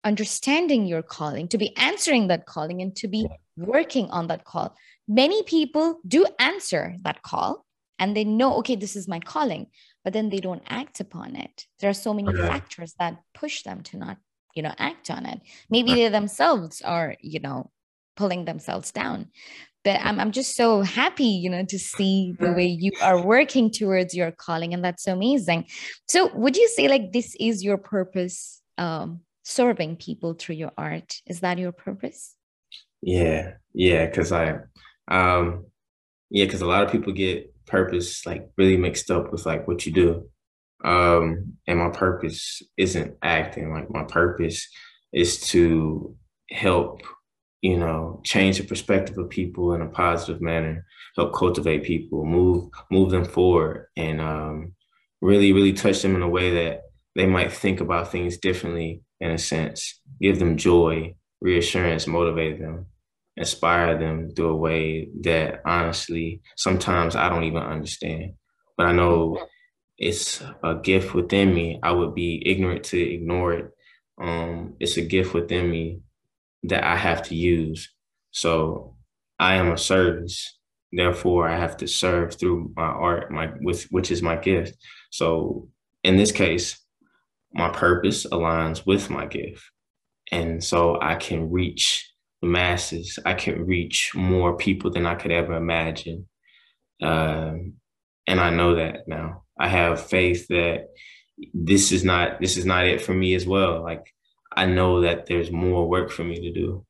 understanding 0.04 0.86
your 0.86 1.02
calling 1.02 1.48
to 1.48 1.58
be 1.58 1.76
answering 1.76 2.28
that 2.28 2.46
calling 2.46 2.80
and 2.80 2.94
to 2.96 3.08
be 3.08 3.26
working 3.56 4.08
on 4.10 4.28
that 4.28 4.44
call. 4.44 4.76
Many 5.08 5.42
people 5.44 6.00
do 6.06 6.26
answer 6.38 6.96
that 7.02 7.22
call 7.22 7.64
and 7.98 8.16
they 8.16 8.24
know 8.24 8.56
okay 8.58 8.76
this 8.76 8.96
is 8.96 9.08
my 9.08 9.20
calling 9.20 9.66
but 10.06 10.12
then 10.12 10.30
they 10.30 10.38
don't 10.38 10.62
act 10.68 11.00
upon 11.00 11.34
it. 11.34 11.66
There 11.80 11.90
are 11.90 12.00
so 12.06 12.14
many 12.14 12.28
okay. 12.28 12.46
factors 12.46 12.94
that 13.00 13.18
push 13.34 13.64
them 13.64 13.82
to 13.88 13.96
not 13.96 14.18
you 14.54 14.62
know 14.62 14.72
act 14.78 15.10
on 15.10 15.26
it. 15.26 15.40
Maybe 15.68 15.94
they 15.94 16.08
themselves 16.08 16.80
are 16.80 17.16
you 17.20 17.40
know 17.40 17.72
pulling 18.14 18.44
themselves 18.44 18.92
down. 18.92 19.32
But 19.82 20.00
I'm, 20.00 20.20
I'm 20.20 20.30
just 20.30 20.54
so 20.54 20.82
happy 20.82 21.24
you 21.24 21.50
know 21.50 21.64
to 21.64 21.78
see 21.80 22.36
the 22.38 22.52
way 22.52 22.66
you 22.66 22.92
are 23.02 23.20
working 23.20 23.68
towards 23.68 24.14
your 24.14 24.30
calling 24.30 24.72
and 24.74 24.84
that's 24.84 25.02
so 25.02 25.12
amazing. 25.12 25.66
So 26.06 26.32
would 26.36 26.56
you 26.56 26.68
say 26.68 26.86
like 26.86 27.10
this 27.10 27.34
is 27.40 27.64
your 27.64 27.76
purpose 27.76 28.62
um 28.78 29.22
serving 29.42 29.96
people 29.96 30.34
through 30.34 30.54
your 30.54 30.70
art? 30.78 31.16
Is 31.26 31.40
that 31.40 31.58
your 31.58 31.72
purpose? 31.72 32.36
Yeah. 33.02 33.54
Yeah 33.74 34.06
because 34.06 34.30
i 34.30 34.54
um 35.08 35.66
yeah 36.30 36.44
because 36.44 36.60
a 36.60 36.66
lot 36.66 36.84
of 36.84 36.92
people 36.92 37.12
get 37.12 37.52
purpose 37.66 38.24
like 38.26 38.48
really 38.56 38.76
mixed 38.76 39.10
up 39.10 39.32
with 39.32 39.46
like 39.46 39.66
what 39.66 39.86
you 39.86 39.92
do. 39.92 40.28
Um, 40.84 41.54
and 41.66 41.78
my 41.78 41.90
purpose 41.90 42.62
isn't 42.76 43.16
acting. 43.22 43.72
Like 43.72 43.90
my 43.90 44.04
purpose 44.04 44.68
is 45.12 45.40
to 45.48 46.14
help, 46.50 47.02
you 47.62 47.78
know, 47.78 48.20
change 48.24 48.58
the 48.58 48.64
perspective 48.64 49.18
of 49.18 49.30
people 49.30 49.74
in 49.74 49.82
a 49.82 49.88
positive 49.88 50.40
manner, 50.40 50.84
help 51.16 51.34
cultivate 51.34 51.84
people, 51.84 52.24
move 52.24 52.70
move 52.90 53.10
them 53.10 53.24
forward, 53.24 53.88
and 53.96 54.20
um, 54.20 54.74
really, 55.20 55.52
really 55.52 55.72
touch 55.72 56.02
them 56.02 56.14
in 56.14 56.22
a 56.22 56.28
way 56.28 56.50
that 56.50 56.82
they 57.14 57.26
might 57.26 57.52
think 57.52 57.80
about 57.80 58.12
things 58.12 58.36
differently. 58.36 59.02
In 59.18 59.30
a 59.30 59.38
sense, 59.38 59.98
give 60.20 60.38
them 60.38 60.58
joy, 60.58 61.14
reassurance, 61.40 62.06
motivate 62.06 62.60
them 62.60 62.86
inspire 63.36 63.98
them 63.98 64.30
through 64.34 64.50
a 64.50 64.56
way 64.56 65.08
that 65.20 65.60
honestly 65.66 66.40
sometimes 66.56 67.14
I 67.16 67.28
don't 67.28 67.44
even 67.44 67.62
understand. 67.62 68.34
But 68.76 68.86
I 68.86 68.92
know 68.92 69.46
it's 69.98 70.42
a 70.62 70.74
gift 70.74 71.14
within 71.14 71.54
me. 71.54 71.78
I 71.82 71.92
would 71.92 72.14
be 72.14 72.42
ignorant 72.46 72.84
to 72.84 73.00
ignore 73.00 73.52
it. 73.52 73.70
Um, 74.20 74.74
it's 74.80 74.96
a 74.96 75.02
gift 75.02 75.34
within 75.34 75.70
me 75.70 76.00
that 76.64 76.84
I 76.84 76.96
have 76.96 77.22
to 77.24 77.34
use. 77.34 77.92
So 78.30 78.96
I 79.38 79.54
am 79.54 79.72
a 79.72 79.78
service. 79.78 80.58
Therefore, 80.92 81.48
I 81.48 81.58
have 81.58 81.76
to 81.78 81.86
serve 81.86 82.34
through 82.34 82.72
my 82.76 82.84
art, 82.84 83.30
my 83.30 83.50
with 83.60 83.84
which 83.84 84.10
is 84.10 84.22
my 84.22 84.36
gift. 84.36 84.76
So 85.10 85.68
in 86.04 86.16
this 86.16 86.32
case, 86.32 86.78
my 87.52 87.70
purpose 87.70 88.26
aligns 88.26 88.86
with 88.86 89.10
my 89.10 89.26
gift. 89.26 89.62
And 90.32 90.62
so 90.62 90.98
I 91.00 91.14
can 91.16 91.50
reach 91.50 92.10
the 92.42 92.48
masses. 92.48 93.18
I 93.24 93.34
can 93.34 93.66
reach 93.66 94.12
more 94.14 94.56
people 94.56 94.90
than 94.90 95.06
I 95.06 95.14
could 95.14 95.32
ever 95.32 95.54
imagine. 95.54 96.28
Um, 97.02 97.74
and 98.26 98.40
I 98.40 98.50
know 98.50 98.74
that 98.76 99.06
now. 99.06 99.42
I 99.58 99.68
have 99.68 100.06
faith 100.06 100.48
that 100.48 100.88
this 101.54 101.92
is 101.92 102.04
not 102.04 102.40
this 102.40 102.56
is 102.56 102.64
not 102.64 102.86
it 102.86 103.00
for 103.00 103.14
me 103.14 103.34
as 103.34 103.46
well. 103.46 103.82
Like 103.82 104.12
I 104.54 104.66
know 104.66 105.02
that 105.02 105.26
there's 105.26 105.50
more 105.50 105.88
work 105.88 106.10
for 106.10 106.24
me 106.24 106.40
to 106.40 106.52
do 106.52 106.86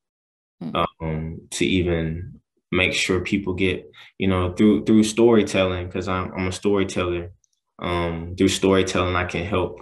mm. 0.63 0.87
um, 1.01 1.41
to 1.53 1.67
even 1.67 2.41
make 2.73 2.93
sure 2.93 3.21
people 3.21 3.55
get 3.55 3.89
you 4.19 4.29
know 4.29 4.53
through 4.53 4.85
through 4.85 5.05
storytelling 5.05 5.87
because 5.87 6.09
I'm 6.09 6.33
I'm 6.37 6.49
a 6.49 6.53
storyteller. 6.53 7.33
Um, 7.79 8.35
through 8.39 8.49
storytelling, 8.49 9.17
I 9.17 9.27
can 9.27 9.45
help 9.45 9.81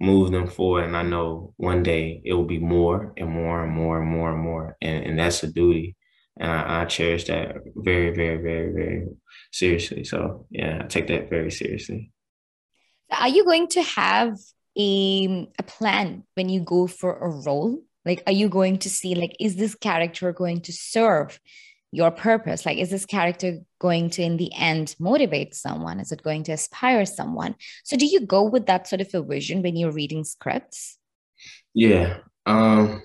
move 0.00 0.30
them 0.30 0.46
forward. 0.46 0.84
And 0.84 0.96
I 0.96 1.02
know 1.02 1.54
one 1.56 1.82
day 1.82 2.20
it 2.24 2.34
will 2.34 2.44
be 2.44 2.58
more 2.58 3.12
and 3.16 3.30
more 3.30 3.64
and 3.64 3.72
more 3.72 4.00
and 4.00 4.10
more 4.10 4.32
and 4.32 4.42
more. 4.42 4.76
And, 4.80 5.04
and 5.04 5.18
that's 5.18 5.42
a 5.42 5.52
duty. 5.52 5.96
And 6.38 6.50
I, 6.50 6.82
I 6.82 6.84
cherish 6.84 7.24
that 7.24 7.56
very, 7.76 8.14
very, 8.14 8.36
very, 8.42 8.72
very 8.72 9.06
seriously. 9.52 10.04
So 10.04 10.46
yeah, 10.50 10.82
I 10.84 10.86
take 10.86 11.06
that 11.08 11.30
very 11.30 11.50
seriously. 11.50 12.12
Are 13.10 13.28
you 13.28 13.44
going 13.44 13.68
to 13.68 13.82
have 13.82 14.36
a, 14.76 15.48
a 15.58 15.62
plan 15.62 16.24
when 16.34 16.48
you 16.48 16.60
go 16.60 16.86
for 16.86 17.16
a 17.18 17.28
role? 17.28 17.82
Like, 18.04 18.22
are 18.26 18.32
you 18.32 18.48
going 18.48 18.78
to 18.78 18.90
see, 18.90 19.14
like, 19.14 19.34
is 19.40 19.56
this 19.56 19.74
character 19.74 20.32
going 20.32 20.60
to 20.62 20.72
serve 20.72 21.40
your 21.92 22.10
purpose 22.10 22.66
like 22.66 22.78
is 22.78 22.90
this 22.90 23.06
character 23.06 23.58
going 23.78 24.10
to 24.10 24.22
in 24.22 24.36
the 24.36 24.50
end 24.54 24.94
motivate 24.98 25.54
someone 25.54 26.00
is 26.00 26.12
it 26.12 26.22
going 26.22 26.42
to 26.42 26.52
inspire 26.52 27.06
someone 27.06 27.54
so 27.84 27.96
do 27.96 28.06
you 28.06 28.20
go 28.20 28.42
with 28.42 28.66
that 28.66 28.86
sort 28.88 29.00
of 29.00 29.08
a 29.14 29.22
vision 29.22 29.62
when 29.62 29.76
you're 29.76 29.92
reading 29.92 30.24
scripts 30.24 30.98
yeah 31.74 32.18
um 32.44 33.02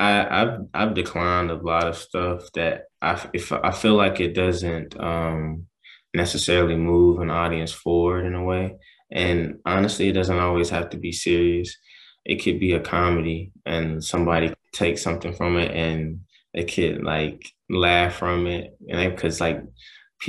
I, 0.00 0.42
I've 0.42 0.58
I've 0.72 0.94
declined 0.94 1.50
a 1.50 1.56
lot 1.56 1.86
of 1.86 1.94
stuff 1.94 2.50
that 2.54 2.84
I 3.02 3.22
if 3.34 3.52
I 3.52 3.70
feel 3.70 3.94
like 3.94 4.18
it 4.18 4.34
doesn't 4.34 4.98
um, 4.98 5.66
necessarily 6.14 6.74
move 6.74 7.20
an 7.20 7.30
audience 7.30 7.70
forward 7.70 8.24
in 8.24 8.34
a 8.34 8.42
way. 8.42 8.76
And 9.12 9.56
honestly, 9.66 10.08
it 10.08 10.14
doesn't 10.14 10.38
always 10.38 10.70
have 10.70 10.88
to 10.90 10.96
be 10.96 11.12
serious. 11.12 11.76
It 12.24 12.36
could 12.42 12.58
be 12.58 12.72
a 12.72 12.80
comedy, 12.80 13.52
and 13.66 14.02
somebody 14.02 14.54
take 14.72 14.96
something 14.96 15.34
from 15.34 15.58
it 15.58 15.70
and 15.72 16.20
they 16.54 16.64
could 16.64 17.02
like 17.04 17.50
laugh 17.68 18.14
from 18.16 18.46
it, 18.46 18.76
and 18.88 19.14
because 19.14 19.40
like 19.40 19.62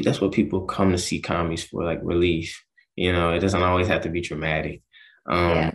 that's 0.04 0.22
what 0.22 0.32
people 0.32 0.62
come 0.62 0.92
to 0.92 0.98
see 0.98 1.20
comedies 1.20 1.64
for, 1.64 1.84
like 1.84 2.00
relief. 2.04 2.64
You 2.96 3.14
know, 3.14 3.34
it 3.34 3.40
doesn't 3.40 3.64
always 3.64 3.88
have 3.88 4.02
to 4.02 4.10
be 4.10 4.22
dramatic. 4.22 4.82
Um, 5.30 5.52
yeah. 5.52 5.72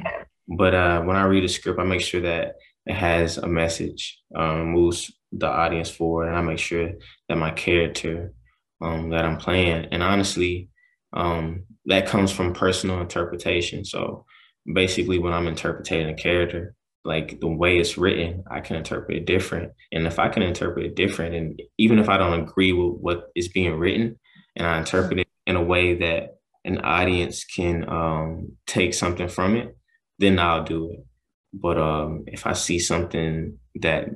But 0.49 0.75
uh, 0.75 1.03
when 1.03 1.17
I 1.17 1.25
read 1.25 1.45
a 1.45 1.49
script, 1.49 1.81
I 1.81 1.85
make 1.85 2.01
sure 2.01 2.21
that 2.21 2.55
it 2.87 2.95
has 2.95 3.37
a 3.37 3.49
message, 3.49 4.21
um, 4.35 4.73
moves 4.73 5.13
the 5.33 5.49
audience 5.49 5.91
forward, 5.91 6.29
and 6.29 6.37
I 6.37 6.41
make 6.41 6.59
sure 6.59 6.93
that 7.29 7.37
my 7.37 7.51
character 7.51 8.33
um, 8.81 9.11
that 9.11 9.25
I'm 9.25 9.39
playing, 9.39 9.87
and 9.91 10.03
honestly, 10.03 10.69
um, 11.13 11.65
that 11.87 12.07
comes 12.07 12.31
from 12.31 12.53
personal 12.53 13.01
interpretation. 13.01 13.85
So 13.85 14.25
basically, 14.73 15.19
when 15.19 15.33
I'm 15.33 15.49
interpreting 15.49 16.09
a 16.09 16.15
character, 16.15 16.76
like 17.07 17.41
the 17.41 17.49
way 17.49 17.79
it's 17.79 17.97
written, 17.97 18.45
I 18.51 18.61
can 18.61 18.77
interpret 18.77 19.17
it 19.17 19.27
different. 19.27 19.73
And 19.93 20.07
if 20.07 20.19
I 20.19 20.29
can 20.29 20.43
interpret 20.43 20.85
it 20.85 20.97
different, 20.97 21.35
and 21.35 21.63
even 21.79 21.99
if 21.99 22.09
I 22.09 22.19
don't 22.19 22.41
agree 22.41 22.73
with 22.73 22.99
what 23.01 23.31
is 23.35 23.49
being 23.49 23.75
written, 23.75 24.19
and 24.57 24.67
I 24.67 24.79
interpret 24.79 25.21
it 25.21 25.29
in 25.47 25.57
a 25.57 25.63
way 25.63 25.95
that 25.95 26.37
an 26.65 26.81
audience 26.81 27.45
can 27.45 27.89
um, 27.89 28.53
take 28.67 28.93
something 28.93 29.29
from 29.29 29.57
it, 29.57 29.77
then 30.19 30.39
I'll 30.39 30.65
do 30.65 30.91
it. 30.91 31.05
But 31.53 31.79
um, 31.79 32.25
if 32.27 32.47
I 32.47 32.53
see 32.53 32.79
something 32.79 33.59
that 33.77 34.09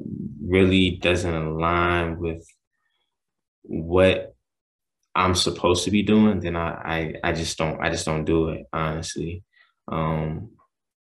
really 0.45 0.99
doesn't 1.01 1.35
align 1.35 2.19
with 2.19 2.45
what 3.63 4.35
I'm 5.15 5.35
supposed 5.35 5.85
to 5.85 5.91
be 5.91 6.03
doing, 6.03 6.41
then 6.41 6.57
I, 6.57 6.69
I, 6.69 7.15
I 7.31 7.33
just 7.33 7.57
don't 7.57 7.81
I 7.81 7.91
just 7.91 8.05
don't 8.05 8.25
do 8.25 8.49
it 8.49 8.67
honestly. 8.73 9.45
Um, 9.89 10.51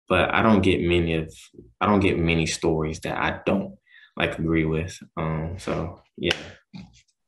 but 0.09 0.33
I 0.35 0.43
don't 0.43 0.63
get 0.63 0.81
many 0.81 1.15
of 1.15 1.33
I 1.81 1.87
don't 1.87 2.01
get 2.01 2.19
many 2.19 2.47
stories 2.47 3.01
that 3.01 3.17
I 3.17 3.41
don't 3.47 3.77
like 4.17 4.39
agree 4.39 4.65
with. 4.65 4.99
Um, 5.17 5.57
so 5.59 6.03
yeah. 6.17 6.37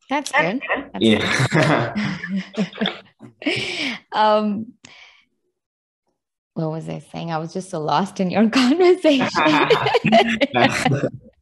That's 0.08 0.30
good. 0.30 0.62
That's 0.92 1.04
yeah. 1.04 1.96
Good. 3.44 3.98
um, 4.12 4.74
what 6.54 6.70
was 6.70 6.88
I 6.88 7.00
saying? 7.00 7.32
I 7.32 7.38
was 7.38 7.52
just 7.52 7.70
so 7.70 7.80
lost 7.80 8.20
in 8.20 8.30
your 8.30 8.48
conversation. 8.50 9.28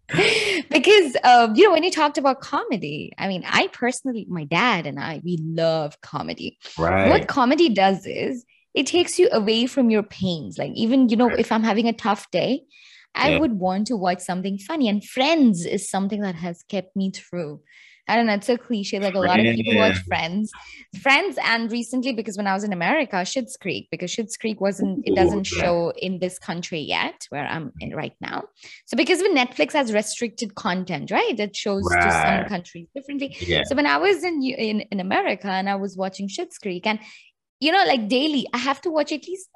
because 0.70 1.16
um, 1.24 1.54
you 1.54 1.64
know 1.64 1.72
when 1.72 1.82
you 1.82 1.90
talked 1.90 2.18
about 2.18 2.40
comedy 2.42 3.10
i 3.16 3.26
mean 3.26 3.42
i 3.46 3.66
personally 3.68 4.26
my 4.28 4.44
dad 4.44 4.86
and 4.86 5.00
i 5.00 5.18
we 5.24 5.38
love 5.42 5.98
comedy 6.02 6.58
right 6.78 7.08
what 7.08 7.26
comedy 7.26 7.70
does 7.70 8.04
is 8.06 8.44
it 8.74 8.86
takes 8.86 9.18
you 9.18 9.28
away 9.32 9.66
from 9.66 9.90
your 9.90 10.02
pains 10.02 10.58
like 10.58 10.72
even 10.74 11.08
you 11.08 11.16
know 11.16 11.28
right. 11.28 11.38
if 11.38 11.50
i'm 11.52 11.62
having 11.62 11.86
a 11.86 11.92
tough 11.92 12.30
day 12.30 12.60
i 13.14 13.30
yeah. 13.30 13.38
would 13.38 13.52
want 13.52 13.86
to 13.86 13.96
watch 13.96 14.20
something 14.20 14.58
funny 14.58 14.88
and 14.88 15.04
friends 15.04 15.64
is 15.64 15.88
something 15.88 16.20
that 16.20 16.34
has 16.34 16.62
kept 16.68 16.94
me 16.96 17.10
through 17.10 17.60
I 18.06 18.16
don't 18.16 18.26
know, 18.26 18.34
it's 18.34 18.46
so 18.46 18.58
cliche. 18.58 19.00
Like 19.00 19.14
a 19.14 19.18
lot 19.18 19.40
of 19.40 19.46
people 19.54 19.76
watch 19.76 19.96
Friends, 20.06 20.52
Friends, 21.00 21.38
and 21.42 21.72
recently 21.72 22.12
because 22.12 22.36
when 22.36 22.46
I 22.46 22.52
was 22.52 22.62
in 22.62 22.72
America, 22.72 23.16
Schitt's 23.16 23.56
Creek, 23.56 23.88
because 23.90 24.10
Schitt's 24.10 24.36
Creek 24.36 24.60
wasn't, 24.60 25.06
it 25.06 25.14
doesn't 25.14 25.44
show 25.44 25.90
in 25.96 26.18
this 26.18 26.38
country 26.38 26.80
yet, 26.80 27.26
where 27.30 27.46
I'm 27.46 27.72
in 27.80 27.94
right 27.94 28.14
now. 28.20 28.44
So 28.84 28.96
because 28.96 29.20
when 29.20 29.34
Netflix 29.34 29.72
has 29.72 29.92
restricted 29.92 30.54
content, 30.54 31.10
right, 31.10 31.38
it 31.38 31.56
shows 31.56 31.82
right. 31.90 32.04
to 32.04 32.10
some 32.10 32.48
countries 32.48 32.88
differently. 32.94 33.36
Yeah. 33.40 33.62
So 33.64 33.74
when 33.74 33.86
I 33.86 33.96
was 33.96 34.22
in 34.22 34.42
in 34.42 34.80
in 34.80 35.00
America 35.00 35.48
and 35.48 35.68
I 35.68 35.76
was 35.76 35.96
watching 35.96 36.28
Schitt's 36.28 36.58
Creek, 36.58 36.86
and 36.86 36.98
you 37.60 37.72
know, 37.72 37.84
like 37.86 38.08
daily, 38.08 38.46
I 38.52 38.58
have 38.58 38.80
to 38.82 38.90
watch 38.90 39.12
at 39.12 39.26
least 39.26 39.48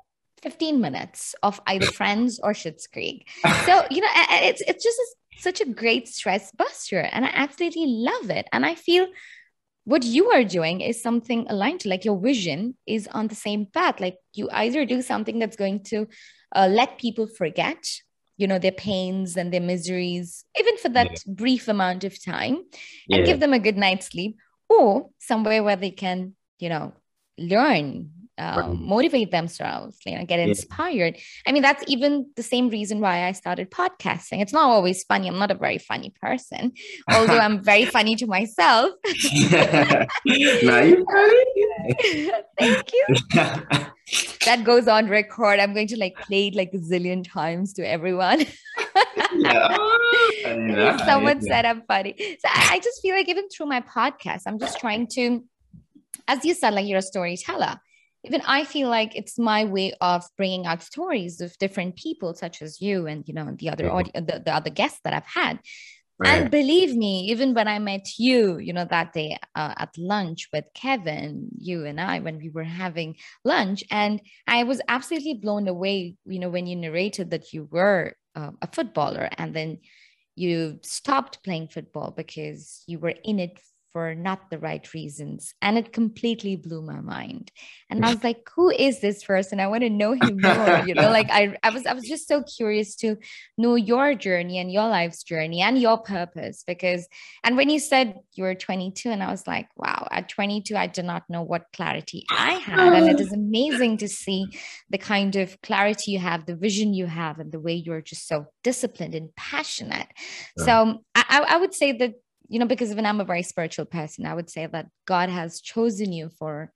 15 0.42 0.80
minutes 0.80 1.34
of 1.42 1.60
either 1.66 1.86
Friends 1.86 2.40
or 2.42 2.52
Schitt's 2.52 2.86
Creek. 2.86 3.28
So, 3.66 3.84
you 3.90 4.00
know, 4.00 4.08
it's 4.14 4.62
it's 4.62 4.84
just 4.84 4.98
such 5.38 5.60
a 5.60 5.66
great 5.66 6.08
stress 6.08 6.50
buster 6.52 7.00
and 7.00 7.24
I 7.24 7.30
absolutely 7.32 7.86
love 7.86 8.30
it. 8.30 8.48
And 8.52 8.66
I 8.66 8.74
feel 8.74 9.06
what 9.84 10.04
you 10.04 10.30
are 10.30 10.44
doing 10.44 10.80
is 10.80 11.02
something 11.02 11.46
aligned 11.48 11.80
to 11.80 11.88
like 11.88 12.04
your 12.04 12.18
vision 12.20 12.76
is 12.86 13.08
on 13.08 13.28
the 13.28 13.34
same 13.34 13.66
path. 13.66 14.00
Like 14.00 14.16
you 14.34 14.48
either 14.52 14.84
do 14.84 15.00
something 15.00 15.38
that's 15.38 15.56
going 15.56 15.84
to 15.84 16.06
uh, 16.54 16.68
let 16.70 16.98
people 16.98 17.26
forget 17.26 17.84
you 18.38 18.46
know 18.46 18.58
their 18.58 18.72
pains 18.72 19.36
and 19.36 19.52
their 19.52 19.60
miseries 19.60 20.44
even 20.58 20.76
for 20.78 20.88
that 20.88 21.10
yeah. 21.10 21.34
brief 21.34 21.68
amount 21.68 22.04
of 22.04 22.24
time 22.24 22.54
and 23.10 23.20
yeah. 23.20 23.24
give 23.24 23.40
them 23.40 23.52
a 23.52 23.58
good 23.58 23.76
night's 23.76 24.06
sleep 24.06 24.38
or 24.68 25.10
somewhere 25.18 25.62
where 25.62 25.76
they 25.76 25.90
can 25.90 26.34
you 26.58 26.68
know 26.68 26.94
learn 27.38 28.10
um, 28.38 28.86
motivate 28.86 29.30
themselves, 29.30 29.98
you 30.06 30.16
know, 30.16 30.24
get 30.24 30.38
inspired. 30.38 31.14
Yeah. 31.16 31.22
I 31.46 31.52
mean, 31.52 31.62
that's 31.62 31.84
even 31.88 32.30
the 32.36 32.42
same 32.42 32.68
reason 32.68 33.00
why 33.00 33.24
I 33.26 33.32
started 33.32 33.70
podcasting. 33.70 34.40
It's 34.40 34.52
not 34.52 34.64
always 34.64 35.02
funny. 35.04 35.28
I'm 35.28 35.38
not 35.38 35.50
a 35.50 35.54
very 35.54 35.78
funny 35.78 36.14
person, 36.22 36.72
although 37.10 37.38
I'm 37.38 37.62
very 37.62 37.84
funny 37.84 38.14
to 38.16 38.26
myself. 38.26 38.92
now 39.04 40.06
you 40.24 41.04
funny. 41.04 42.30
Thank 42.58 42.92
you. 42.92 43.06
that 44.44 44.62
goes 44.64 44.88
on 44.88 45.08
record. 45.08 45.58
I'm 45.58 45.74
going 45.74 45.88
to 45.88 45.98
like 45.98 46.16
play 46.16 46.48
it 46.48 46.54
like 46.54 46.70
a 46.72 46.78
zillion 46.78 47.28
times 47.28 47.72
to 47.74 47.82
everyone. 47.88 48.46
yeah. 49.34 50.96
Someone 51.06 51.42
said 51.42 51.64
I'm 51.64 51.82
funny. 51.82 52.14
So 52.18 52.48
I, 52.48 52.74
I 52.74 52.78
just 52.78 53.02
feel 53.02 53.16
like 53.16 53.28
even 53.28 53.48
through 53.48 53.66
my 53.66 53.80
podcast, 53.80 54.42
I'm 54.46 54.58
just 54.58 54.78
trying 54.78 55.08
to, 55.14 55.44
as 56.28 56.44
you 56.44 56.54
said, 56.54 56.74
like 56.74 56.86
you're 56.86 56.98
a 56.98 57.02
storyteller 57.02 57.80
even 58.24 58.42
i 58.46 58.64
feel 58.64 58.88
like 58.88 59.14
it's 59.14 59.38
my 59.38 59.64
way 59.64 59.92
of 60.00 60.24
bringing 60.36 60.66
out 60.66 60.82
stories 60.82 61.40
of 61.40 61.56
different 61.58 61.96
people 61.96 62.34
such 62.34 62.62
as 62.62 62.80
you 62.80 63.06
and 63.06 63.26
you 63.26 63.34
know 63.34 63.54
the 63.58 63.70
other 63.70 63.84
mm-hmm. 63.84 63.96
audio, 63.96 64.12
the, 64.20 64.42
the 64.44 64.54
other 64.54 64.70
guests 64.70 65.00
that 65.04 65.12
i've 65.12 65.26
had 65.26 65.58
right. 66.18 66.42
and 66.42 66.50
believe 66.50 66.96
me 66.96 67.26
even 67.30 67.54
when 67.54 67.68
i 67.68 67.78
met 67.78 68.06
you 68.18 68.58
you 68.58 68.72
know 68.72 68.84
that 68.84 69.12
day 69.12 69.38
uh, 69.54 69.74
at 69.76 69.96
lunch 69.96 70.48
with 70.52 70.64
kevin 70.74 71.48
you 71.58 71.84
and 71.84 72.00
i 72.00 72.18
when 72.18 72.38
we 72.38 72.48
were 72.48 72.64
having 72.64 73.16
lunch 73.44 73.84
and 73.90 74.20
i 74.46 74.64
was 74.64 74.80
absolutely 74.88 75.34
blown 75.34 75.68
away 75.68 76.16
you 76.26 76.38
know 76.38 76.48
when 76.48 76.66
you 76.66 76.76
narrated 76.76 77.30
that 77.30 77.52
you 77.52 77.68
were 77.70 78.14
uh, 78.34 78.50
a 78.62 78.68
footballer 78.72 79.28
and 79.38 79.54
then 79.54 79.78
you 80.34 80.78
stopped 80.82 81.42
playing 81.42 81.66
football 81.66 82.12
because 82.16 82.84
you 82.86 82.98
were 82.98 83.14
in 83.24 83.40
it 83.40 83.58
for 83.92 84.14
not 84.14 84.50
the 84.50 84.58
right 84.58 84.92
reasons. 84.94 85.54
And 85.62 85.78
it 85.78 85.92
completely 85.92 86.56
blew 86.56 86.82
my 86.82 87.00
mind. 87.00 87.50
And 87.90 88.04
I 88.04 88.10
was 88.14 88.24
like, 88.24 88.48
who 88.54 88.70
is 88.70 89.00
this 89.00 89.24
person? 89.24 89.60
I 89.60 89.66
want 89.66 89.82
to 89.82 89.90
know 89.90 90.12
him 90.12 90.40
more. 90.40 90.84
You 90.86 90.94
know, 90.94 91.10
like 91.10 91.30
I, 91.30 91.56
I 91.62 91.70
was 91.70 91.86
I 91.86 91.92
was 91.92 92.04
just 92.04 92.28
so 92.28 92.42
curious 92.42 92.94
to 92.96 93.16
know 93.56 93.74
your 93.74 94.14
journey 94.14 94.58
and 94.58 94.70
your 94.70 94.88
life's 94.88 95.22
journey 95.22 95.60
and 95.60 95.78
your 95.78 95.98
purpose. 95.98 96.64
Because 96.66 97.08
and 97.44 97.56
when 97.56 97.70
you 97.70 97.78
said 97.78 98.14
you 98.34 98.44
were 98.44 98.54
22, 98.54 99.10
and 99.10 99.22
I 99.22 99.30
was 99.30 99.46
like, 99.46 99.68
wow, 99.76 100.06
at 100.10 100.28
22, 100.28 100.76
I 100.76 100.86
did 100.86 101.04
not 101.04 101.24
know 101.28 101.42
what 101.42 101.66
clarity 101.72 102.24
I 102.30 102.52
had. 102.52 102.92
And 102.92 103.08
it 103.08 103.20
is 103.20 103.32
amazing 103.44 103.98
to 103.98 104.08
see 104.08 104.46
the 104.90 104.98
kind 104.98 105.36
of 105.36 105.60
clarity 105.62 106.12
you 106.12 106.18
have, 106.18 106.46
the 106.46 106.56
vision 106.56 106.94
you 106.94 107.06
have, 107.06 107.38
and 107.38 107.52
the 107.52 107.60
way 107.60 107.74
you're 107.74 108.02
just 108.02 108.28
so 108.28 108.46
disciplined 108.62 109.14
and 109.14 109.34
passionate. 109.36 110.08
Yeah. 110.56 110.64
So 110.64 111.04
I, 111.14 111.44
I 111.48 111.56
would 111.58 111.74
say 111.74 111.92
that 111.92 112.14
you 112.48 112.58
know 112.58 112.66
because 112.66 112.90
even 112.90 113.06
i'm 113.06 113.20
a 113.20 113.24
very 113.24 113.42
spiritual 113.42 113.84
person 113.84 114.26
i 114.26 114.34
would 114.34 114.50
say 114.50 114.66
that 114.66 114.88
god 115.06 115.28
has 115.28 115.60
chosen 115.60 116.12
you 116.12 116.30
for 116.38 116.72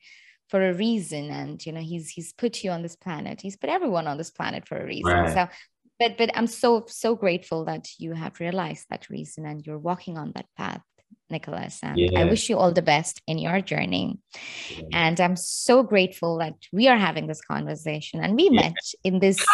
for 0.49 0.68
a 0.68 0.75
reason 0.75 1.31
and 1.31 1.64
you 1.64 1.73
know 1.73 1.81
he's 1.81 2.11
he's 2.11 2.33
put 2.33 2.62
you 2.62 2.70
on 2.70 2.83
this 2.83 2.97
planet 2.97 3.41
he's 3.41 3.57
put 3.57 3.70
everyone 3.70 4.07
on 4.07 4.18
this 4.18 4.31
planet 4.31 4.66
for 4.68 4.79
a 4.79 4.85
reason 4.85 5.12
right. 5.12 5.33
so 5.33 5.49
but 5.99 6.16
but 6.18 6.31
i'm 6.37 6.47
so 6.47 6.85
so 6.89 7.14
grateful 7.14 7.64
that 7.64 7.89
you 7.99 8.12
have 8.12 8.39
realized 8.41 8.87
that 8.91 9.09
reason 9.09 9.47
and 9.47 9.66
you're 9.66 9.79
walking 9.79 10.18
on 10.18 10.33
that 10.35 10.47
path 10.57 10.83
Nicholas. 11.31 11.81
And 11.83 11.99
yeah. 11.99 12.20
I 12.20 12.25
wish 12.25 12.49
you 12.49 12.59
all 12.59 12.73
the 12.73 12.83
best 12.83 13.23
in 13.27 13.39
your 13.39 13.61
journey. 13.61 14.18
Yeah. 14.70 14.85
And 14.93 15.20
I'm 15.20 15.37
so 15.37 15.83
grateful 15.83 16.39
that 16.39 16.55
we 16.73 16.87
are 16.89 16.99
having 16.99 17.27
this 17.27 17.41
conversation 17.41 18.20
and 18.23 18.37
we 18.37 18.51
yeah. 18.53 18.61
met 18.61 18.77
in 19.03 19.18
this, 19.18 19.45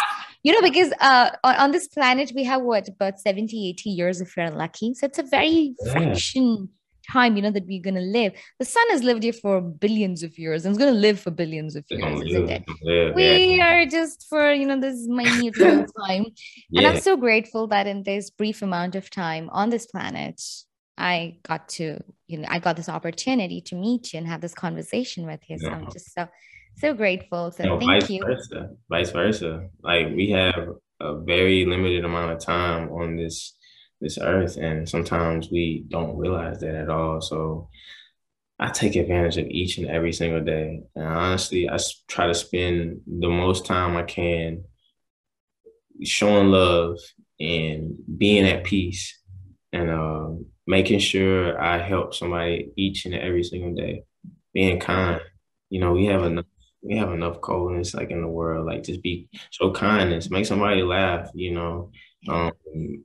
you 0.43 0.53
know, 0.53 0.61
because 0.61 0.93
uh, 0.99 1.31
on, 1.43 1.55
on, 1.55 1.71
this 1.71 1.87
planet, 1.87 2.31
we 2.35 2.43
have 2.45 2.61
what, 2.61 2.87
about 2.87 3.19
70, 3.19 3.69
80 3.69 3.89
years 3.89 4.21
if 4.21 4.35
you're 4.37 4.49
lucky. 4.49 4.93
So 4.93 5.05
it's 5.05 5.19
a 5.19 5.23
very 5.23 5.75
fraction 5.91 6.69
time, 7.11 7.35
you 7.35 7.41
know, 7.41 7.51
that 7.51 7.65
we're 7.65 7.81
going 7.81 7.95
to 7.95 8.01
live. 8.01 8.33
The 8.59 8.65
sun 8.65 8.85
has 8.91 9.03
lived 9.03 9.23
here 9.23 9.33
for 9.33 9.61
billions 9.61 10.23
of 10.23 10.37
years 10.37 10.65
and 10.65 10.73
it's 10.73 10.79
going 10.79 10.93
to 10.93 10.99
live 10.99 11.19
for 11.19 11.31
billions 11.31 11.75
of 11.75 11.85
years, 11.89 12.21
isn't 12.21 12.49
it? 12.49 13.15
we 13.15 13.61
are 13.61 13.85
just 13.85 14.27
for, 14.29 14.51
you 14.51 14.65
know, 14.65 14.79
this 14.79 15.07
minute 15.07 15.55
time. 16.07 16.25
And 16.73 16.87
I'm 16.87 16.99
so 16.99 17.17
grateful 17.17 17.67
that 17.67 17.87
in 17.87 18.03
this 18.03 18.29
brief 18.29 18.61
amount 18.61 18.95
of 18.95 19.09
time 19.09 19.49
on 19.51 19.69
this 19.69 19.85
planet, 19.87 20.41
I 20.97 21.37
got 21.43 21.69
to, 21.69 21.99
you 22.27 22.39
know, 22.39 22.47
I 22.49 22.59
got 22.59 22.75
this 22.75 22.89
opportunity 22.89 23.61
to 23.61 23.75
meet 23.75 24.13
you 24.13 24.19
and 24.19 24.27
have 24.27 24.41
this 24.41 24.53
conversation 24.53 25.25
with 25.25 25.39
you. 25.49 25.57
So 25.57 25.69
I'm 25.69 25.89
just 25.91 26.13
so, 26.13 26.27
so 26.79 26.93
grateful. 26.93 27.51
So 27.51 27.63
thank 27.63 27.83
vice 27.83 28.09
you. 28.09 28.23
Versa, 28.23 28.69
vice 28.89 29.11
versa. 29.11 29.69
Like 29.81 30.07
we 30.15 30.29
have 30.31 30.69
a 30.99 31.19
very 31.19 31.65
limited 31.65 32.05
amount 32.05 32.31
of 32.31 32.39
time 32.39 32.89
on 32.89 33.15
this 33.15 33.55
this 34.01 34.17
earth, 34.17 34.57
and 34.57 34.87
sometimes 34.87 35.49
we 35.51 35.85
don't 35.89 36.17
realize 36.17 36.59
that 36.61 36.75
at 36.75 36.89
all. 36.89 37.21
So 37.21 37.69
I 38.59 38.69
take 38.69 38.95
advantage 38.95 39.37
of 39.37 39.47
each 39.47 39.77
and 39.77 39.87
every 39.87 40.11
single 40.13 40.41
day. 40.41 40.81
And 40.95 41.05
honestly, 41.05 41.69
I 41.69 41.77
try 42.07 42.27
to 42.27 42.33
spend 42.33 43.01
the 43.07 43.29
most 43.29 43.65
time 43.65 43.95
I 43.95 44.03
can 44.03 44.63
showing 46.03 46.49
love 46.49 46.97
and 47.39 47.95
being 48.17 48.45
at 48.45 48.63
peace 48.63 49.17
and 49.71 49.89
um, 49.89 50.45
making 50.67 50.99
sure 50.99 51.61
I 51.61 51.77
help 51.77 52.13
somebody 52.13 52.71
each 52.75 53.05
and 53.05 53.15
every 53.15 53.43
single 53.43 53.73
day, 53.73 54.03
being 54.53 54.79
kind. 54.79 55.21
You 55.69 55.79
know, 55.79 55.93
we 55.93 56.05
have 56.07 56.23
enough 56.23 56.45
we 56.81 56.97
have 56.97 57.11
enough 57.11 57.41
coldness 57.41 57.93
like 57.93 58.11
in 58.11 58.21
the 58.21 58.27
world. 58.27 58.65
Like 58.65 58.83
just 58.83 59.01
be 59.01 59.27
show 59.49 59.71
kindness, 59.71 60.29
make 60.29 60.45
somebody 60.45 60.81
laugh. 60.81 61.29
You 61.33 61.51
know, 61.51 61.91
um, 62.27 62.51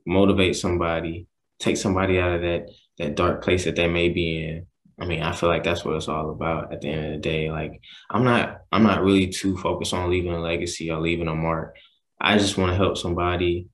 motivate 0.05 0.55
somebody, 0.55 1.27
take 1.59 1.77
somebody 1.77 2.19
out 2.19 2.33
of 2.33 2.41
that 2.41 2.69
that 2.97 3.15
dark 3.15 3.43
place 3.43 3.65
that 3.65 3.75
they 3.75 3.87
may 3.87 4.09
be 4.09 4.43
in. 4.43 4.67
I 4.97 5.05
mean, 5.05 5.21
I 5.21 5.33
feel 5.33 5.49
like 5.49 5.63
that's 5.63 5.83
what 5.83 5.95
it's 5.95 6.07
all 6.07 6.31
about 6.31 6.71
at 6.71 6.81
the 6.81 6.89
end 6.89 7.05
of 7.05 7.11
the 7.11 7.17
day. 7.17 7.51
Like 7.51 7.81
I'm 8.09 8.23
not 8.23 8.61
I'm 8.71 8.83
not 8.83 9.03
really 9.03 9.27
too 9.27 9.57
focused 9.57 9.93
on 9.93 10.09
leaving 10.09 10.33
a 10.33 10.39
legacy 10.39 10.89
or 10.89 11.01
leaving 11.01 11.27
a 11.27 11.35
mark. 11.35 11.75
I 12.19 12.37
just 12.37 12.57
want 12.57 12.71
to 12.71 12.77
help 12.77 12.97
somebody 12.97 13.67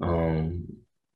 um, 0.00 0.66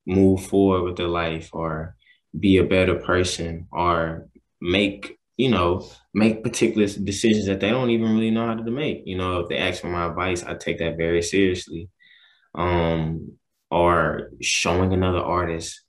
move 0.07 0.45
forward 0.45 0.83
with 0.83 0.97
their 0.97 1.09
life 1.09 1.51
or 1.53 1.97
be 2.39 2.59
a 2.59 2.65
better 2.65 2.97
person 2.97 3.69
or 3.71 4.29
make 4.61 5.19
you 5.37 5.51
know 5.51 5.89
make 6.13 6.45
particular 6.45 6.87
decisions 6.87 7.47
that 7.47 7.61
they 7.61 7.71
don't 7.71 7.91
even 7.91 8.15
really 8.15 8.31
know 8.31 8.47
how 8.47 8.55
to 8.55 8.71
make. 8.71 9.03
You 9.05 9.17
know 9.17 9.41
if 9.41 9.49
they 9.49 9.59
ask 9.59 9.81
for 9.81 9.89
my 9.89 10.07
advice 10.07 10.45
i 10.45 10.55
take 10.55 10.79
that 10.79 10.97
very 10.97 11.23
seriously. 11.23 11.91
Um 12.55 13.33
or 13.71 14.31
showing 14.41 14.93
another 14.93 15.19
artist 15.19 15.83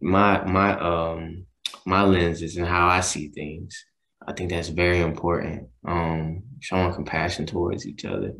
my 0.00 0.44
my 0.44 0.78
um 0.78 1.46
my 1.84 2.02
lenses 2.02 2.56
and 2.56 2.66
how 2.66 2.88
i 2.88 3.00
see 3.00 3.28
things. 3.28 3.84
I 4.26 4.32
think 4.32 4.50
that's 4.50 4.68
very 4.68 5.00
important. 5.00 5.68
Um 5.86 6.42
showing 6.60 6.92
compassion 6.94 7.46
towards 7.46 7.86
each 7.86 8.04
other. 8.04 8.32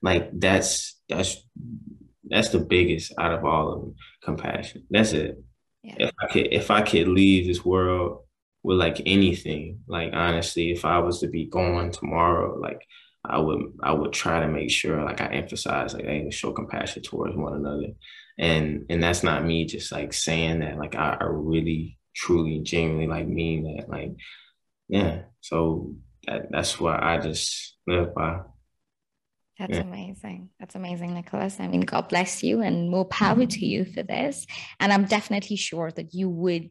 Like 0.00 0.30
that's 0.32 0.98
that's 1.08 1.46
that's 2.26 2.48
the 2.48 2.60
biggest 2.60 3.12
out 3.18 3.34
of 3.34 3.44
all 3.44 3.72
of 3.72 3.80
them 3.80 3.94
compassion. 4.22 4.84
That's 4.90 5.12
it. 5.12 5.38
Yeah. 5.82 5.96
If 5.98 6.10
I 6.18 6.26
could 6.32 6.48
if 6.52 6.70
I 6.70 6.80
could 6.80 7.08
leave 7.08 7.46
this 7.46 7.62
world 7.62 8.23
with 8.64 8.78
like 8.78 9.00
anything, 9.06 9.80
like 9.86 10.12
honestly, 10.12 10.72
if 10.72 10.84
I 10.84 10.98
was 10.98 11.20
to 11.20 11.28
be 11.28 11.44
gone 11.44 11.92
tomorrow, 11.92 12.58
like 12.58 12.80
I 13.24 13.38
would 13.38 13.72
I 13.82 13.92
would 13.92 14.12
try 14.12 14.40
to 14.40 14.48
make 14.48 14.70
sure 14.70 15.02
like 15.04 15.20
I 15.20 15.26
emphasize 15.26 15.94
like 15.94 16.06
I 16.06 16.28
show 16.30 16.52
compassion 16.52 17.02
towards 17.02 17.36
one 17.36 17.54
another 17.54 17.94
and 18.38 18.86
and 18.90 19.02
that's 19.02 19.22
not 19.22 19.44
me 19.44 19.64
just 19.64 19.92
like 19.92 20.12
saying 20.12 20.60
that 20.60 20.78
like 20.78 20.94
I, 20.94 21.16
I 21.20 21.24
really 21.24 21.98
truly 22.14 22.60
genuinely 22.60 23.06
like 23.06 23.26
mean 23.26 23.76
that 23.76 23.88
like 23.88 24.12
yeah 24.88 25.22
so 25.40 25.94
that, 26.26 26.50
that's 26.50 26.78
what 26.78 27.02
I 27.02 27.18
just 27.18 27.76
live 27.86 28.14
by 28.14 28.40
that's 29.56 29.74
yeah. 29.74 29.82
amazing. 29.82 30.50
That's 30.58 30.74
amazing, 30.74 31.14
Nicholas. 31.14 31.60
I 31.60 31.68
mean, 31.68 31.82
God 31.82 32.08
bless 32.08 32.42
you 32.42 32.60
and 32.60 32.90
more 32.90 33.04
power 33.04 33.36
mm-hmm. 33.36 33.46
to 33.46 33.64
you 33.64 33.84
for 33.84 34.02
this. 34.02 34.48
And 34.80 34.92
I'm 34.92 35.04
definitely 35.04 35.54
sure 35.54 35.92
that 35.92 36.12
you 36.12 36.28
would 36.28 36.70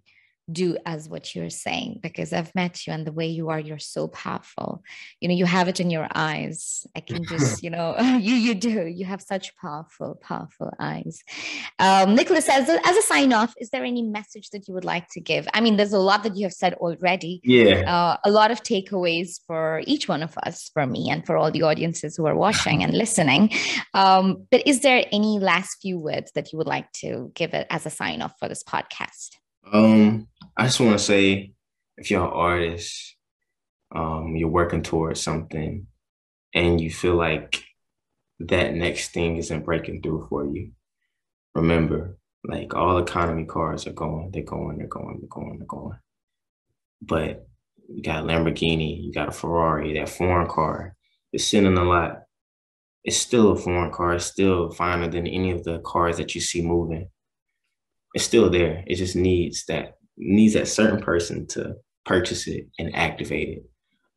do 0.52 0.78
as 0.86 1.08
what 1.08 1.34
you're 1.34 1.50
saying 1.50 2.00
because 2.02 2.34
I've 2.34 2.54
met 2.56 2.86
you 2.86 2.94
and 2.94 3.08
the 3.08 3.12
way 3.12 3.28
you 3.28 3.50
are, 3.50 3.60
you're 3.60 3.80
so 3.80 4.08
powerful. 4.08 4.84
You 5.22 5.30
know, 5.30 5.36
you 5.36 5.46
have 5.46 5.68
it 5.68 5.80
in 5.80 5.89
your 5.89 6.08
eyes. 6.14 6.86
I 6.96 7.00
can 7.00 7.24
just, 7.26 7.64
you 7.64 7.70
know, 7.70 7.98
you 8.00 8.36
you 8.36 8.56
do. 8.56 8.86
You 8.86 9.06
have 9.06 9.22
such 9.22 9.56
powerful, 9.58 10.20
powerful 10.22 10.72
eyes. 10.80 11.24
Um, 11.80 12.16
Nicholas, 12.16 12.50
as 12.50 12.68
a, 12.70 12.86
as 12.86 12.98
a 12.98 13.02
sign 13.02 13.32
off, 13.34 13.54
is 13.60 13.70
there 13.70 13.84
any 13.84 14.02
message 14.02 14.50
that 14.50 14.68
you 14.68 14.74
would 14.74 14.86
like 14.86 15.08
to 15.10 15.22
give? 15.22 15.48
I 15.54 15.62
mean, 15.62 15.78
there's 15.78 15.94
a 15.94 16.00
lot 16.00 16.24
that 16.24 16.36
you 16.36 16.46
have 16.46 16.54
said 16.54 16.74
already. 16.76 17.41
Yeah. 17.44 17.91
Uh, 17.91 18.18
a 18.26 18.32
lot 18.32 18.52
of 18.52 18.64
takeaways 18.64 19.39
for 19.48 19.82
each 19.86 20.08
one 20.08 20.24
of 20.24 20.38
us, 20.39 20.70
for 20.74 20.86
me, 20.86 21.10
and 21.10 21.26
for 21.26 21.38
all 21.38 21.52
the 21.52 21.64
audiences 21.64 22.18
who 22.18 22.26
are 22.26 22.36
watching 22.36 22.84
and 22.84 22.94
listening. 22.94 23.52
Um, 23.94 24.46
but 24.52 24.68
is 24.68 24.82
there 24.82 25.06
any 25.12 25.39
last 25.39 25.78
few 25.82 25.98
words 26.00 26.32
that 26.34 26.52
you 26.52 26.58
would 26.58 26.68
like 26.68 26.91
to 26.94 27.32
give 27.34 27.54
it 27.54 27.68
as 27.70 27.86
a 27.86 27.89
sign 27.89 28.22
off 28.22 28.34
for 28.39 28.48
this 28.48 28.64
podcast? 28.64 29.38
Um, 29.72 30.28
I 30.56 30.66
just 30.66 30.80
want 30.80 30.93
to 30.93 31.04
say, 31.04 31.54
if 31.97 32.10
you're 32.12 32.24
an 32.24 32.32
artist, 32.32 33.16
um, 33.93 34.36
you're 34.36 34.49
working 34.49 34.84
towards 34.84 35.22
something, 35.22 35.88
and 36.54 36.80
you 36.80 36.91
feel 36.91 37.16
like 37.16 37.64
that 38.39 38.74
next 38.74 39.10
thing 39.10 39.38
isn't 39.38 39.66
breaking 39.66 40.01
through 40.01 40.28
for 40.30 40.45
you, 40.45 40.72
remember, 41.56 42.18
like 42.43 42.76
all 42.76 42.97
economy 42.97 43.45
cars 43.45 43.88
are 43.88 43.93
going, 43.93 44.32
they're 44.32 44.43
going, 44.43 44.78
they're 44.78 44.88
going, 44.88 45.20
they're 45.20 45.28
going, 45.30 45.58
they're 45.58 45.68
going. 45.68 45.97
But 47.01 47.47
you 47.88 48.01
got 48.01 48.26
Lamborghini, 48.26 49.04
you 49.04 49.12
got 49.12 49.30
a 49.30 49.32
Ferrari, 49.32 49.93
that 49.93 50.10
foreign 50.10 50.47
car, 50.47 50.95
it's 51.32 51.45
sitting 51.45 51.78
a 51.78 51.84
lot. 51.84 52.20
It's 53.04 53.18
still 53.18 53.51
a 53.51 53.58
foreign 53.58 53.91
car. 53.91 54.14
It's 54.14 54.26
still 54.26 54.72
finer 54.72 55.10
than 55.10 55.28
any 55.28 55.51
of 55.51 55.66
the 55.66 55.80
cars 55.80 56.18
that 56.18 56.36
you 56.36 56.41
see 56.41 56.62
moving 56.62 57.10
it's 58.14 58.24
still 58.24 58.49
there. 58.49 58.84
It 58.86 58.95
just 58.95 59.16
needs 59.16 59.66
that 59.66 59.95
needs 60.18 60.53
that 60.53 60.68
certain 60.68 61.01
person 61.01 61.47
to 61.47 61.76
purchase 62.05 62.47
it 62.47 62.68
and 62.80 62.95
activate 62.95 63.49
it. 63.49 63.64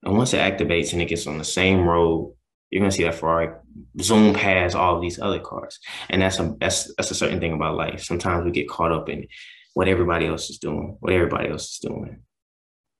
And 0.03 0.17
once 0.17 0.35
it 0.35 0.39
activates 0.39 0.93
and 0.93 1.03
it 1.03 1.09
gets 1.09 1.27
on 1.27 1.39
the 1.39 1.45
same 1.45 1.87
road, 1.87 2.35
you're 2.71 2.81
gonna 2.81 2.91
see 2.91 3.05
that 3.05 3.15
Ferrari 3.15 3.55
zoom 4.01 4.35
past 4.35 4.75
all 4.75 5.01
these 5.01 5.21
other 5.21 5.41
cars. 5.41 5.79
And 6.11 6.23
that's 6.23 6.39
a 6.39 6.55
that's 6.61 6.93
that's 6.97 7.11
a 7.11 7.15
certain 7.15 7.41
thing 7.41 7.53
about 7.53 7.77
life. 7.77 8.03
Sometimes 8.03 8.45
we 8.45 8.51
get 8.51 8.69
caught 8.69 8.93
up 8.93 9.09
in 9.09 9.27
what 9.75 9.89
everybody 9.89 10.27
else 10.27 10.51
is 10.51 10.59
doing, 10.59 10.97
what 11.01 11.13
everybody 11.13 11.51
else 11.51 11.73
is 11.73 11.79
doing. 11.79 12.23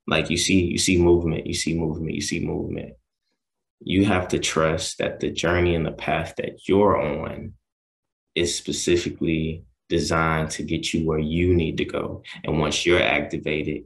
Like 0.07 0.29
you 0.29 0.37
see, 0.37 0.63
you 0.65 0.77
see 0.77 1.01
movement, 1.01 1.47
you 1.47 1.53
see 1.53 1.77
movement, 1.77 2.15
you 2.15 2.21
see 2.21 2.39
movement. 2.39 2.93
You 3.79 4.05
have 4.05 4.29
to 4.29 4.39
trust 4.39 4.97
that 4.99 5.19
the 5.19 5.29
journey 5.29 5.75
and 5.75 5.85
the 5.85 5.91
path 5.91 6.35
that 6.37 6.67
you're 6.67 6.99
on 6.99 7.53
is 8.35 8.55
specifically 8.55 9.65
designed 9.89 10.51
to 10.51 10.63
get 10.63 10.93
you 10.93 11.05
where 11.05 11.19
you 11.19 11.53
need 11.53 11.77
to 11.77 11.85
go. 11.85 12.23
And 12.43 12.59
once 12.59 12.85
you're 12.85 13.01
activated, 13.01 13.85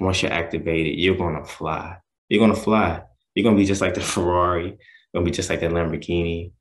once 0.00 0.22
you're 0.22 0.32
activated, 0.32 0.98
you're 0.98 1.16
gonna 1.16 1.44
fly. 1.44 1.96
You're 2.28 2.40
gonna 2.40 2.60
fly. 2.60 3.02
You're 3.34 3.44
gonna 3.44 3.56
be 3.56 3.64
just 3.64 3.80
like 3.80 3.94
the 3.94 4.00
Ferrari, 4.00 4.66
you're 4.66 4.78
gonna 5.14 5.24
be 5.24 5.30
just 5.30 5.50
like 5.50 5.60
the 5.60 5.66
Lamborghini. 5.66 6.52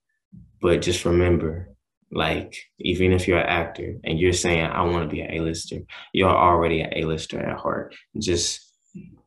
But 0.62 0.82
just 0.82 1.06
remember, 1.06 1.70
like, 2.12 2.56
even 2.80 3.14
if 3.14 3.28
you're 3.28 3.40
an 3.40 3.48
actor 3.48 3.96
and 4.04 4.20
you're 4.20 4.34
saying, 4.34 4.66
I 4.66 4.84
wanna 4.84 5.08
be 5.08 5.22
an 5.22 5.32
A-lister, 5.32 5.80
you're 6.14 6.30
already 6.30 6.82
an 6.82 6.94
A-lister 6.96 7.40
at 7.40 7.58
heart. 7.58 7.96
Just 8.18 8.62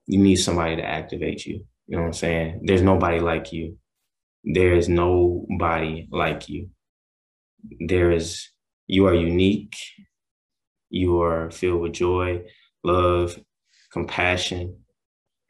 you 0.06 0.18
need 0.18 0.36
somebody 0.36 0.76
to 0.76 0.84
activate 0.84 1.44
you. 1.44 1.66
You 1.86 1.96
know 1.96 2.02
what 2.02 2.08
I'm 2.08 2.12
saying? 2.12 2.60
There's 2.64 2.82
nobody 2.82 3.20
like 3.20 3.52
you. 3.52 3.78
There 4.44 4.74
is 4.74 4.88
nobody 4.88 6.06
like 6.10 6.48
you 6.48 6.70
there 7.86 8.10
is 8.10 8.48
you 8.86 9.06
are 9.06 9.14
unique. 9.14 9.76
You 10.90 11.22
are 11.22 11.50
filled 11.50 11.80
with 11.80 11.92
joy 11.92 12.44
love 12.82 13.38
compassion. 13.92 14.80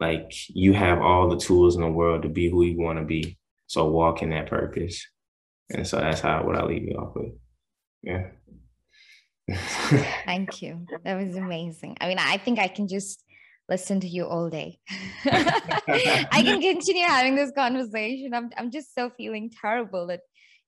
Like 0.01 0.33
you 0.49 0.73
have 0.73 1.01
all 1.01 1.29
the 1.29 1.39
tools 1.39 1.77
in 1.77 1.83
the 1.83 1.89
world 1.89 2.23
to 2.23 2.29
be 2.29 2.49
who 2.49 2.63
you 2.63 2.79
want 2.79 2.99
to 2.99 3.05
be. 3.05 3.39
So 3.67 3.89
walk 3.89 4.23
in 4.23 4.31
that 4.31 4.49
purpose. 4.49 5.07
And 5.71 5.87
so 5.87 5.99
that's 5.99 6.21
how 6.21 6.45
what 6.45 6.57
i 6.57 6.65
leave 6.65 6.85
you 6.85 6.97
off 6.97 7.15
with. 7.17 7.33
Yeah. 8.03 8.27
Thank 10.25 10.63
you. 10.63 10.87
That 11.05 11.25
was 11.25 11.37
amazing. 11.37 11.97
I 12.01 12.09
mean 12.09 12.19
i 12.19 12.37
think 12.39 12.59
i 12.59 12.69
can 12.69 12.89
just 12.89 13.25
listen 13.69 14.01
to 14.01 14.09
you 14.09 14.27
all 14.27 14.51
day. 14.51 14.79
I 15.25 16.43
can 16.45 16.61
continue 16.75 17.07
having 17.07 17.35
this 17.35 17.51
conversation. 17.53 18.35
I'm, 18.35 18.51
I'm 18.57 18.71
just 18.71 18.95
so 18.95 19.11
feeling 19.17 19.51
terrible 19.61 20.07
that 20.09 20.21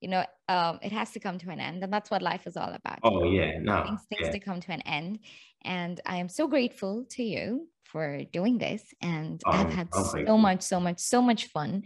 you 0.06 0.12
know 0.12 0.24
um, 0.48 0.78
it 0.82 0.92
has 0.92 1.10
to 1.10 1.18
come 1.18 1.36
to 1.36 1.50
an 1.50 1.58
end 1.58 1.82
and 1.82 1.92
that's 1.92 2.12
what 2.12 2.22
life 2.22 2.46
is 2.46 2.56
all 2.56 2.72
about 2.72 3.00
oh 3.02 3.24
yeah 3.24 3.58
no 3.60 3.82
things, 3.82 4.00
things 4.08 4.26
yeah. 4.26 4.30
to 4.30 4.38
come 4.38 4.60
to 4.60 4.70
an 4.70 4.80
end 4.82 5.18
and 5.64 6.00
i 6.06 6.16
am 6.16 6.28
so 6.28 6.46
grateful 6.46 7.04
to 7.10 7.24
you 7.24 7.66
for 7.84 8.20
doing 8.32 8.56
this 8.56 8.82
and 9.02 9.42
um, 9.46 9.54
i've 9.54 9.72
had 9.72 9.88
so 9.92 10.38
much 10.38 10.62
so 10.62 10.78
much 10.78 11.00
so 11.00 11.20
much 11.20 11.46
fun 11.46 11.82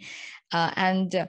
uh, 0.52 0.70
and 0.76 1.14
uh, 1.14 1.26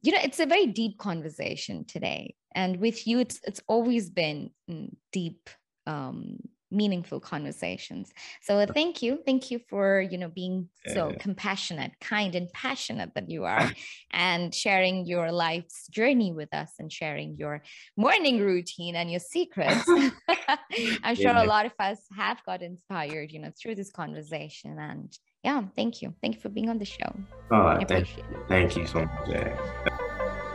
you 0.00 0.12
know 0.12 0.18
it's 0.22 0.40
a 0.40 0.46
very 0.46 0.66
deep 0.66 0.96
conversation 0.96 1.84
today 1.84 2.34
and 2.54 2.80
with 2.80 3.06
you 3.06 3.18
it's 3.18 3.38
it's 3.44 3.60
always 3.68 4.08
been 4.08 4.50
mm, 4.70 4.88
deep 5.12 5.50
um, 5.86 6.38
meaningful 6.70 7.20
conversations. 7.20 8.12
So 8.42 8.64
thank 8.66 9.02
you. 9.02 9.18
Thank 9.24 9.50
you 9.50 9.60
for 9.68 10.00
you 10.00 10.18
know 10.18 10.28
being 10.28 10.68
so 10.86 11.12
compassionate 11.18 11.92
kind 12.00 12.34
and 12.34 12.50
passionate 12.52 13.14
that 13.14 13.28
you 13.28 13.44
are 13.44 13.70
and 14.12 14.54
sharing 14.54 15.06
your 15.06 15.32
life's 15.32 15.88
journey 15.88 16.32
with 16.32 16.52
us 16.54 16.72
and 16.78 16.92
sharing 16.92 17.36
your 17.36 17.62
morning 17.96 18.38
routine 18.40 18.96
and 18.96 19.10
your 19.10 19.20
secrets. 19.20 19.84
I'm 21.02 21.16
sure 21.16 21.32
yeah. 21.32 21.44
a 21.44 21.46
lot 21.46 21.66
of 21.66 21.72
us 21.78 21.98
have 22.16 22.44
got 22.44 22.62
inspired 22.62 23.32
you 23.32 23.40
know 23.40 23.52
through 23.60 23.74
this 23.74 23.90
conversation 23.90 24.78
and 24.78 25.12
yeah 25.42 25.62
thank 25.76 26.02
you. 26.02 26.14
Thank 26.20 26.36
you 26.36 26.40
for 26.40 26.48
being 26.48 26.68
on 26.68 26.78
the 26.78 26.84
show. 26.84 27.12
Oh, 27.50 27.66
I 27.66 27.84
thank, 27.84 28.16
you. 28.16 28.22
thank 28.48 28.76
you 28.76 28.86
so 28.86 29.04
much 29.04 30.00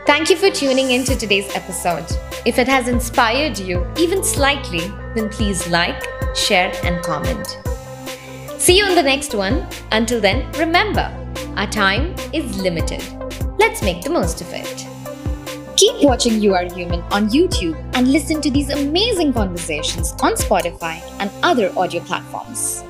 Thank 0.05 0.29
you 0.29 0.35
for 0.35 0.51
tuning 0.51 0.91
in 0.91 1.03
to 1.05 1.15
today's 1.15 1.51
episode. 1.55 2.05
If 2.45 2.59
it 2.59 2.67
has 2.67 2.87
inspired 2.87 3.57
you, 3.57 3.91
even 3.97 4.23
slightly, 4.23 4.87
then 5.15 5.29
please 5.29 5.67
like, 5.69 5.99
share, 6.35 6.71
and 6.83 7.03
comment. 7.03 7.57
See 8.59 8.77
you 8.77 8.85
on 8.85 8.93
the 8.93 9.01
next 9.01 9.33
one. 9.33 9.65
Until 9.91 10.21
then, 10.21 10.51
remember, 10.51 11.11
our 11.55 11.65
time 11.65 12.13
is 12.33 12.55
limited. 12.55 13.03
Let's 13.57 13.81
make 13.81 14.03
the 14.03 14.11
most 14.11 14.41
of 14.41 14.47
it. 14.53 14.87
Keep 15.75 16.03
watching 16.03 16.39
You 16.39 16.53
Are 16.53 16.71
Human 16.71 17.01
on 17.11 17.29
YouTube 17.29 17.75
and 17.95 18.11
listen 18.11 18.41
to 18.41 18.51
these 18.51 18.69
amazing 18.69 19.33
conversations 19.33 20.11
on 20.21 20.33
Spotify 20.33 21.01
and 21.19 21.31
other 21.41 21.73
audio 21.75 21.99
platforms. 22.01 22.83